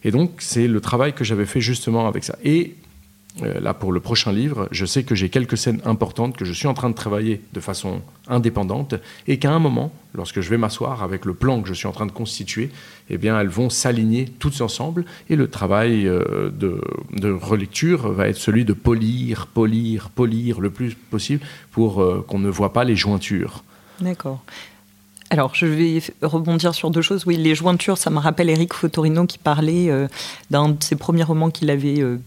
Et 0.05 0.11
donc, 0.11 0.33
c'est 0.39 0.67
le 0.67 0.81
travail 0.81 1.13
que 1.13 1.25
j'avais 1.25 1.47
fait 1.47 1.61
justement 1.61 2.07
avec 2.07 2.25
ça. 2.25 2.37
Et 2.45 2.75
euh, 3.43 3.61
là, 3.61 3.75
pour 3.75 3.93
le 3.93 4.01
prochain 4.01 4.33
livre, 4.33 4.69
je 4.73 4.85
sais 4.85 5.05
que 5.05 5.15
j'ai 5.15 5.29
quelques 5.29 5.57
scènes 5.57 5.81
importantes 5.85 6.37
que 6.37 6.45
je 6.45 6.53
suis 6.53 6.67
en 6.67 6.75
train 6.75 6.91
de 6.91 6.95
travailler 6.95 7.41
de 7.53 7.61
façon 7.61 8.03
indépendante 8.27 8.95
et 9.29 9.39
qu'à 9.39 9.53
un 9.53 9.61
moment, 9.61 9.93
lorsque 10.15 10.41
je 10.41 10.51
vais 10.51 10.57
m'asseoir 10.57 11.03
avec 11.03 11.25
le 11.25 11.35
plan 11.35 11.63
que 11.63 11.69
je 11.69 11.75
suis 11.75 11.87
en 11.87 11.93
train 11.93 12.07
de 12.07 12.13
constituer, 12.13 12.71
eh 13.09 13.19
bien, 13.19 13.39
elles 13.39 13.49
vont 13.49 13.71
s'aligner 13.71 14.25
toutes 14.25 14.61
ensemble 14.61 15.05
et 15.29 15.37
le 15.37 15.49
travail 15.49 16.09
euh, 16.09 16.51
de, 16.51 16.81
de, 17.13 17.31
relecture 17.31 18.11
va 18.13 18.29
être 18.29 18.37
celui 18.37 18.65
de 18.65 18.73
polir, 18.73 19.47
polir, 19.47 20.11
polir 20.11 20.61
le 20.61 20.71
plus 20.71 20.95
possible 20.95 21.45
pour 21.71 22.03
euh, 22.03 22.25
qu'on 22.27 22.41
ne 22.41 22.51
voit 22.51 22.73
pas 22.73 22.85
les 22.85 22.97
jointures. 22.97 23.63
D'accord. 24.01 24.43
Alors, 25.33 25.55
je 25.55 25.65
vais 25.65 26.03
rebondir 26.23 26.75
sur 26.75 26.91
deux 26.91 27.03
choses. 27.03 27.25
Oui, 27.25 27.37
les 27.37 27.55
jointures, 27.55 27.99
ça 27.99 28.11
me 28.11 28.19
rappelle 28.19 28.51
Eric 28.51 28.75
Fotorino 28.75 29.27
qui 29.27 29.39
parlait 29.39 29.89
euh, 29.89 30.09
d'un 30.51 30.71
de 30.71 30.83
ses 30.83 30.97
premiers 30.97 31.23
romans 31.23 31.51
qu'il 31.51 31.71
avait 31.71 32.01
euh, 32.01 32.19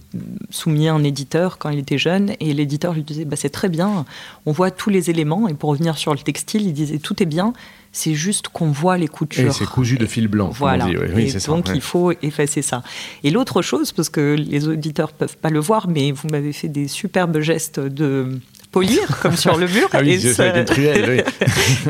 soumis 0.50 0.88
à 0.88 0.94
un 0.94 1.04
éditeur 1.04 1.58
quand 1.58 1.70
il 1.70 1.80
était 1.80 1.98
jeune. 1.98 2.34
Et 2.40 2.54
l'éditeur 2.54 2.94
lui 2.94 3.04
disait 3.04 3.26
bah, 3.26 3.36
C'est 3.36 3.50
très 3.50 3.68
bien, 3.68 4.06
on 4.46 4.54
voit 4.54 4.72
tous 4.72 4.90
les 4.90 5.10
éléments. 5.10 5.50
Et 5.50 5.54
pour 5.54 5.72
revenir 5.72 5.98
sur 5.98 6.14
le 6.14 6.20
textile, 6.20 6.62
il 6.62 6.72
disait 6.72 6.98
Tout 6.98 7.22
est 7.22 7.26
bien, 7.26 7.52
c'est 7.92 8.14
juste 8.14 8.48
qu'on 8.48 8.72
voit 8.72 8.98
les 8.98 9.10
coutures. 9.10 9.50
Et 9.50 9.52
c'est 9.52 9.66
cousu 9.66 9.98
de 9.98 10.06
fil 10.06 10.30
blanc. 10.30 10.52
Voilà. 10.54 10.86
Oui, 10.86 11.34
et 11.36 11.48
donc 11.48 11.72
il 11.76 11.82
faut 11.82 12.14
effacer 12.22 12.62
ça. 12.62 12.84
Et 13.26 13.32
l'autre 13.32 13.62
chose, 13.62 13.92
parce 13.92 14.10
que 14.10 14.36
les 14.38 14.70
auditeurs 14.70 15.12
peuvent 15.12 15.38
pas 15.38 15.50
le 15.50 15.60
voir, 15.60 15.90
mais 15.90 16.14
vous 16.14 16.30
m'avez 16.30 16.54
fait 16.54 16.70
des 16.70 16.88
superbes 16.88 17.40
gestes 17.42 17.82
de 17.82 18.40
polir, 18.74 19.20
comme 19.22 19.38
sur 19.38 19.56
le 19.56 19.68
mur. 19.68 19.88
ah 19.94 20.00
oui, 20.02 20.20
c'est 20.20 20.34
ça, 20.34 20.52
oui. 20.68 21.22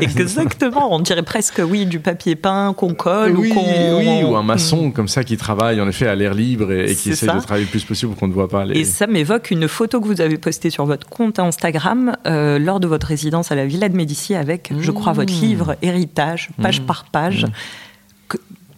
Exactement, 0.02 0.94
on 0.94 1.00
dirait 1.00 1.22
presque, 1.22 1.60
oui, 1.66 1.86
du 1.86 1.98
papier 1.98 2.36
peint 2.36 2.74
qu'on 2.74 2.94
colle 2.94 3.36
oui, 3.36 3.50
ou 3.50 3.54
qu'on... 3.54 3.98
Oui, 3.98 4.22
ou 4.22 4.36
un 4.36 4.42
maçon 4.42 4.90
comme 4.90 5.08
ça 5.08 5.24
qui 5.24 5.36
travaille 5.36 5.80
en 5.80 5.88
effet 5.88 6.06
à 6.06 6.14
l'air 6.14 6.34
libre 6.34 6.70
et, 6.70 6.94
qui 6.94 7.10
essaie 7.10 7.26
de 7.26 7.40
travailler 7.40 7.64
le 7.64 7.70
plus 7.70 7.84
possible 7.84 8.12
pour 8.12 8.20
qu'on 8.20 8.28
ne 8.28 8.34
voit 8.34 8.48
pas 8.48 8.66
les... 8.66 8.80
Et 8.80 8.84
ça 8.84 9.06
m'évoque 9.06 9.50
une 9.50 9.66
photo 9.66 10.00
que 10.00 10.06
vous 10.06 10.20
avez 10.20 10.36
postée 10.36 10.70
sur 10.70 10.84
votre 10.84 11.08
compte 11.08 11.38
Instagram 11.38 12.16
euh, 12.26 12.58
lors 12.58 12.80
de 12.80 12.86
votre 12.86 13.06
résidence 13.06 13.50
à 13.50 13.54
la 13.54 13.64
Villa 13.64 13.88
de 13.88 13.96
Médicis 13.96 14.34
avec, 14.34 14.70
je 14.78 14.90
crois, 14.90 15.14
votre 15.14 15.32
mmh. 15.32 15.40
livre 15.40 15.76
Héritage, 15.80 16.50
page 16.60 16.82
mmh. 16.82 16.84
par 16.84 17.06
page. 17.06 17.46
Mmh. 17.46 17.52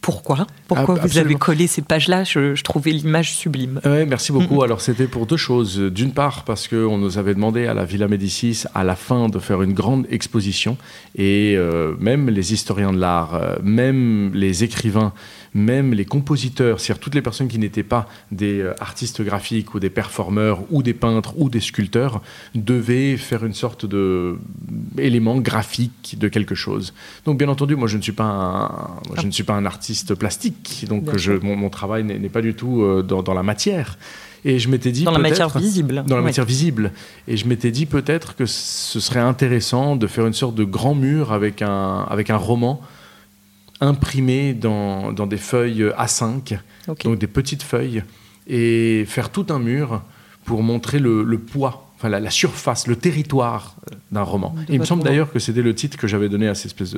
Pourquoi 0.07 0.47
Pourquoi 0.69 0.95
vous 0.95 1.19
avez 1.19 1.35
collé 1.35 1.67
ces 1.67 1.83
pages-là 1.83 2.23
je, 2.23 2.63
trouvais 2.63 2.93
l'image 2.93 3.35
sublime. 3.35 3.81
Ouais, 3.85 4.07
merci 4.07 4.31
beaucoup. 4.31 4.63
Alors 4.65 4.81
c'était 4.81 5.09
pour 5.09 5.27
deux 5.27 5.37
choses. 5.37 5.81
D'une 5.81 6.13
part 6.13 6.45
parce 6.45 6.69
qu'on 6.69 6.97
nous 6.97 7.19
avait 7.19 7.35
demandé 7.35 7.67
à 7.67 7.75
la 7.75 7.85
Villa 7.85 8.07
Médicis 8.07 8.67
à 8.77 8.85
la 8.85 8.95
fin 8.95 9.29
de 9.29 9.41
faire 9.41 9.63
une 9.63 9.73
grande 9.73 10.07
exposition 10.09 10.77
et 11.17 11.55
euh, 11.57 11.97
même 11.99 12.31
les 12.31 12.53
historiens 12.53 12.93
de 12.93 13.01
l'art, 13.01 13.35
euh, 13.35 13.57
même 13.65 14.31
les 14.33 14.63
écrivains 14.63 15.13
même 15.57 15.95
les 15.95 16.05
compositeurs, 16.05 16.79
c'est-à-dire 16.79 17.01
toutes 17.01 17.15
les 17.15 17.23
personnes 17.23 17.49
qui 17.49 17.59
n'étaient 17.59 17.83
pas 17.83 18.07
des 18.31 18.61
euh, 18.61 18.75
artistes 18.79 19.23
graphiques 19.23 19.75
ou 19.75 19.81
des 19.81 19.91
performeurs 19.91 20.61
ou 20.71 20.83
des 20.83 20.95
peintres 20.95 21.35
ou 21.39 21.49
des 21.49 21.61
sculpteurs, 21.61 22.21
devaient 22.55 23.17
faire 23.17 23.45
une 23.45 23.55
sorte 23.55 23.87
d'élément 23.87 25.39
graphique 25.39 26.17
de 26.19 26.29
quelque 26.29 26.55
chose. 26.55 26.93
Donc 27.25 27.39
bien 27.39 27.49
entendu, 27.49 27.75
moi 27.75 27.89
je 27.89 27.97
ne 27.97 28.03
suis 28.03 28.13
pas 28.13 28.25
un, 28.25 29.17
je 29.19 29.27
ne 29.27 29.33
suis 29.33 29.45
pas 29.45 29.55
un 29.55 29.65
artiste 29.65 30.15
plastique, 30.15 30.85
donc 30.89 31.17
je, 31.17 31.33
mon, 31.33 31.71
travail 31.71 32.05
n'est 32.05 32.29
pas 32.29 32.43
du 32.43 32.55
tout 32.55 32.83
euh, 32.83 33.03
dans, 33.03 33.35
la 33.35 33.43
matière. 33.43 33.99
Et 34.45 34.59
je 34.59 34.69
m'étais 34.69 34.93
dit 34.93 35.05
dans 35.05 35.11
la 35.11 35.19
matière 35.19 35.49
visible. 35.59 36.05
Dans 36.07 36.17
la 36.17 36.23
matière 36.23 36.45
visible. 36.45 36.93
Et 37.27 37.37
je 37.37 37.49
m'étais 37.49 37.71
dit 37.71 37.87
peut-être 37.87 38.37
que 38.37 38.47
ce 38.47 39.01
serait 39.01 39.21
intéressant 39.21 39.97
de 39.97 40.07
faire 40.07 40.27
une 40.27 40.35
sorte 40.35 40.55
de 40.55 40.65
grand 40.65 40.95
mur 40.95 41.33
avec 41.33 41.63
un 41.63 42.07
avec 42.09 42.31
un 42.31 42.37
roman 42.37 42.81
imprimé 43.81 44.55
dans, 44.55 45.13
dans, 45.13 45.27
des 45.27 45.37
feuilles 45.37 45.85
A5, 45.99 46.59
donc 47.05 47.19
des 47.19 47.27
petites 47.27 47.63
feuilles, 47.63 48.03
et 48.47 49.05
faire 49.07 49.31
tout 49.31 49.47
un 49.51 49.59
mur 49.59 50.03
pour 50.45 50.63
montrer 50.63 50.99
le, 50.99 51.23
le 51.23 51.39
poids, 51.39 51.91
enfin 51.97 52.09
la, 52.09 52.31
surface, 52.31 52.87
le 52.87 52.97
territoire 52.97 53.77
d'un 54.13 54.23
roman. 54.23 54.55
il 54.69 54.79
me 54.79 54.85
semble 54.85 55.03
d'ailleurs 55.03 55.33
que 55.33 55.39
c'était 55.39 55.63
le 55.63 55.75
titre 55.75 55.99
que 55.99 56.07
j'avais 56.07 56.29
donné 56.29 56.49
à 56.49 56.55
cette 56.55 56.67
espèce 56.67 56.97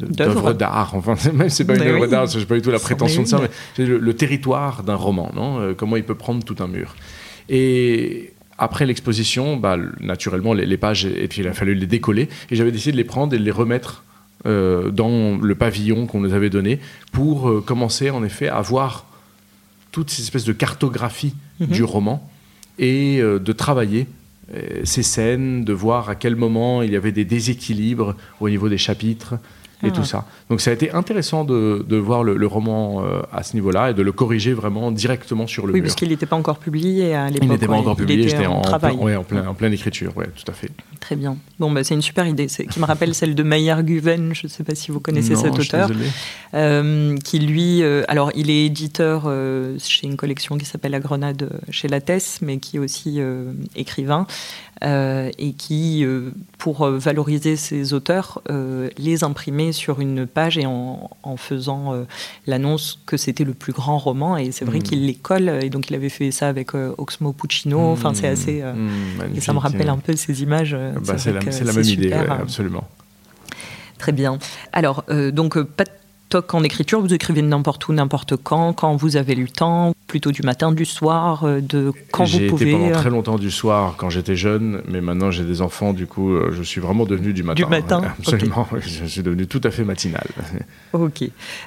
d'œuvre 0.00 0.52
d'art. 0.52 0.94
Enfin, 0.94 1.14
même 1.32 1.50
c'est 1.50 1.64
pas 1.64 1.76
une 1.76 1.82
œuvre 1.82 2.06
d'art, 2.06 2.26
je 2.26 2.38
n'ai 2.38 2.46
pas 2.46 2.54
du 2.54 2.62
tout 2.62 2.70
la 2.70 2.78
prétention 2.78 3.22
de 3.22 3.28
ça, 3.28 3.38
mais 3.40 3.50
c'est 3.76 3.86
le, 3.86 4.14
territoire 4.14 4.82
d'un 4.82 4.94
roman, 4.94 5.30
non? 5.34 5.60
Euh, 5.60 5.74
Comment 5.74 5.96
il 5.96 6.04
peut 6.04 6.14
prendre 6.14 6.44
tout 6.44 6.56
un 6.60 6.68
mur. 6.68 6.96
Et 7.48 8.32
après 8.58 8.86
l'exposition, 8.86 9.56
bah, 9.56 9.76
naturellement, 10.00 10.54
les, 10.54 10.66
les, 10.66 10.76
pages, 10.76 11.04
et 11.04 11.28
puis 11.28 11.42
il 11.42 11.48
a 11.48 11.52
fallu 11.52 11.74
les 11.74 11.86
décoller, 11.86 12.28
et 12.50 12.56
j'avais 12.56 12.72
décidé 12.72 12.92
de 12.92 12.96
les 12.96 13.04
prendre 13.04 13.34
et 13.34 13.38
de 13.38 13.44
les 13.44 13.50
remettre 13.50 14.04
euh, 14.46 14.90
dans 14.90 15.36
le 15.36 15.54
pavillon 15.54 16.06
qu'on 16.06 16.20
nous 16.20 16.32
avait 16.32 16.48
donné 16.48 16.80
pour 17.12 17.50
euh, 17.50 17.60
commencer 17.60 18.08
en 18.08 18.24
effet 18.24 18.48
à 18.48 18.62
voir 18.62 19.04
toutes 19.92 20.08
ces 20.08 20.22
espèces 20.22 20.44
de 20.44 20.54
cartographie 20.54 21.34
mhm. 21.58 21.66
du 21.66 21.84
roman 21.84 22.26
et 22.78 23.20
euh, 23.20 23.38
de 23.38 23.52
travailler 23.52 24.06
ces 24.82 25.04
scènes, 25.04 25.64
de 25.64 25.72
voir 25.72 26.08
à 26.08 26.16
quel 26.16 26.34
moment 26.34 26.82
il 26.82 26.90
y 26.90 26.96
avait 26.96 27.12
des 27.12 27.24
déséquilibres 27.24 28.16
au 28.40 28.48
niveau 28.48 28.68
des 28.68 28.78
chapitres, 28.78 29.34
et 29.82 29.90
tout 29.90 30.04
ça. 30.04 30.26
Donc 30.48 30.60
ça 30.60 30.70
a 30.70 30.74
été 30.74 30.90
intéressant 30.90 31.44
de, 31.44 31.84
de 31.88 31.96
voir 31.96 32.22
le, 32.22 32.46
roman 32.46 33.02
euh, 33.02 33.22
à 33.32 33.42
ce 33.42 33.54
niveau-là 33.54 33.90
et 33.90 33.94
de 33.94 34.02
le 34.02 34.12
corriger 34.12 34.52
vraiment 34.52 34.90
directement 34.90 35.46
sur 35.46 35.66
le 35.66 35.72
oui, 35.72 35.78
mur. 35.78 35.84
Oui, 35.84 35.88
parce 35.88 35.94
qu'il 35.94 36.08
n'était 36.08 36.26
pas 36.26 36.36
encore 36.36 36.58
publié 36.58 37.14
à 37.14 37.26
l'époque. 37.26 37.42
Il 37.42 37.48
n'était 37.48 37.66
pas 37.66 37.74
encore 37.74 37.96
publié, 37.96 38.28
j'étais 38.28 38.46
en, 38.46 38.60
travail. 38.60 38.96
Plein, 38.96 39.18
en, 39.18 39.24
plein, 39.24 39.46
en, 39.46 39.54
pleine 39.54 39.72
écriture, 39.72 40.16
ouais, 40.16 40.28
tout 40.34 40.50
à 40.50 40.54
fait. 40.54 40.70
Très 40.98 41.16
bien. 41.16 41.36
Bon, 41.58 41.70
bah, 41.70 41.84
c'est 41.84 41.94
une 41.94 42.02
super 42.02 42.26
idée, 42.26 42.46
qui 42.46 42.80
me 42.80 42.84
rappelle 42.84 43.14
celle 43.14 43.34
de 43.34 43.42
Mayer 43.42 43.76
Guven, 43.82 44.34
je 44.34 44.46
ne 44.46 44.48
sais 44.48 44.64
pas 44.64 44.74
si 44.74 44.90
vous 44.90 45.00
connaissez 45.00 45.36
cet 45.36 45.58
auteur, 45.58 45.90
euh, 46.54 47.16
qui 47.18 47.38
lui, 47.38 47.82
euh, 47.82 48.02
alors 48.08 48.32
il 48.34 48.50
est 48.50 48.66
éditeur 48.66 49.30
chez 49.78 50.06
une 50.06 50.16
collection 50.16 50.58
qui 50.58 50.66
s'appelle 50.66 50.92
La 50.92 51.00
Grenade 51.00 51.48
chez 51.70 51.88
Lattès, 51.88 52.40
mais 52.42 52.58
qui 52.58 52.76
est 52.76 52.80
aussi 52.80 53.20
écrivain. 53.76 54.26
Euh, 54.82 55.30
et 55.36 55.52
qui, 55.52 56.06
euh, 56.06 56.30
pour 56.56 56.86
euh, 56.86 56.96
valoriser 56.96 57.56
ses 57.56 57.92
auteurs, 57.92 58.42
les 58.96 59.24
imprimait 59.24 59.72
sur 59.72 60.00
une 60.00 60.26
page 60.26 60.56
et 60.56 60.64
en, 60.64 61.10
faisant 61.36 62.06
l'annonce 62.46 62.98
que 63.06 63.16
c'était 63.16 63.44
le 63.44 63.54
plus 63.54 63.72
grand 63.72 63.98
roman. 63.98 64.36
Et 64.36 64.52
c'est 64.52 64.64
vrai 64.64 64.78
mmh. 64.78 64.82
qu'il 64.82 65.06
les 65.06 65.14
colle, 65.14 65.48
et 65.62 65.70
donc 65.70 65.90
il 65.90 65.96
avait 65.96 66.08
fait 66.08 66.30
ça 66.30 66.48
avec 66.48 66.74
Oxmo 66.74 67.32
Puccino. 67.32 67.78
Mmh. 67.78 67.92
Enfin, 67.92 68.14
c'est 68.14 68.28
assez. 68.28 68.62
Mmh, 68.62 69.36
et 69.36 69.40
ça 69.40 69.52
me 69.52 69.58
rappelle 69.58 69.88
un 69.88 69.98
peu 69.98 70.16
ces 70.16 70.42
images. 70.42 70.76
Bah, 71.04 71.18
c'est 71.18 71.32
la, 71.32 71.40
la, 71.40 71.72
même 71.72 71.84
idée, 71.84 72.12
absolument. 72.12 72.88
Très 73.98 74.12
bien. 74.12 74.38
Alors, 74.72 75.04
donc, 75.32 75.60
pas 75.62 75.84
de 75.84 75.90
toc 76.30 76.54
en 76.54 76.62
écriture, 76.62 77.00
vous 77.00 77.12
écrivez 77.12 77.42
n'importe 77.42 77.86
où, 77.88 77.92
n'importe 77.92 78.36
quand, 78.36 78.72
quand 78.72 78.96
vous 78.96 79.16
avez 79.16 79.34
le 79.34 79.48
temps, 79.48 79.94
plutôt 80.06 80.30
du 80.30 80.42
matin, 80.42 80.72
du 80.72 80.84
soir, 80.84 81.44
euh, 81.44 81.60
de 81.60 81.92
quand 82.12 82.24
vous 82.24 82.38
pouvez. 82.48 82.66
J'ai 82.66 82.70
été 82.70 82.72
pendant 82.72 82.90
euh. 82.90 83.00
très 83.00 83.10
longtemps 83.10 83.38
du 83.38 83.50
soir 83.50 83.94
quand 83.98 84.10
j'étais 84.10 84.36
jeune, 84.36 84.80
mais 84.88 85.00
maintenant 85.00 85.30
j'ai 85.30 85.44
des 85.44 85.60
enfants, 85.60 85.92
du 85.92 86.06
coup 86.06 86.30
euh, 86.30 86.52
je 86.56 86.62
suis 86.62 86.80
vraiment 86.80 87.04
devenu 87.04 87.32
du 87.32 87.42
matin. 87.42 87.64
Du 87.64 87.68
matin, 87.68 88.02
absolument. 88.18 88.66
Je 88.80 89.04
suis 89.04 89.22
devenu 89.22 89.46
tout 89.46 89.60
à 89.64 89.70
fait 89.70 89.84
matinal. 89.84 90.26
Ok. 90.92 91.22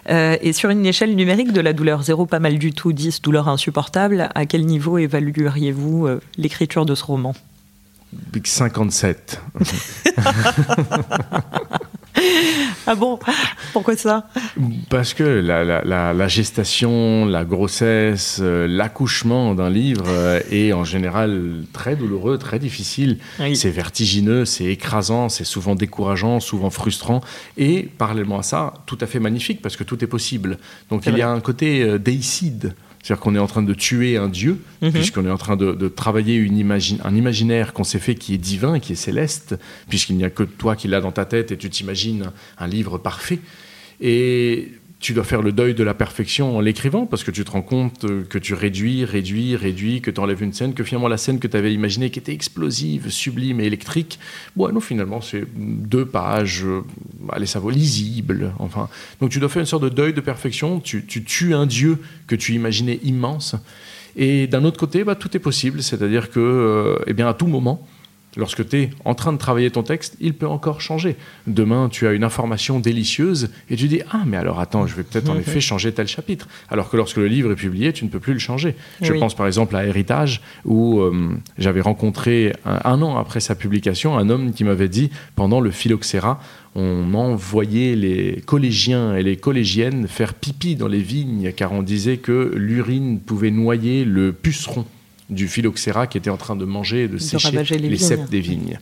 et 0.05 0.53
sur 0.53 0.69
une 0.69 0.85
échelle 0.85 1.15
numérique 1.15 1.53
de 1.53 1.61
la 1.61 1.71
douleur 1.71 2.03
0, 2.03 2.25
pas 2.25 2.39
mal 2.39 2.57
du 2.57 2.73
tout, 2.73 2.91
10, 2.91 3.21
douleur 3.21 3.47
insupportable, 3.47 4.29
à 4.35 4.45
quel 4.45 4.65
niveau 4.65 4.97
évalueriez-vous 4.97 6.09
l'écriture 6.37 6.85
de 6.85 6.93
ce 6.93 7.05
roman? 7.05 7.33
57. 8.43 9.41
ah 12.87 12.95
bon? 12.95 13.19
Pourquoi 13.71 13.95
ça? 13.95 14.27
Parce 14.89 15.13
que 15.13 15.23
la, 15.23 16.27
gestation, 16.27 17.25
la 17.25 17.45
grossesse, 17.45 18.39
euh, 18.41 18.67
l'accouchement 18.67 19.55
d'un 19.55 19.69
livre 19.69 20.05
euh, 20.07 20.39
est 20.51 20.73
en 20.73 20.83
général 20.83 21.63
très 21.73 21.95
douloureux, 21.95 22.37
très 22.37 22.59
difficile. 22.59 23.17
C'est 23.53 23.69
vertigineux, 23.69 24.45
c'est 24.45 24.65
écrasant, 24.65 25.29
c'est 25.29 25.43
souvent 25.43 25.75
décourageant, 25.75 26.39
souvent 26.39 26.69
frustrant. 26.69 27.21
Et 27.57 27.83
parallèlement 27.97 28.39
à 28.39 28.43
ça, 28.43 28.73
tout 28.85 28.97
à 29.01 29.05
fait 29.05 29.19
magnifique 29.19 29.61
parce 29.61 29.75
que 29.75 29.83
tout 29.83 30.03
est 30.03 30.07
possible. 30.07 30.57
Donc 30.89 31.05
il 31.05 31.17
y 31.17 31.21
a 31.21 31.29
un 31.29 31.39
côté 31.39 31.83
euh, 31.83 31.97
déicide 31.97 32.75
c'est-à-dire 33.03 33.21
qu'on 33.21 33.35
est 33.35 33.39
en 33.39 33.47
train 33.47 33.61
de 33.61 33.73
tuer 33.73 34.15
un 34.15 34.29
dieu, 34.29 34.59
mhm. 34.81 34.93
puisqu'on 34.93 35.25
est 35.25 35.29
en 35.29 35.37
train 35.37 35.57
de, 35.57 35.87
travailler 35.89 36.35
une 36.35 36.71
un 37.03 37.15
imaginaire 37.15 37.73
qu'on 37.73 37.83
s'est 37.83 37.99
fait 37.99 38.15
qui 38.15 38.33
est 38.33 38.37
divin, 38.37 38.79
qui 38.79 38.93
est 38.93 38.95
céleste, 38.95 39.55
puisqu'il 39.89 40.15
n'y 40.15 40.23
a 40.23 40.29
que 40.29 40.43
toi 40.43 40.77
qui 40.77 40.87
l'as 40.87 41.01
dans 41.01 41.11
ta 41.11 41.25
tête 41.25 41.51
et 41.51 41.57
tu 41.57 41.69
t'imagines 41.69 42.31
un 42.57 42.67
livre 42.67 42.97
parfait. 42.97 43.39
Et 43.99 44.71
tu 45.03 45.13
dois 45.13 45.25
faire 45.25 45.41
le 45.41 45.51
deuil 45.51 45.73
de 45.73 45.83
la 45.83 45.93
perfection 45.93 46.55
en 46.55 46.61
l'écrivant 46.61 47.05
parce 47.05 47.25
que 47.25 47.31
tu 47.31 47.43
te 47.43 47.51
rends 47.51 47.61
compte 47.61 48.05
que 48.29 48.37
tu 48.37 48.53
réduis, 48.53 49.03
réduis, 49.03 49.57
réduis, 49.57 49.99
que 50.01 50.09
tu 50.09 50.19
enlèves 50.21 50.41
une 50.41 50.53
scène, 50.53 50.73
que 50.73 50.85
finalement 50.85 51.09
la 51.09 51.17
scène 51.17 51.39
que 51.39 51.47
tu 51.47 51.57
avais 51.57 51.73
imaginée 51.73 52.09
qui 52.09 52.19
était 52.19 52.31
explosive, 52.31 53.09
sublime 53.09 53.59
et 53.59 53.65
électrique, 53.65 54.17
bon, 54.55 54.71
non, 54.73 54.79
finalement 54.79 55.19
c'est 55.19 55.43
deux 55.55 56.05
pages, 56.05 56.63
euh, 56.63 56.83
allez, 57.33 57.45
ça 57.45 57.59
vaut 57.59 57.69
lisible, 57.69 58.53
enfin. 58.59 58.87
Donc 59.19 59.29
tu 59.29 59.39
dois 59.39 59.49
faire 59.49 59.59
une 59.59 59.67
sorte 59.67 59.83
de 59.83 59.89
deuil 59.89 60.13
de 60.13 60.21
perfection, 60.21 60.79
tu, 60.79 61.05
tu 61.05 61.25
tues 61.25 61.53
un 61.53 61.65
dieu 61.65 61.97
que 62.25 62.35
tu 62.35 62.53
imaginais 62.53 62.99
immense. 63.03 63.57
Et 64.15 64.47
d'un 64.47 64.63
autre 64.63 64.79
côté, 64.79 65.03
bah, 65.03 65.15
tout 65.15 65.35
est 65.35 65.39
possible, 65.39 65.83
c'est-à-dire 65.83 66.29
que, 66.29 66.39
euh, 66.39 67.03
eh 67.07 67.13
bien, 67.13 67.27
à 67.27 67.33
tout 67.33 67.47
moment, 67.47 67.85
Lorsque 68.35 68.67
tu 68.67 68.77
es 68.77 68.89
en 69.05 69.13
train 69.13 69.31
de 69.31 69.37
travailler 69.37 69.69
ton 69.69 69.83
texte, 69.83 70.17
il 70.19 70.33
peut 70.33 70.47
encore 70.47 70.81
changer. 70.81 71.15
Demain, 71.45 71.89
tu 71.89 72.07
as 72.07 72.13
une 72.13 72.23
information 72.23 72.79
délicieuse 72.79 73.49
et 73.69 73.75
tu 73.75 73.87
dis 73.87 74.01
Ah, 74.11 74.23
mais 74.25 74.37
alors 74.37 74.59
attends, 74.59 74.87
je 74.87 74.95
vais 74.95 75.03
peut-être 75.03 75.29
en 75.29 75.37
effet 75.37 75.61
changer 75.61 75.91
tel 75.91 76.07
chapitre. 76.07 76.47
Alors 76.69 76.89
que 76.89 76.97
lorsque 76.97 77.17
le 77.17 77.27
livre 77.27 77.51
est 77.51 77.55
publié, 77.55 77.93
tu 77.93 78.05
ne 78.05 78.09
peux 78.09 78.19
plus 78.19 78.33
le 78.33 78.39
changer. 78.39 78.75
Je 79.01 79.13
pense 79.13 79.35
par 79.35 79.47
exemple 79.47 79.75
à 79.75 79.85
Héritage, 79.85 80.41
où 80.65 80.99
euh, 80.99 81.35
j'avais 81.57 81.81
rencontré 81.81 82.53
un, 82.65 83.01
an 83.01 83.17
après 83.17 83.39
sa 83.39 83.55
publication 83.55 84.17
un 84.17 84.29
homme 84.29 84.53
qui 84.53 84.63
m'avait 84.63 84.89
dit 84.89 85.11
Pendant 85.35 85.59
le 85.59 85.71
phylloxéra, 85.71 86.41
on 86.75 87.13
envoyait 87.13 87.95
les 87.95 88.41
collégiens 88.45 89.15
et 89.15 89.21
les 89.21 89.37
collégiennes 89.37 90.07
faire 90.07 90.33
pipi 90.33 90.75
dans 90.75 90.87
les 90.87 91.01
vignes 91.01 91.51
car 91.55 91.71
on 91.71 91.83
disait 91.83 92.17
que 92.17 92.51
l'urine 92.55 93.19
pouvait 93.19 93.51
noyer 93.51 94.05
le 94.05 94.33
puceron 94.33 94.85
du 95.33 95.47
phylloxéra 95.47 96.07
qui 96.07 96.17
était 96.17 96.29
en 96.29 96.37
train 96.37 96.55
de 96.55 96.65
manger 96.65 97.03
et 97.03 97.07
de, 97.07 97.17
sécher 97.17 97.51
les, 97.51 97.89
les 97.89 97.97
cèpes 97.97 98.29
des 98.29 98.39
vignes. 98.41 98.79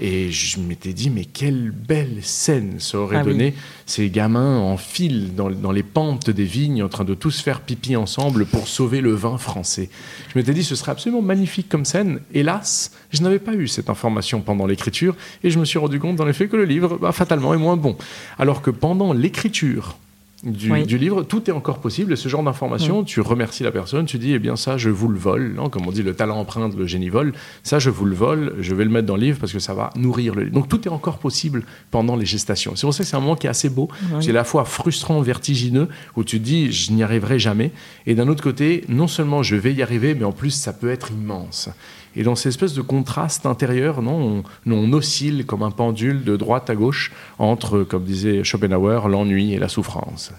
Et 0.00 0.32
je 0.32 0.58
m'étais 0.58 0.92
dit, 0.92 1.10
mais 1.10 1.24
quelle 1.24 1.70
belle 1.70 2.18
scène 2.22 2.76
ça 2.78 2.98
aurait 2.98 3.18
ah 3.18 3.24
donné 3.24 3.54
ces 3.86 4.08
gamins 4.08 4.58
en 4.58 4.76
file 4.76 5.34
dans, 5.34 5.50
dans, 5.50 5.70
les 5.70 5.82
pentes 5.82 6.30
des 6.30 6.44
vignes 6.44 6.82
en 6.82 6.88
train 6.88 7.04
de 7.04 7.14
tous 7.14 7.40
faire 7.40 7.60
pipi 7.60 7.94
ensemble 7.94 8.46
pour 8.46 8.68
sauver 8.68 9.00
le 9.00 9.12
vin 9.12 9.36
français. 9.36 9.90
Je 10.32 10.38
m'étais 10.38 10.54
dit, 10.54 10.64
ce 10.64 10.74
serait 10.74 10.92
absolument 10.92 11.22
magnifique 11.22 11.68
comme 11.68 11.84
scène. 11.84 12.20
Hélas, 12.32 12.92
je 13.10 13.22
n'avais 13.22 13.38
pas 13.38 13.54
eu 13.54 13.68
cette 13.68 13.90
information 13.90 14.40
pendant 14.40 14.66
l'écriture 14.66 15.14
et 15.44 15.50
je 15.50 15.58
me 15.58 15.64
suis 15.64 15.78
rendu 15.78 16.00
compte 16.00 16.16
dans 16.16 16.24
les 16.24 16.32
faits 16.32 16.50
que 16.50 16.56
le 16.56 16.64
livre, 16.64 16.98
bah, 16.98 17.12
fatalement, 17.12 17.52
est 17.52 17.58
moins 17.58 17.76
bon. 17.76 17.96
Alors 18.38 18.62
que 18.62 18.70
pendant 18.70 19.12
l'écriture, 19.12 19.98
du, 20.42 20.98
livre, 20.98 21.22
tout 21.22 21.48
est 21.48 21.52
encore 21.52 21.78
possible. 21.78 22.12
Et 22.12 22.16
ce 22.16 22.28
genre 22.28 22.42
d'information, 22.42 23.04
tu 23.04 23.20
remercies 23.20 23.62
la 23.62 23.70
personne, 23.70 24.06
tu 24.06 24.18
dis, 24.18 24.32
eh 24.32 24.38
bien 24.38 24.56
ça, 24.56 24.76
je 24.76 24.90
vous 24.90 25.08
le 25.08 25.18
vole. 25.18 25.54
Non 25.54 25.68
Comme 25.68 25.86
on 25.86 25.92
dit, 25.92 26.02
le 26.02 26.14
talent 26.14 26.38
emprunte, 26.38 26.76
le 26.76 26.86
génie 26.86 27.08
vole. 27.08 27.32
Ça, 27.62 27.78
je 27.78 27.90
vous 27.90 28.04
le 28.04 28.14
vole, 28.14 28.54
je 28.60 28.74
vais 28.74 28.84
le 28.84 28.90
mettre 28.90 29.06
dans 29.06 29.16
le 29.16 29.22
livre 29.22 29.38
parce 29.38 29.52
que 29.52 29.60
ça 29.60 29.74
va 29.74 29.90
nourrir 29.96 30.34
le 30.34 30.42
livre. 30.44 30.54
Donc 30.54 30.68
tout 30.68 30.82
est 30.86 30.90
encore 30.90 31.18
possible 31.18 31.62
pendant 31.90 32.16
les 32.16 32.26
gestations. 32.26 32.74
C'est 32.74 32.86
pour 32.86 32.94
ça 32.94 33.04
que 33.04 33.08
c'est 33.08 33.16
un 33.16 33.20
moment 33.20 33.36
qui 33.36 33.46
est 33.46 33.50
assez 33.50 33.70
beau. 33.70 33.88
C'est 34.20 34.30
à 34.30 34.34
la 34.34 34.44
fois 34.44 34.64
frustrant, 34.64 35.20
vertigineux, 35.20 35.88
où 36.16 36.24
tu 36.24 36.40
dis, 36.40 36.72
je 36.72 36.92
n'y 36.92 37.02
arriverai 37.02 37.38
jamais. 37.38 37.70
Et 38.06 38.14
d'un 38.14 38.28
autre 38.28 38.42
côté, 38.42 38.84
non 38.88 39.06
seulement 39.06 39.42
je 39.42 39.56
vais 39.56 39.72
y 39.72 39.82
arriver, 39.82 40.14
mais 40.14 40.24
en 40.24 40.32
plus, 40.32 40.50
ça 40.50 40.72
peut 40.72 40.90
être 40.90 41.12
immense. 41.12 41.68
Et 42.14 42.22
dans 42.24 42.34
cette 42.34 42.48
espèce 42.50 42.74
de 42.74 42.82
contraste 42.82 43.46
intérieur, 43.46 44.02
non, 44.02 44.42
on, 44.66 44.92
oscille 44.92 45.46
comme 45.46 45.62
un 45.62 45.70
pendule 45.70 46.24
de 46.24 46.36
droite 46.36 46.68
à 46.68 46.74
gauche 46.74 47.12
entre, 47.38 47.84
comme 47.84 48.04
disait 48.04 48.44
Schopenhauer, 48.44 49.08
l'ennui 49.08 49.54
et 49.54 49.58
la 49.58 49.68
souffrance. 49.68 50.32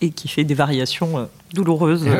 Et 0.00 0.10
qui 0.10 0.28
fait 0.28 0.44
des 0.44 0.54
variations 0.54 1.18
euh, 1.18 1.24
douloureuses. 1.54 2.06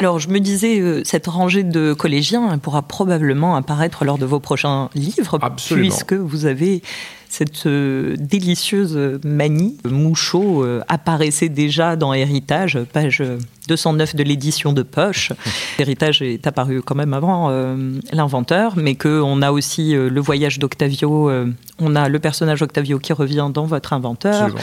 Alors, 0.00 0.18
je 0.18 0.28
me 0.28 0.38
disais, 0.38 0.80
euh, 0.80 1.02
cette 1.04 1.28
rangée 1.28 1.62
de 1.62 1.94
collégiens 1.94 2.58
pourra 2.58 2.82
probablement 2.82 3.56
apparaître 3.56 4.04
lors 4.04 4.18
de 4.18 4.26
vos 4.26 4.40
prochains 4.40 4.90
livres, 4.94 5.38
puisque 5.56 6.12
vous 6.12 6.44
avez 6.44 6.82
cette 7.28 7.66
euh, 7.66 8.14
délicieuse 8.18 9.18
manie. 9.24 9.76
Mouchot 9.84 10.64
euh, 10.64 10.82
apparaissait 10.88 11.48
déjà 11.48 11.96
dans 11.96 12.12
Héritage, 12.12 12.78
page 12.92 13.22
209 13.68 14.14
de 14.14 14.22
l'édition 14.22 14.72
de 14.72 14.82
poche. 14.82 15.32
Héritage 15.78 16.22
est 16.22 16.46
apparu 16.46 16.82
quand 16.82 16.94
même 16.94 17.14
avant 17.14 17.48
euh, 17.50 17.98
l'inventeur, 18.12 18.74
mais 18.76 18.94
qu'on 18.94 19.42
a 19.42 19.50
aussi 19.50 19.94
le 19.94 20.20
voyage 20.20 20.58
d'Octavio, 20.58 21.30
on 21.80 21.96
a 21.96 22.08
le 22.08 22.18
personnage 22.18 22.62
Octavio 22.62 22.98
qui 22.98 23.12
revient 23.12 23.48
dans 23.52 23.64
votre 23.64 23.92
inventeur. 23.92 24.54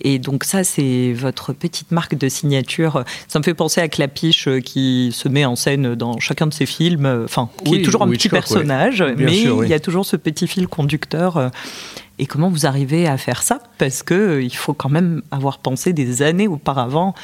Et 0.00 0.18
donc 0.18 0.44
ça, 0.44 0.64
c'est 0.64 1.12
votre 1.12 1.52
petite 1.52 1.92
marque 1.92 2.16
de 2.16 2.28
signature. 2.28 3.04
Ça 3.26 3.38
me 3.38 3.44
fait 3.44 3.54
penser 3.54 3.80
à 3.80 3.88
Clapiche 3.88 4.48
qui 4.64 5.10
se 5.12 5.28
met 5.28 5.44
en 5.44 5.56
scène 5.56 5.94
dans 5.94 6.18
chacun 6.18 6.46
de 6.46 6.54
ses 6.54 6.66
films, 6.66 7.22
enfin, 7.24 7.48
qui 7.64 7.76
est 7.76 7.82
toujours 7.82 8.02
un 8.02 8.10
petit 8.10 8.28
personnage, 8.28 9.04
mais 9.16 9.40
il 9.40 9.68
y 9.68 9.74
a 9.74 9.80
toujours 9.80 10.04
ce 10.04 10.16
petit 10.16 10.46
fil 10.46 10.68
conducteur. 10.68 11.50
Et 12.18 12.26
comment 12.26 12.50
vous 12.50 12.66
arrivez 12.66 13.06
à 13.06 13.16
faire 13.16 13.42
ça? 13.42 13.60
Parce 13.78 14.02
qu'il 14.02 14.16
euh, 14.16 14.48
faut 14.50 14.74
quand 14.74 14.88
même 14.88 15.22
avoir 15.30 15.58
pensé 15.58 15.92
des 15.92 16.22
années 16.22 16.48
auparavant 16.48 17.14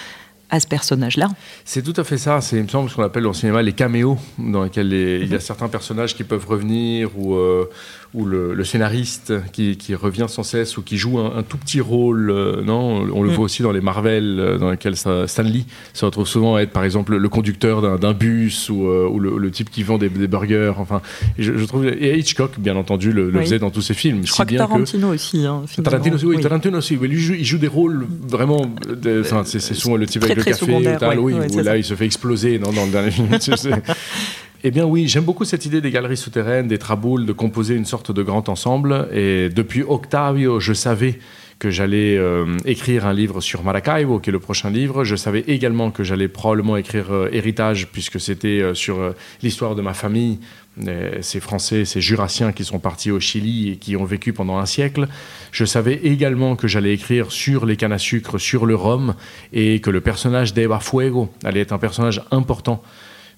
à 0.50 0.60
ce 0.60 0.68
personnage-là. 0.68 1.28
C'est 1.64 1.82
tout 1.82 1.98
à 2.00 2.04
fait 2.04 2.18
ça. 2.18 2.40
C'est, 2.40 2.56
il 2.56 2.62
me 2.62 2.68
semble, 2.68 2.88
ce 2.88 2.94
qu'on 2.94 3.02
appelle 3.02 3.26
au 3.26 3.32
cinéma 3.32 3.62
les 3.62 3.72
caméos, 3.72 4.18
dans 4.38 4.62
lesquels 4.62 4.92
il 4.92 5.28
y 5.30 5.34
a 5.34 5.40
certains 5.40 5.68
personnages 5.68 6.14
qui 6.14 6.22
peuvent 6.22 6.46
revenir 6.46 7.10
ou, 7.18 7.34
euh, 7.34 7.68
ou 8.14 8.24
le, 8.24 8.64
scénariste 8.64 9.32
qui, 9.52 9.76
qui, 9.76 9.94
revient 9.94 10.26
sans 10.28 10.44
cesse 10.44 10.78
ou 10.78 10.82
qui 10.82 10.96
joue 10.96 11.18
un, 11.18 11.42
tout 11.42 11.58
petit 11.58 11.80
rôle. 11.80 12.30
Euh, 12.30 12.62
non, 12.62 13.06
on 13.12 13.22
le 13.22 13.30
mm. 13.30 13.34
voit 13.34 13.44
aussi 13.44 13.62
dans 13.62 13.72
les 13.72 13.80
Marvel, 13.80 14.38
euh, 14.38 14.56
dans 14.56 14.70
lesquels 14.70 14.96
Stan 14.96 15.42
Lee 15.42 15.66
se 15.92 16.04
retrouve 16.04 16.26
souvent 16.26 16.54
à 16.54 16.62
être, 16.62 16.70
par 16.70 16.84
exemple, 16.84 17.16
le 17.16 17.28
conducteur 17.28 17.98
d'un 17.98 18.12
bus 18.12 18.70
ou, 18.70 18.86
euh, 18.86 19.08
ou 19.08 19.18
le, 19.18 19.50
type 19.50 19.70
qui 19.70 19.82
vend 19.82 19.98
des, 19.98 20.08
burgers. 20.08 20.74
Enfin, 20.78 21.02
je, 21.38 21.64
trouve 21.64 21.86
et 21.86 22.18
Hitchcock, 22.18 22.52
bien 22.58 22.76
entendu, 22.76 23.12
le, 23.12 23.32
faisait 23.32 23.58
dans 23.58 23.70
tous 23.70 23.82
ses 23.82 23.94
films. 23.94 24.24
Je 24.24 24.32
crois 24.32 24.46
que 24.46 24.54
Tarantino 24.54 25.12
aussi. 25.12 25.44
Hein, 25.44 25.62
Tarantino, 25.82 26.16
oui, 26.24 26.40
Tarantino 26.40 26.78
aussi. 26.78 26.96
il, 27.00 27.18
joue, 27.18 27.34
il, 27.34 27.44
joue, 27.44 27.58
des 27.58 27.68
rôles 27.68 28.06
vraiment. 28.26 28.70
c'est 29.44 29.60
souvent 29.60 29.96
le 29.96 30.06
type 30.06 30.22
avec 30.22 30.36
le 30.36 30.44
café. 30.44 30.72
Oui, 31.18 31.34
où 31.34 31.60
là, 31.60 31.76
il 31.76 31.84
se 31.84 31.94
fait 31.94 32.06
exploser 32.06 32.58
dans 32.58 32.70
le 32.70 32.90
dernier 32.90 33.10
film. 33.10 33.28
Eh 34.66 34.70
bien 34.70 34.86
oui, 34.86 35.08
j'aime 35.08 35.24
beaucoup 35.24 35.44
cette 35.44 35.66
idée 35.66 35.82
des 35.82 35.90
galeries 35.90 36.16
souterraines, 36.16 36.68
des 36.68 36.78
traboules, 36.78 37.26
de 37.26 37.34
composer 37.34 37.74
une 37.74 37.84
sorte 37.84 38.10
de 38.10 38.22
grand 38.22 38.48
ensemble. 38.48 39.10
Et 39.12 39.50
depuis 39.50 39.82
Octavio, 39.82 40.58
je 40.58 40.72
savais 40.72 41.18
que 41.58 41.68
j'allais 41.68 42.16
euh, 42.16 42.56
écrire 42.64 43.04
un 43.04 43.12
livre 43.12 43.42
sur 43.42 43.62
Maracaibo, 43.62 44.20
qui 44.20 44.30
est 44.30 44.32
le 44.32 44.38
prochain 44.38 44.70
livre. 44.70 45.04
Je 45.04 45.16
savais 45.16 45.40
également 45.48 45.90
que 45.90 46.02
j'allais 46.02 46.28
probablement 46.28 46.78
écrire 46.78 47.12
euh, 47.12 47.28
Héritage, 47.30 47.88
puisque 47.92 48.18
c'était 48.18 48.62
euh, 48.62 48.72
sur 48.72 49.12
l'histoire 49.42 49.74
de 49.74 49.82
ma 49.82 49.92
famille, 49.92 50.38
ces 51.20 51.40
Français, 51.40 51.84
ces 51.84 52.00
Jurassiens 52.00 52.52
qui 52.52 52.64
sont 52.64 52.78
partis 52.78 53.10
au 53.10 53.20
Chili 53.20 53.70
et 53.70 53.76
qui 53.76 53.96
ont 53.96 54.04
vécu 54.06 54.32
pendant 54.32 54.56
un 54.56 54.66
siècle. 54.66 55.08
Je 55.52 55.66
savais 55.66 56.00
également 56.04 56.56
que 56.56 56.68
j'allais 56.68 56.94
écrire 56.94 57.30
sur 57.30 57.66
les 57.66 57.76
cannes 57.76 57.92
à 57.92 57.98
sucre, 57.98 58.38
sur 58.38 58.64
le 58.64 58.74
rhum, 58.74 59.14
et 59.52 59.80
que 59.80 59.90
le 59.90 60.00
personnage 60.00 60.54
d'Eva 60.54 60.80
Fuego 60.80 61.28
allait 61.44 61.60
être 61.60 61.72
un 61.72 61.78
personnage 61.78 62.22
important 62.30 62.82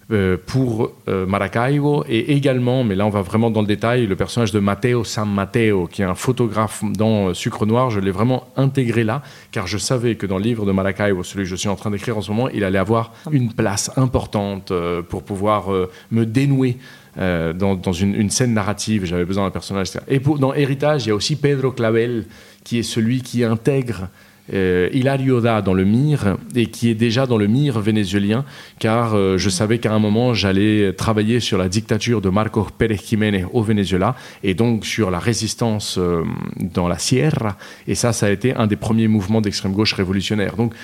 pour 0.08 0.92
euh, 1.08 1.26
Maracaibo 1.26 2.04
et 2.08 2.32
également, 2.32 2.84
mais 2.84 2.94
là 2.94 3.06
on 3.06 3.10
va 3.10 3.22
vraiment 3.22 3.50
dans 3.50 3.60
le 3.60 3.66
détail, 3.66 4.06
le 4.06 4.14
personnage 4.14 4.52
de 4.52 4.60
Matteo 4.60 5.02
San 5.02 5.28
Matteo, 5.28 5.88
qui 5.88 6.02
est 6.02 6.04
un 6.04 6.14
photographe 6.14 6.84
dans 6.96 7.28
euh, 7.28 7.34
Sucre 7.34 7.66
Noir, 7.66 7.90
je 7.90 7.98
l'ai 7.98 8.12
vraiment 8.12 8.46
intégré 8.56 9.02
là, 9.02 9.22
car 9.50 9.66
je 9.66 9.78
savais 9.78 10.14
que 10.14 10.24
dans 10.24 10.38
le 10.38 10.44
livre 10.44 10.64
de 10.64 10.70
Maracaibo, 10.70 11.24
celui 11.24 11.42
que 11.42 11.50
je 11.50 11.56
suis 11.56 11.68
en 11.68 11.74
train 11.74 11.90
d'écrire 11.90 12.16
en 12.16 12.22
ce 12.22 12.30
moment, 12.30 12.48
il 12.48 12.62
allait 12.62 12.78
avoir 12.78 13.12
une 13.32 13.52
place 13.52 13.90
importante 13.96 14.72
pour 15.08 15.24
pouvoir 15.24 15.68
me 16.10 16.24
dénouer 16.24 16.76
dans, 17.16 17.92
une, 17.92 18.30
scène 18.30 18.54
narrative. 18.54 19.04
J'avais 19.06 19.24
besoin 19.24 19.44
d'un 19.44 19.50
personnage. 19.50 19.88
Et 20.06 20.20
pour, 20.20 20.38
dans 20.38 20.52
Héritage, 20.54 21.06
il 21.06 21.08
y 21.08 21.12
a 21.12 21.14
aussi 21.14 21.36
Pedro 21.36 21.72
Clavel, 21.72 22.26
qui 22.62 22.78
est 22.78 22.82
celui 22.82 23.22
qui 23.22 23.42
intègre 23.42 24.08
euh, 24.52 24.88
Hilario 24.92 25.40
Da 25.40 25.60
dans 25.62 25.74
le 25.74 25.84
MIR 25.84 26.36
et 26.54 26.66
qui 26.66 26.88
est 26.88 26.94
déjà 26.94 27.26
dans 27.26 27.36
le 27.36 27.46
MIR 27.46 27.80
vénézuélien 27.80 28.44
car 28.78 29.14
euh, 29.14 29.38
je 29.38 29.50
savais 29.50 29.78
qu'à 29.78 29.92
un 29.92 29.98
moment 29.98 30.34
j'allais 30.34 30.92
travailler 30.92 31.40
sur 31.40 31.58
la 31.58 31.68
dictature 31.68 32.20
de 32.20 32.28
Marcos 32.28 32.68
Pérez 32.78 33.00
Jiménez 33.04 33.44
au 33.52 33.62
Venezuela 33.62 34.14
et 34.44 34.54
donc 34.54 34.86
sur 34.86 35.10
la 35.10 35.18
résistance 35.18 35.98
euh, 35.98 36.22
dans 36.60 36.88
la 36.88 36.98
Sierra. 36.98 37.56
Et 37.88 37.94
ça 37.94 38.12
ça 38.12 38.26
a 38.26 38.30
été 38.30 38.54
un 38.54 38.66
des 38.66 38.76
premiers 38.76 39.08
mouvements 39.08 39.40
d'extrême 39.40 39.72
gauche 39.72 39.94
révolutionnaire. 39.94 40.56
Donc 40.56 40.74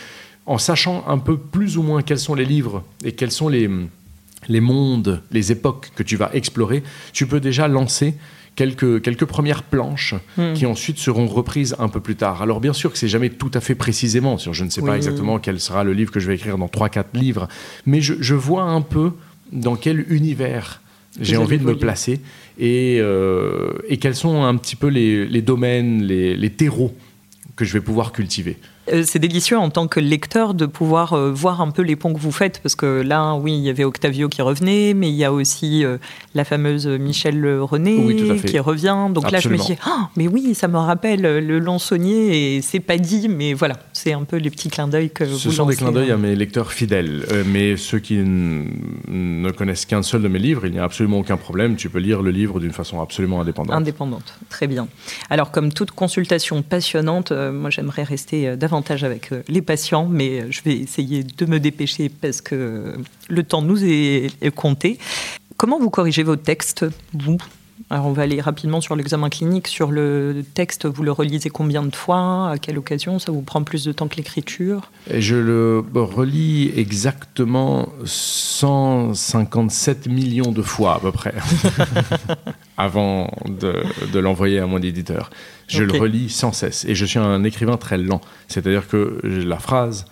en 0.46 0.58
sachant 0.58 1.04
un 1.06 1.18
peu 1.18 1.36
plus 1.36 1.78
ou 1.78 1.82
moins 1.82 2.02
quels 2.02 2.18
sont 2.18 2.34
les 2.34 2.44
livres 2.44 2.82
et 3.04 3.12
quels 3.12 3.30
sont 3.30 3.48
les 3.48 3.70
les 4.48 4.60
mondes, 4.60 5.22
les 5.30 5.52
époques 5.52 5.92
que 5.94 6.02
tu 6.02 6.16
vas 6.16 6.30
explorer, 6.34 6.82
tu 7.12 7.26
peux 7.26 7.38
déjà 7.38 7.68
lancer 7.68 8.14
quelques, 8.56 9.02
quelques 9.02 9.24
premières 9.24 9.62
planches 9.62 10.14
hmm. 10.36 10.54
qui 10.54 10.66
ensuite 10.66 10.98
seront 10.98 11.26
reprises 11.26 11.74
un 11.78 11.88
peu 11.88 12.00
plus 12.00 12.16
tard. 12.16 12.42
Alors 12.42 12.60
bien 12.60 12.72
sûr 12.72 12.92
que 12.92 12.98
c'est 12.98 13.08
jamais 13.08 13.30
tout 13.30 13.50
à 13.54 13.60
fait 13.60 13.74
précisément, 13.74 14.36
je 14.38 14.64
ne 14.64 14.70
sais 14.70 14.82
pas 14.82 14.96
exactement 14.96 15.38
quel 15.38 15.60
sera 15.60 15.84
le 15.84 15.92
livre 15.92 16.10
que 16.10 16.20
je 16.20 16.26
vais 16.26 16.34
écrire 16.34 16.58
dans 16.58 16.66
3-4 16.66 17.04
livres, 17.14 17.48
mais 17.86 18.00
je, 18.00 18.34
vois 18.34 18.62
un 18.62 18.80
peu 18.80 19.12
dans 19.52 19.76
quel 19.76 20.04
univers 20.12 20.80
j'ai 21.20 21.36
envie 21.36 21.58
de 21.58 21.64
me 21.64 21.76
placer 21.76 22.20
et, 22.58 22.98
euh, 23.00 23.72
et, 23.88 23.98
quels 23.98 24.14
sont 24.16 24.42
un 24.42 24.56
petit 24.56 24.76
peu 24.76 24.88
les, 24.88 25.26
les 25.26 25.42
domaines, 25.42 26.02
les, 26.02 26.36
les 26.36 26.50
terreaux 26.50 26.94
que 27.56 27.64
je 27.64 27.72
vais 27.74 27.80
pouvoir 27.80 28.12
cultiver. 28.12 28.56
Euh, 28.90 29.04
c'est 29.06 29.20
délicieux 29.20 29.58
en 29.58 29.70
tant 29.70 29.86
que 29.86 30.00
lecteur 30.00 30.54
de 30.54 30.66
pouvoir 30.66 31.12
euh, 31.12 31.30
voir 31.30 31.60
un 31.60 31.70
peu 31.70 31.82
les 31.82 31.94
ponts 31.94 32.12
que 32.12 32.18
vous 32.18 32.32
faites, 32.32 32.60
parce 32.60 32.74
que 32.74 33.00
là, 33.02 33.34
oui, 33.34 33.52
il 33.52 33.62
y 33.62 33.70
avait 33.70 33.84
Octavio 33.84 34.28
qui 34.28 34.42
revenait, 34.42 34.92
mais 34.92 35.08
il 35.08 35.14
y 35.14 35.24
a 35.24 35.32
aussi 35.32 35.84
euh, 35.84 35.98
la 36.34 36.44
fameuse 36.44 36.86
Michel 36.88 37.46
René 37.60 38.40
qui 38.44 38.58
revient. 38.58 39.08
Donc 39.10 39.30
là, 39.30 39.38
je 39.38 39.48
me 39.48 39.56
dis, 39.56 39.76
ah, 39.84 40.10
mais 40.16 40.26
oui, 40.26 40.54
ça 40.54 40.66
me 40.66 40.78
rappelle 40.78 41.22
le 41.22 41.58
Lansonnier, 41.60 42.56
et 42.56 42.62
c'est 42.62 42.80
pas 42.80 42.98
dit, 42.98 43.28
mais 43.28 43.54
voilà, 43.54 43.76
c'est 43.92 44.12
un 44.12 44.24
peu 44.24 44.36
les 44.36 44.50
petits 44.50 44.68
clins 44.68 44.88
d'œil 44.88 45.10
que 45.10 45.24
Ce 45.24 45.48
vous 45.48 45.54
sont 45.54 45.66
des 45.66 45.76
clins 45.76 45.92
d'œil 45.92 46.10
à 46.10 46.16
mes 46.16 46.34
lecteurs 46.34 46.72
fidèles, 46.72 47.24
mais 47.46 47.76
ceux 47.76 48.00
qui 48.00 48.16
ne 48.16 49.50
connaissent 49.52 49.86
qu'un 49.86 50.02
seul 50.02 50.22
de 50.22 50.28
mes 50.28 50.40
livres, 50.40 50.66
il 50.66 50.72
n'y 50.72 50.80
a 50.80 50.84
absolument 50.84 51.18
aucun 51.18 51.36
problème, 51.36 51.76
tu 51.76 51.88
peux 51.88 52.00
lire 52.00 52.20
le 52.22 52.32
livre 52.32 52.58
d'une 52.58 52.72
façon 52.72 53.00
absolument 53.00 53.40
indépendante. 53.40 53.76
Indépendante, 53.76 54.34
très 54.48 54.66
bien. 54.66 54.88
Alors, 55.30 55.52
comme 55.52 55.72
toute 55.72 55.92
consultation 55.92 56.62
passionnante, 56.62 57.30
moi 57.30 57.70
j'aimerais 57.70 58.02
rester 58.02 58.56
davantage 58.56 58.71
avantage 58.72 59.04
avec 59.04 59.32
euh, 59.32 59.42
les 59.48 59.60
patients, 59.60 60.06
mais 60.06 60.40
euh, 60.40 60.46
je 60.50 60.62
vais 60.62 60.74
essayer 60.74 61.22
de 61.22 61.46
me 61.46 61.60
dépêcher 61.60 62.08
parce 62.08 62.40
que 62.40 62.54
euh, 62.54 62.96
le 63.28 63.42
temps 63.42 63.60
nous 63.60 63.84
est, 63.84 64.50
compté. 64.54 64.98
Comment 65.56 65.78
vous 65.78 65.90
corrigez 65.90 66.22
vos 66.22 66.36
textes, 66.36 66.86
vous? 67.12 67.36
Alors 67.90 68.06
on 68.06 68.12
va 68.12 68.22
aller 68.22 68.40
rapidement 68.40 68.80
sur 68.80 68.96
l'examen 68.96 69.28
clinique. 69.28 69.68
Sur 69.68 69.90
le 69.90 70.42
texte, 70.54 70.86
vous 70.86 71.02
le 71.02 71.12
relisez 71.12 71.50
combien 71.50 71.82
de 71.82 71.94
fois? 71.94 72.50
À 72.50 72.58
quelle 72.58 72.78
occasion? 72.78 73.18
Ça 73.18 73.30
vous 73.30 73.42
prend 73.42 73.62
plus 73.62 73.84
de 73.84 73.92
temps 73.92 74.08
que 74.08 74.16
l'écriture? 74.16 74.90
Je 75.12 75.36
le 75.36 75.84
relis 75.94 76.72
exactement 76.76 77.88
157 78.04 80.06
millions 80.06 80.52
de 80.52 80.62
fois 80.62 80.94
à 80.94 81.00
peu 81.00 81.12
près. 81.12 81.34
avant 82.76 83.30
de, 83.46 84.18
l'envoyer 84.18 84.58
à 84.58 84.66
mon 84.66 84.78
éditeur. 84.78 85.30
Je 85.68 85.84
le 85.84 85.98
relis 85.98 86.30
sans 86.30 86.52
cesse. 86.52 86.84
Et 86.84 86.94
je 86.94 87.04
suis 87.04 87.18
un 87.18 87.44
écrivain 87.44 87.76
très 87.76 87.98
lent. 87.98 88.20
C'est-à-dire 88.48 88.88
que 88.88 89.20
la 89.22 89.58
phrase, 89.58 90.06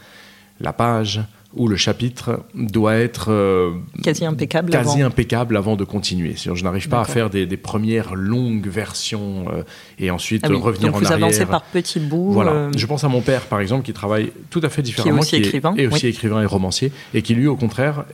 la 0.61 0.73
page, 0.73 1.21
où 1.55 1.67
le 1.67 1.77
chapitre 1.77 2.45
doit 2.55 2.95
être 2.95 3.33
euh, 3.33 3.73
quasi 4.05 4.25
impeccable, 4.25 4.71
quasi 4.71 5.01
avant. 5.01 5.09
impeccable 5.09 5.57
avant 5.57 5.75
de 5.75 5.83
continuer. 5.85 6.35
Je 6.37 6.63
n'arrive 6.63 6.89
pas 6.89 7.01
à 7.01 7.05
faire 7.05 7.29
des, 7.29 7.47
premières 7.57 8.15
longues 8.15 8.69
versions 8.69 9.47
euh, 9.53 9.63
et 9.99 10.11
ensuite 10.11 10.45
ah 10.45 10.49
revenir 10.49 10.93
Donc 10.93 11.03
vous 11.03 11.13
avancez 11.13 11.47
par 11.47 11.63
petits 11.63 11.99
bouts. 11.99 12.33
Voilà. 12.33 12.53
Euh, 12.53 12.71
Je 12.77 12.87
pense 12.87 13.03
à 13.03 13.09
mon 13.09 13.21
père, 13.21 13.43
par 13.47 13.61
exemple, 13.61 13.85
qui 13.85 13.93
travaille 13.93 14.33
tout 14.51 14.61
à 14.63 14.69
fait 14.69 14.83
différemment, 14.83 15.23
qui 15.23 15.37
est 15.37 15.39
aussi 15.41 15.49
écrivain, 15.49 15.75
et 15.77 15.87
aussi 15.89 16.07
écrivain 16.07 16.41
et 16.41 16.47
romancier, 16.47 16.93
et 17.15 17.23
qui 17.23 17.35
lui, 17.35 17.49
au 17.49 17.57
contraire, 17.57 18.05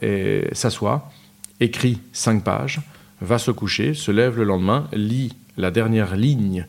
s'assoit, 0.53 1.11
écrit 1.61 2.01
cinq 2.13 2.43
pages, 2.43 2.81
va 3.21 3.39
se 3.39 3.51
coucher, 3.51 3.95
se 3.95 4.11
lève 4.11 4.37
le 4.37 4.45
lendemain, 4.45 4.89
lit 4.93 5.33
la 5.57 5.71
dernière 5.71 6.17
ligne 6.17 6.67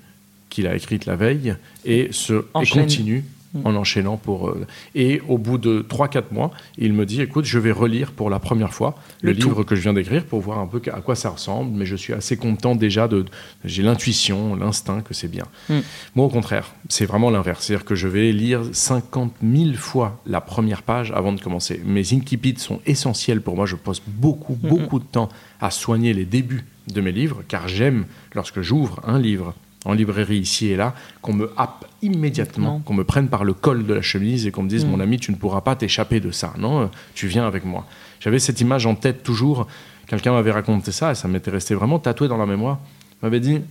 qu'il 0.49 0.67
a 0.67 0.75
écrite 0.75 1.05
la 1.05 1.15
veille 1.15 1.55
et 1.85 2.09
se 2.11 2.45
et 2.61 2.67
continue 2.69 3.23
en 3.63 3.75
enchaînant 3.75 4.17
pour. 4.17 4.49
Euh, 4.49 4.65
et 4.95 5.21
au 5.27 5.37
bout 5.37 5.57
de 5.57 5.85
3-4 5.87 6.23
mois, 6.31 6.51
il 6.77 6.93
me 6.93 7.05
dit 7.05 7.21
écoute, 7.21 7.45
je 7.45 7.59
vais 7.59 7.71
relire 7.71 8.11
pour 8.11 8.29
la 8.29 8.39
première 8.39 8.73
fois 8.73 8.95
le, 9.21 9.31
livre 9.31 9.63
que 9.63 9.75
je 9.75 9.81
viens 9.81 9.93
d'écrire 9.93 10.25
pour 10.25 10.41
voir 10.41 10.59
un 10.59 10.67
peu 10.67 10.81
à 10.91 11.01
quoi 11.01 11.15
ça 11.15 11.29
ressemble, 11.29 11.71
mais 11.75 11.85
je 11.85 11.95
suis 11.95 12.13
assez 12.13 12.37
content 12.37 12.75
déjà 12.75 13.07
de. 13.07 13.25
J'ai 13.63 13.83
l'intuition, 13.83 14.55
l'instinct 14.55 15.01
que 15.01 15.13
c'est 15.13 15.27
bien. 15.27 15.45
Mm. 15.69 15.79
Moi, 16.15 16.25
au 16.25 16.29
contraire, 16.29 16.73
c'est 16.89 17.05
vraiment 17.05 17.29
l'inverse. 17.29 17.65
C'est-à-dire 17.65 17.85
que 17.85 17.95
je 17.95 18.07
vais 18.07 18.31
lire 18.31 18.61
50 18.71 19.33
000 19.43 19.73
fois 19.73 20.21
la 20.25 20.41
première 20.41 20.83
page 20.83 21.11
avant 21.11 21.33
de 21.33 21.41
commencer. 21.41 21.81
Mes 21.85 22.13
incipits 22.13 22.55
sont 22.57 22.79
essentiels 22.85 23.41
pour 23.41 23.55
moi. 23.55 23.65
Je 23.65 23.75
passe 23.75 24.01
beaucoup, 24.05 24.53
mm-hmm. 24.53 24.67
beaucoup 24.67 24.99
de 24.99 25.05
temps 25.05 25.29
à 25.59 25.71
soigner 25.71 26.13
les 26.13 26.25
débuts 26.25 26.65
de 26.87 27.01
mes 27.01 27.11
livres, 27.11 27.43
car 27.47 27.67
j'aime, 27.67 28.05
lorsque 28.33 28.61
j'ouvre 28.61 29.01
un 29.03 29.19
livre, 29.19 29.53
en 29.87 29.93
librairie 29.93 30.37
ici 30.37 30.67
et 30.67 30.75
là, 30.75 30.93
qu'on 31.21 31.33
me 31.33 31.51
happe 31.55 31.85
immédiatement, 32.01 32.81
qu'on 32.83 32.93
me 32.93 33.05
prenne 33.05 33.29
par 33.29 33.45
le 33.45 33.53
col 33.53 33.85
de 33.85 33.93
la 33.93 34.01
chemise 34.01 34.45
et 34.45 34.51
qu'on 34.51 34.63
me 34.63 34.69
dise 34.69 34.85
mm. 34.85 34.89
mon 34.89 34.99
ami, 34.99 35.17
tu 35.17 35.31
ne 35.31 35.37
pourras 35.37 35.61
pas 35.61 35.75
t'échapper 35.75 36.19
de 36.19 36.29
ça. 36.31 36.53
Non, 36.57 36.81
euh, 36.81 36.85
tu 37.15 37.27
viens 37.27 37.47
avec 37.47 37.63
moi. 37.63 37.85
J'avais 38.19 38.39
cette 38.39 38.59
image 38.59 38.85
en 38.85 38.95
tête 38.95 39.23
toujours. 39.23 39.65
Quelqu'un 40.05 40.33
m'avait 40.33 40.51
raconté 40.51 40.91
ça 40.91 41.11
et 41.11 41.15
ça 41.15 41.27
m'était 41.29 41.51
resté 41.51 41.73
vraiment 41.73 41.99
tatoué 41.99 42.27
dans 42.27 42.37
la 42.37 42.45
mémoire. 42.45 42.79
Il 43.13 43.25
m'avait 43.25 43.39
dit 43.39 43.61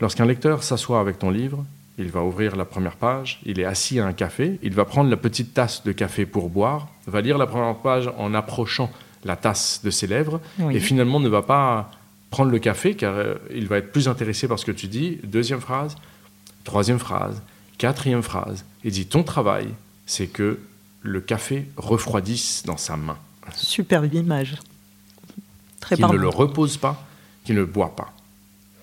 lorsqu'un 0.00 0.26
lecteur 0.26 0.62
s'assoit 0.62 1.00
avec 1.00 1.18
ton 1.18 1.30
livre, 1.30 1.64
il 1.98 2.08
va 2.08 2.22
ouvrir 2.22 2.54
la 2.54 2.64
première 2.64 2.96
page, 2.96 3.40
il 3.44 3.58
est 3.58 3.64
assis 3.64 3.98
à 3.98 4.06
un 4.06 4.12
café, 4.12 4.58
il 4.62 4.74
va 4.74 4.84
prendre 4.84 5.10
la 5.10 5.16
petite 5.16 5.54
tasse 5.54 5.82
de 5.84 5.92
café 5.92 6.24
pour 6.24 6.50
boire, 6.50 6.88
va 7.06 7.20
lire 7.20 7.36
la 7.36 7.46
première 7.46 7.74
page 7.76 8.10
en 8.16 8.32
approchant 8.32 8.90
la 9.24 9.36
tasse 9.36 9.82
de 9.84 9.90
ses 9.90 10.06
lèvres 10.06 10.40
et 10.70 10.80
finalement 10.80 11.20
ne 11.20 11.28
va 11.28 11.42
pas 11.42 11.90
prendre 12.32 12.50
le 12.50 12.58
café, 12.58 12.96
car 12.96 13.14
euh, 13.14 13.34
il 13.54 13.68
va 13.68 13.76
être 13.76 13.92
plus 13.92 14.08
intéressé 14.08 14.48
par 14.48 14.58
ce 14.58 14.64
que 14.64 14.72
tu 14.72 14.88
dis. 14.88 15.18
Deuxième 15.22 15.60
phrase, 15.60 15.94
troisième 16.64 16.98
phrase, 16.98 17.40
quatrième 17.78 18.22
phrase. 18.22 18.64
Il 18.82 18.90
dit 18.90 19.06
Ton 19.06 19.22
travail, 19.22 19.68
c'est 20.06 20.26
que 20.26 20.58
le 21.02 21.20
café 21.20 21.68
refroidisse 21.76 22.64
dans 22.64 22.78
sa 22.78 22.96
main. 22.96 23.18
Superbe 23.54 24.12
image. 24.14 24.56
Très 25.80 25.96
Qu'il 25.96 26.06
ne 26.06 26.16
le 26.16 26.28
repose 26.28 26.78
pas, 26.78 27.06
qu'il 27.44 27.54
ne 27.54 27.60
le 27.60 27.66
boit 27.66 27.94
pas. 27.94 28.12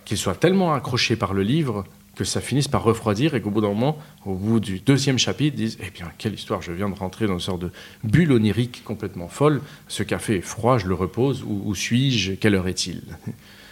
Qu'il 0.06 0.18
soit 0.18 0.36
tellement 0.36 0.74
accroché 0.74 1.16
par 1.16 1.34
le 1.34 1.44
livre 1.44 1.86
que 2.20 2.26
ça 2.26 2.42
finisse 2.42 2.68
par 2.68 2.84
refroidir 2.84 3.34
et 3.34 3.42
qu'au 3.42 3.50
bout 3.50 3.62
d'un 3.62 3.70
moment, 3.70 3.98
au 4.26 4.34
bout 4.34 4.60
du 4.60 4.82
deuxième 4.82 5.18
chapitre, 5.18 5.56
disent 5.56 5.78
Eh 5.82 5.90
bien, 5.90 6.12
quelle 6.18 6.34
histoire, 6.34 6.62
je 6.62 6.74
viens 6.74 6.90
de 6.90 6.94
rentrer 6.94 7.28
dans 7.28 7.36
une 7.36 7.40
sorte 7.40 7.62
de 7.62 7.72
bulle 8.04 8.34
onirique 8.34 8.84
complètement 8.84 9.30
folle. 9.30 9.62
Ce 9.88 10.04
café 10.04 10.36
est 10.36 10.42
froid, 10.42 10.78
je 10.78 10.88
le 10.88 10.96
repose. 10.96 11.46
Où, 11.48 11.74
suis-je? 11.74 12.34
Quelle 12.34 12.56
heure 12.56 12.68
est-il? 12.68 13.04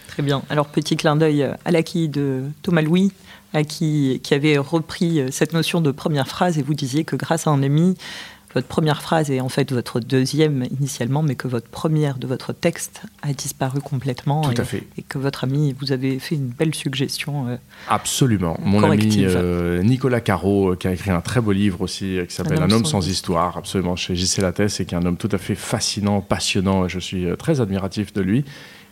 Très 0.08 0.22
bien. 0.22 0.42
Alors, 0.48 0.68
petit 0.68 0.96
clin 0.96 1.14
d'œil 1.14 1.42
à 1.42 1.70
l'acquis 1.70 2.08
de 2.08 2.44
Thomas 2.62 2.80
Louis, 2.80 3.12
à 3.52 3.64
qui, 3.64 4.18
qui 4.22 4.32
avait 4.32 4.56
repris 4.56 5.30
cette 5.30 5.52
notion 5.52 5.82
de 5.82 5.90
première 5.90 6.26
phrase 6.26 6.56
et 6.56 6.62
vous 6.62 6.72
disiez 6.72 7.04
que 7.04 7.16
grâce 7.16 7.46
à 7.46 7.50
un 7.50 7.62
ami, 7.62 7.98
votre 8.54 8.66
première 8.66 9.02
phrase 9.02 9.30
est 9.30 9.40
en 9.40 9.48
fait 9.48 9.72
votre 9.72 10.00
deuxième 10.00 10.64
initialement, 10.80 11.22
mais 11.22 11.34
que 11.34 11.48
votre 11.48 11.68
première 11.68 12.18
de 12.18 12.26
votre 12.26 12.52
texte 12.52 13.02
a 13.22 13.32
disparu 13.32 13.80
complètement. 13.80 14.40
Tout 14.42 14.52
et, 14.52 14.60
à 14.60 14.64
fait. 14.64 14.84
Et 14.96 15.02
que 15.02 15.18
votre 15.18 15.44
ami, 15.44 15.74
vous 15.78 15.92
avez 15.92 16.18
fait 16.18 16.36
une 16.36 16.48
belle 16.48 16.74
suggestion. 16.74 17.48
Euh, 17.48 17.56
Absolument. 17.88 18.58
Mon 18.62 18.82
ami 18.82 19.18
euh, 19.18 19.82
Nicolas 19.82 20.20
Caro, 20.20 20.72
euh, 20.72 20.76
qui 20.76 20.88
a 20.88 20.92
écrit 20.92 21.10
un 21.10 21.20
très 21.20 21.40
beau 21.40 21.52
livre 21.52 21.82
aussi, 21.82 22.18
qui 22.26 22.34
s'appelle 22.34 22.62
Un, 22.62 22.70
homme 22.70 22.86
sans, 22.86 23.06
histoire, 23.06 23.58
absolument, 23.58 23.96
chez 23.96 24.16
JC 24.16 24.38
Lattès, 24.38 24.80
et 24.80 24.86
qui 24.86 24.94
est 24.94 24.98
un 24.98 25.04
homme 25.04 25.18
tout 25.18 25.28
à 25.30 25.38
fait 25.38 25.54
fascinant, 25.54 26.22
passionnant, 26.22 26.86
et 26.86 26.88
je 26.88 26.98
suis 26.98 27.26
très 27.38 27.60
admiratif 27.60 28.12
de 28.12 28.22
lui 28.22 28.44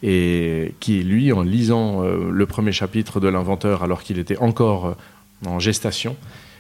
et 0.03 0.75
qui, 0.79 1.03
lui, 1.03 1.33
en 1.33 1.41
lisant 1.41 2.03
le 2.03 2.47
premier 2.47 2.71
chapitre 2.71 3.19
de 3.19 3.29
l'inventeur 3.29 3.83
alors 3.83 4.03
qu'il 4.03 4.19
était 4.19 4.37
encore 4.37 4.95
en 5.47 5.59
gestation, 5.59 6.17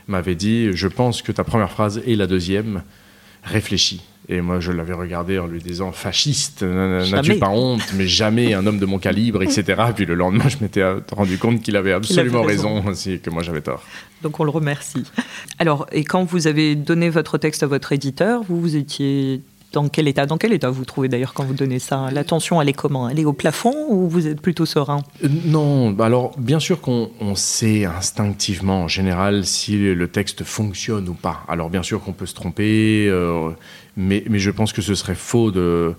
m'avait 0.08 0.34
dit 0.34 0.70
Je 0.72 0.88
pense 0.88 1.22
que 1.22 1.32
ta 1.32 1.44
première 1.44 1.70
phrase 1.70 2.00
et 2.06 2.16
la 2.16 2.26
deuxième, 2.26 2.82
réfléchis. 3.42 4.02
Et 4.28 4.40
moi, 4.40 4.58
je 4.58 4.72
l'avais 4.72 4.92
regardé 4.92 5.38
en 5.38 5.46
lui 5.46 5.60
disant 5.60 5.92
Fasciste, 5.92 6.62
n'as-tu 6.62 7.36
pas 7.36 7.48
honte 7.48 7.82
Mais 7.94 8.08
jamais 8.08 8.54
un 8.54 8.66
homme 8.66 8.78
de 8.78 8.86
mon 8.86 8.98
calibre, 8.98 9.42
etc. 9.42 9.64
Et 9.90 9.92
puis 9.94 10.04
le 10.04 10.14
lendemain, 10.14 10.48
je 10.48 10.56
m'étais 10.60 10.82
rendu 11.12 11.38
compte 11.38 11.62
qu'il 11.62 11.76
avait 11.76 11.92
absolument 11.92 12.42
raison. 12.42 12.76
raison 12.76 12.90
aussi, 12.90 13.20
que 13.20 13.30
moi 13.30 13.42
j'avais 13.42 13.60
tort. 13.60 13.84
Donc 14.22 14.40
on 14.40 14.44
le 14.44 14.50
remercie. 14.50 15.04
Alors, 15.58 15.86
et 15.92 16.02
quand 16.02 16.24
vous 16.24 16.48
avez 16.48 16.74
donné 16.74 17.08
votre 17.08 17.38
texte 17.38 17.62
à 17.62 17.66
votre 17.68 17.92
éditeur, 17.92 18.42
vous, 18.42 18.60
vous 18.60 18.74
étiez 18.74 19.42
dans 19.76 19.88
quel 19.88 20.08
état 20.08 20.24
Dans 20.24 20.38
quel 20.38 20.54
état 20.54 20.70
vous 20.70 20.86
trouvez 20.86 21.08
d'ailleurs 21.08 21.34
quand 21.34 21.44
vous 21.44 21.52
donnez 21.52 21.78
ça? 21.78 22.08
L'attention, 22.10 22.62
elle 22.62 22.68
est 22.70 22.72
comment? 22.72 23.10
Elle 23.10 23.20
est 23.20 23.26
au 23.26 23.34
plafond 23.34 23.74
ou 23.90 24.08
vous 24.08 24.26
êtes 24.26 24.40
plutôt 24.40 24.64
serein? 24.64 25.02
Euh, 25.22 25.28
Non, 25.44 25.94
alors 26.00 26.32
bien 26.38 26.58
sûr 26.60 26.80
qu'on 26.80 27.10
sait 27.34 27.84
instinctivement 27.84 28.84
en 28.84 28.88
général 28.88 29.44
si 29.44 29.76
le 29.76 30.08
texte 30.08 30.44
fonctionne 30.44 31.06
ou 31.10 31.14
pas. 31.14 31.42
Alors 31.46 31.68
bien 31.68 31.82
sûr 31.82 32.02
qu'on 32.02 32.14
peut 32.14 32.24
se 32.24 32.34
tromper, 32.34 33.06
euh, 33.10 33.50
mais, 33.98 34.24
mais 34.30 34.38
je 34.38 34.50
pense 34.50 34.72
que 34.72 34.80
ce 34.80 34.94
serait 34.94 35.14
faux 35.14 35.50
de 35.50 35.94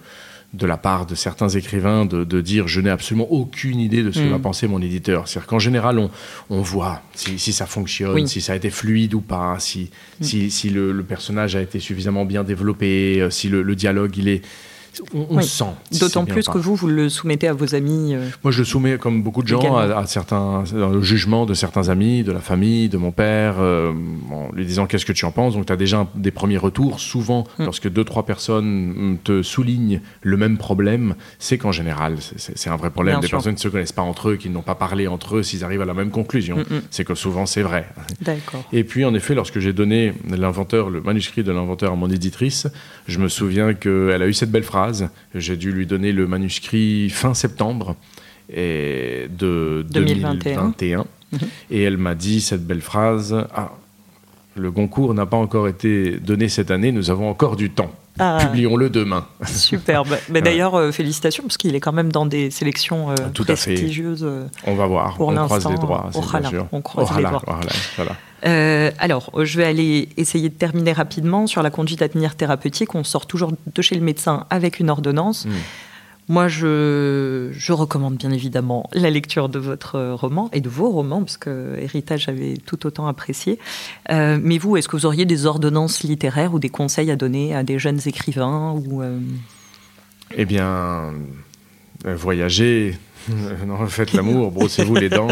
de 0.54 0.66
la 0.66 0.78
part 0.78 1.06
de 1.06 1.14
certains 1.14 1.50
écrivains 1.50 2.06
de, 2.06 2.41
dire 2.41 2.68
je 2.68 2.80
n'ai 2.80 2.89
absolument 2.89 3.30
aucune 3.32 3.80
idée 3.80 4.02
de 4.02 4.12
ce 4.12 4.20
que 4.20 4.30
va 4.30 4.38
mm. 4.38 4.41
penser 4.41 4.68
mon 4.68 4.82
éditeur. 4.82 5.28
C'est-à-dire 5.28 5.48
qu'en 5.48 5.60
général, 5.60 6.00
on, 6.00 6.10
on 6.50 6.62
voit 6.62 7.02
si, 7.14 7.38
ça 7.38 7.66
fonctionne, 7.66 8.28
si 8.28 8.41
ça 8.41 8.54
a 8.54 8.56
été 8.56 8.70
fluide 8.70 9.14
ou 9.14 9.22
pas, 9.22 9.58
si, 9.60 9.89
mm. 10.20 10.24
si, 10.24 10.52
si 10.52 10.70
le, 10.70 11.04
personnage 11.04 11.56
a 11.56 11.62
été 11.62 11.80
suffisamment 11.80 12.26
bien 12.26 12.43
développé, 12.43 13.22
euh, 13.22 13.30
si 13.30 13.50
le, 13.50 13.62
le 13.62 13.76
dialogue 13.76 14.18
il 14.18 14.30
est 14.30 14.41
on, 15.14 15.41
sent. 15.41 15.66
D'autant 16.00 16.26
plus 16.26 16.48
que 16.48 16.58
vous, 16.58 16.76
vous 16.76 16.88
le 16.88 17.10
soumettez 17.10 17.48
à 17.48 17.54
vos 17.54 17.76
amis. 17.76 18.14
Euh, 18.14 18.28
Moi, 18.43 18.52
je 18.52 18.60
le 18.60 18.66
soumets, 18.66 18.98
comme 18.98 19.24
beaucoup 19.24 19.43
de 19.43 19.48
gens, 19.48 19.78
à, 19.78 20.06
certains, 20.08 20.64
au 20.74 21.02
jugement 21.02 21.45
de 21.45 21.54
certains 21.54 21.89
amis, 21.89 22.24
de 22.24 22.32
la 22.32 22.39
famille, 22.39 22.89
de 22.89 22.98
mon 22.98 23.12
père, 23.12 23.56
euh, 23.60 23.93
en 24.32 24.50
lui 24.54 24.66
disant 24.66 24.88
qu'est-ce 24.88 25.06
que 25.06 25.14
tu 25.14 25.26
en 25.26 25.32
penses? 25.32 25.54
Donc, 25.54 25.66
tu 25.66 25.74
as 25.74 25.78
déjà 25.78 26.08
des 26.16 26.32
premiers 26.32 26.58
retours. 26.58 27.00
Souvent, 27.00 27.45
mm. 27.60 27.66
lorsque 27.66 27.89
deux, 27.89 28.04
trois 28.04 28.26
personnes 28.26 29.18
te 29.24 29.41
soulignent 29.41 30.02
le 30.22 30.38
même 30.38 30.58
problème, 30.58 31.16
c'est 31.39 31.58
qu'en 31.58 31.72
général, 31.72 32.18
c'est 32.20 32.70
un 32.70 32.76
vrai 32.76 32.89
problème. 32.89 33.20
des 33.20 33.28
personnes 33.28 33.54
ne 33.54 33.60
se 33.60 33.68
connaissent 33.68 33.91
pas 33.91 34.02
entre 34.02 34.30
eux, 34.30 34.36
qui 34.36 34.50
n'ont 34.50 34.62
pas 34.62 34.76
parlé 34.76 35.08
entre 35.08 35.38
eux, 35.38 35.43
s'ils 35.43 35.64
arrivent 35.64 35.82
à 35.82 35.86
la 35.86 35.93
même 35.93 36.12
conclusion. 36.12 36.58
Mm, 36.58 36.76
mm. 36.76 36.82
C'est 36.91 37.04
que 37.04 37.16
souvent, 37.16 37.45
c'est 37.45 37.64
vrai. 37.64 37.88
Et 38.74 38.84
puis, 38.84 39.06
en 39.06 39.14
effet, 39.14 39.36
lorsque 39.36 39.60
j'ai 39.60 39.74
donné 39.74 40.14
l'inventeur, 40.30 40.89
le 40.89 41.02
manuscrit 41.02 41.43
de 41.43 41.52
l'inventeur 41.52 41.93
à 41.93 41.95
mon 41.95 42.10
éditrice, 42.10 42.68
je 43.08 43.20
me 43.20 43.28
souviens 43.28 43.74
qu'elle 43.74 44.22
a 44.22 44.28
eu 44.28 44.34
cette 44.34 44.52
belle 44.52 44.64
phrase 44.64 44.87
j'ai 45.36 45.58
dû 45.58 45.72
lui 45.72 45.86
donner 45.86 46.12
le 46.12 46.28
manuscrit 46.28 47.10
fin 47.10 47.34
septembre 47.34 47.96
et 48.54 49.28
de 49.30 49.86
2021. 49.90 51.06
Mhm. 51.32 51.40
Et 51.72 51.84
elle 51.84 51.98
m'a 51.98 52.16
dit 52.16 52.42
cette 52.42 52.66
belle 52.66 52.82
phrase 52.82 53.36
Ah, 53.54 53.72
le 54.56 54.72
Goncourt 54.72 55.14
n'a 55.14 55.26
pas 55.26 55.38
encore 55.38 55.68
été 55.68 56.20
donné 56.20 56.50
cette 56.50 56.72
année, 56.72 56.92
nous 56.92 57.10
avons 57.10 57.30
encore 57.30 57.56
du 57.56 57.70
temps. 57.70 57.92
Ah. 58.20 58.40
Publions-le 58.42 58.90
demain. 58.90 59.28
Superbe. 59.46 60.18
Mais 60.30 60.42
d'ailleurs, 60.42 60.76
euh, 60.76 60.92
félicitations, 60.92 61.44
parce 61.44 61.58
qu'il 61.58 61.76
est 61.76 61.80
quand 61.80 61.94
même 61.94 62.12
dans 62.12 62.26
des 62.26 62.50
sélections 62.50 63.12
euh, 63.12 63.16
Tout 63.34 63.44
prestigieuses. 63.44 64.24
À 64.24 64.28
fait. 64.28 64.70
Euh, 64.70 64.72
on 64.72 64.76
va 64.76 64.88
voir. 64.88 65.16
Pour 65.16 65.28
on 65.28 65.36
croise 65.36 65.70
les 65.70 65.76
droits. 65.76 66.10
On 66.72 66.82
croise 66.82 67.16
les 67.16 67.24
doigts. 67.24 67.44
Alors, 68.44 69.32
je 69.44 69.58
vais 69.58 69.66
aller 69.66 70.10
essayer 70.18 70.50
de 70.50 70.54
terminer 70.54 70.94
rapidement 70.94 71.48
sur 71.48 71.62
la 71.62 71.70
conduite 71.70 72.02
à 72.02 72.10
tenir 72.10 72.36
thérapeutique. 72.36 72.96
On 72.96 73.04
sort 73.04 73.26
toujours 73.26 73.52
de 73.74 73.82
chez 73.82 73.96
le 73.96 74.02
médecin 74.02 74.46
avec 74.50 74.80
une 74.80 74.90
ordonnance. 74.90 75.46
Hmm. 75.46 75.52
Moi, 76.30 76.50
je, 76.50 77.72
recommande 77.72 78.18
bien 78.18 78.32
évidemment 78.32 78.90
la 78.92 79.10
lecture 79.10 79.48
de 79.48 79.60
votre 79.60 80.12
roman 80.12 80.50
et 80.52 80.60
de 80.60 80.68
vos 80.68 80.90
romans, 80.90 81.20
parce 81.20 81.38
que 81.38 81.78
Héritage 81.80 82.28
avait 82.28 82.58
tout 82.58 82.86
autant 82.86 83.08
apprécié. 83.08 83.60
Euh, 84.12 84.38
mais 84.42 84.58
vous, 84.58 84.76
est-ce 84.76 84.90
que 84.90 84.98
vous 84.98 85.06
auriez 85.06 85.26
des 85.26 85.46
ordonnances 85.46 86.04
littéraires 86.04 86.54
ou 86.54 86.60
des 86.60 86.70
conseils 86.70 87.12
à 87.12 87.16
donner 87.16 87.56
à 87.56 87.64
des 87.64 87.80
jeunes 87.80 88.02
écrivains 88.06 88.74
ou 88.74 89.02
euh, 89.02 89.20
Eh 90.36 90.44
bien, 90.44 91.14
euh, 92.06 92.16
voyager, 92.16 92.98
non, 93.66 93.86
faites 93.88 94.14
l'amour, 94.14 94.52
brossez-vous 94.52 94.96
les 94.96 95.10
dents. 95.10 95.28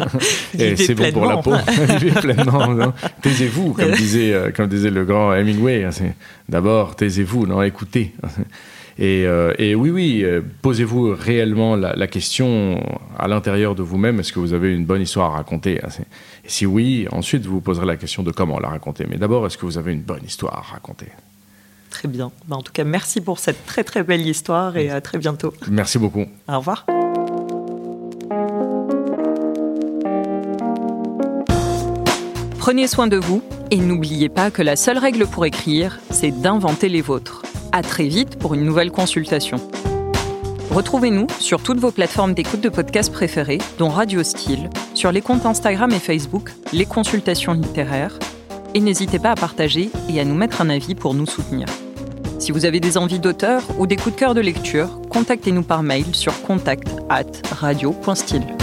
et 0.58 0.76
c'est 0.76 0.94
bon 0.94 1.10
pour 1.12 1.26
la 1.26 1.38
peau. 1.38 1.52
Vivez 1.98 2.20
pleinement. 2.20 2.92
Taisez-vous, 3.22 3.74
comme 3.74 3.92
disait, 3.92 4.52
comme 4.54 4.68
disait 4.68 4.90
le 4.90 5.04
grand 5.04 5.32
Hemingway. 5.34 5.88
D'abord, 6.48 6.96
taisez-vous, 6.96 7.46
non, 7.46 7.62
écoutez. 7.62 8.14
Et, 8.98 9.74
oui, 9.74 9.90
oui, 9.90 10.24
posez-vous 10.62 11.14
réellement 11.18 11.76
la, 11.76 12.06
question 12.06 12.82
à 13.18 13.28
l'intérieur 13.28 13.74
de 13.74 13.82
vous-même, 13.82 14.20
est-ce 14.20 14.32
que 14.32 14.40
vous 14.40 14.52
avez 14.52 14.74
une 14.74 14.84
bonne 14.84 15.02
histoire 15.02 15.32
à 15.32 15.36
raconter 15.36 15.80
Et 16.44 16.48
si 16.48 16.66
oui, 16.66 17.06
ensuite 17.10 17.46
vous 17.46 17.54
vous 17.54 17.60
poserez 17.60 17.86
la 17.86 17.96
question 17.96 18.22
de 18.22 18.30
comment 18.30 18.58
la 18.58 18.68
raconter. 18.68 19.06
Mais 19.08 19.16
d'abord, 19.16 19.46
est-ce 19.46 19.56
que 19.56 19.66
vous 19.66 19.78
avez 19.78 19.92
une 19.92 20.02
bonne 20.02 20.24
histoire 20.24 20.58
à 20.58 20.72
raconter? 20.72 21.06
Très 21.90 22.08
bien. 22.08 22.30
Bah, 22.48 22.56
en 22.56 22.62
tout 22.62 22.72
cas, 22.72 22.84
merci 22.84 23.20
pour 23.20 23.38
cette 23.38 23.66
très 23.66 23.84
très 23.84 24.02
belle 24.02 24.26
histoire 24.26 24.76
et 24.76 24.90
à 24.90 25.00
très 25.00 25.18
bientôt. 25.18 25.52
Merci 25.70 25.98
beaucoup. 25.98 26.24
Au 26.48 26.58
revoir. 26.58 26.86
Prenez 32.60 32.88
soin 32.88 33.06
de 33.06 33.16
vous 33.16 33.42
et 33.70 33.78
n'oubliez 33.78 34.28
pas 34.28 34.50
que 34.50 34.60
la 34.60 34.76
seule 34.76 34.98
règle 34.98 35.26
pour 35.26 35.46
écrire, 35.46 35.98
c'est 36.10 36.30
d'inventer 36.30 36.90
les 36.90 37.00
vôtres. 37.00 37.40
À 37.72 37.80
très 37.80 38.06
vite 38.06 38.38
pour 38.38 38.52
une 38.52 38.66
nouvelle 38.66 38.90
consultation. 38.90 39.56
Retrouvez-nous 40.70 41.26
sur 41.38 41.62
toutes 41.62 41.78
vos 41.78 41.90
plateformes 41.90 42.34
d'écoute 42.34 42.60
de 42.60 42.68
podcasts 42.68 43.14
préférées, 43.14 43.62
dont 43.78 43.88
Radio 43.88 44.22
Style, 44.22 44.68
sur 44.92 45.10
les 45.10 45.22
comptes 45.22 45.46
Instagram 45.46 45.90
et 45.92 45.98
Facebook, 45.98 46.52
les 46.74 46.84
consultations 46.84 47.54
littéraires, 47.54 48.18
et 48.74 48.80
n'hésitez 48.80 49.18
pas 49.18 49.30
à 49.30 49.36
partager 49.36 49.88
et 50.10 50.20
à 50.20 50.26
nous 50.26 50.34
mettre 50.34 50.60
un 50.60 50.68
avis 50.68 50.94
pour 50.94 51.14
nous 51.14 51.26
soutenir. 51.26 51.66
Si 52.38 52.52
vous 52.52 52.66
avez 52.66 52.78
des 52.78 52.98
envies 52.98 53.20
d'auteur 53.20 53.62
ou 53.78 53.86
des 53.86 53.96
coups 53.96 54.14
de 54.14 54.20
cœur 54.20 54.34
de 54.34 54.42
lecture, 54.42 55.00
contactez-nous 55.08 55.62
par 55.62 55.82
mail 55.82 56.14
sur 56.14 56.42
contact 56.42 56.88
radio.style. 57.08 58.59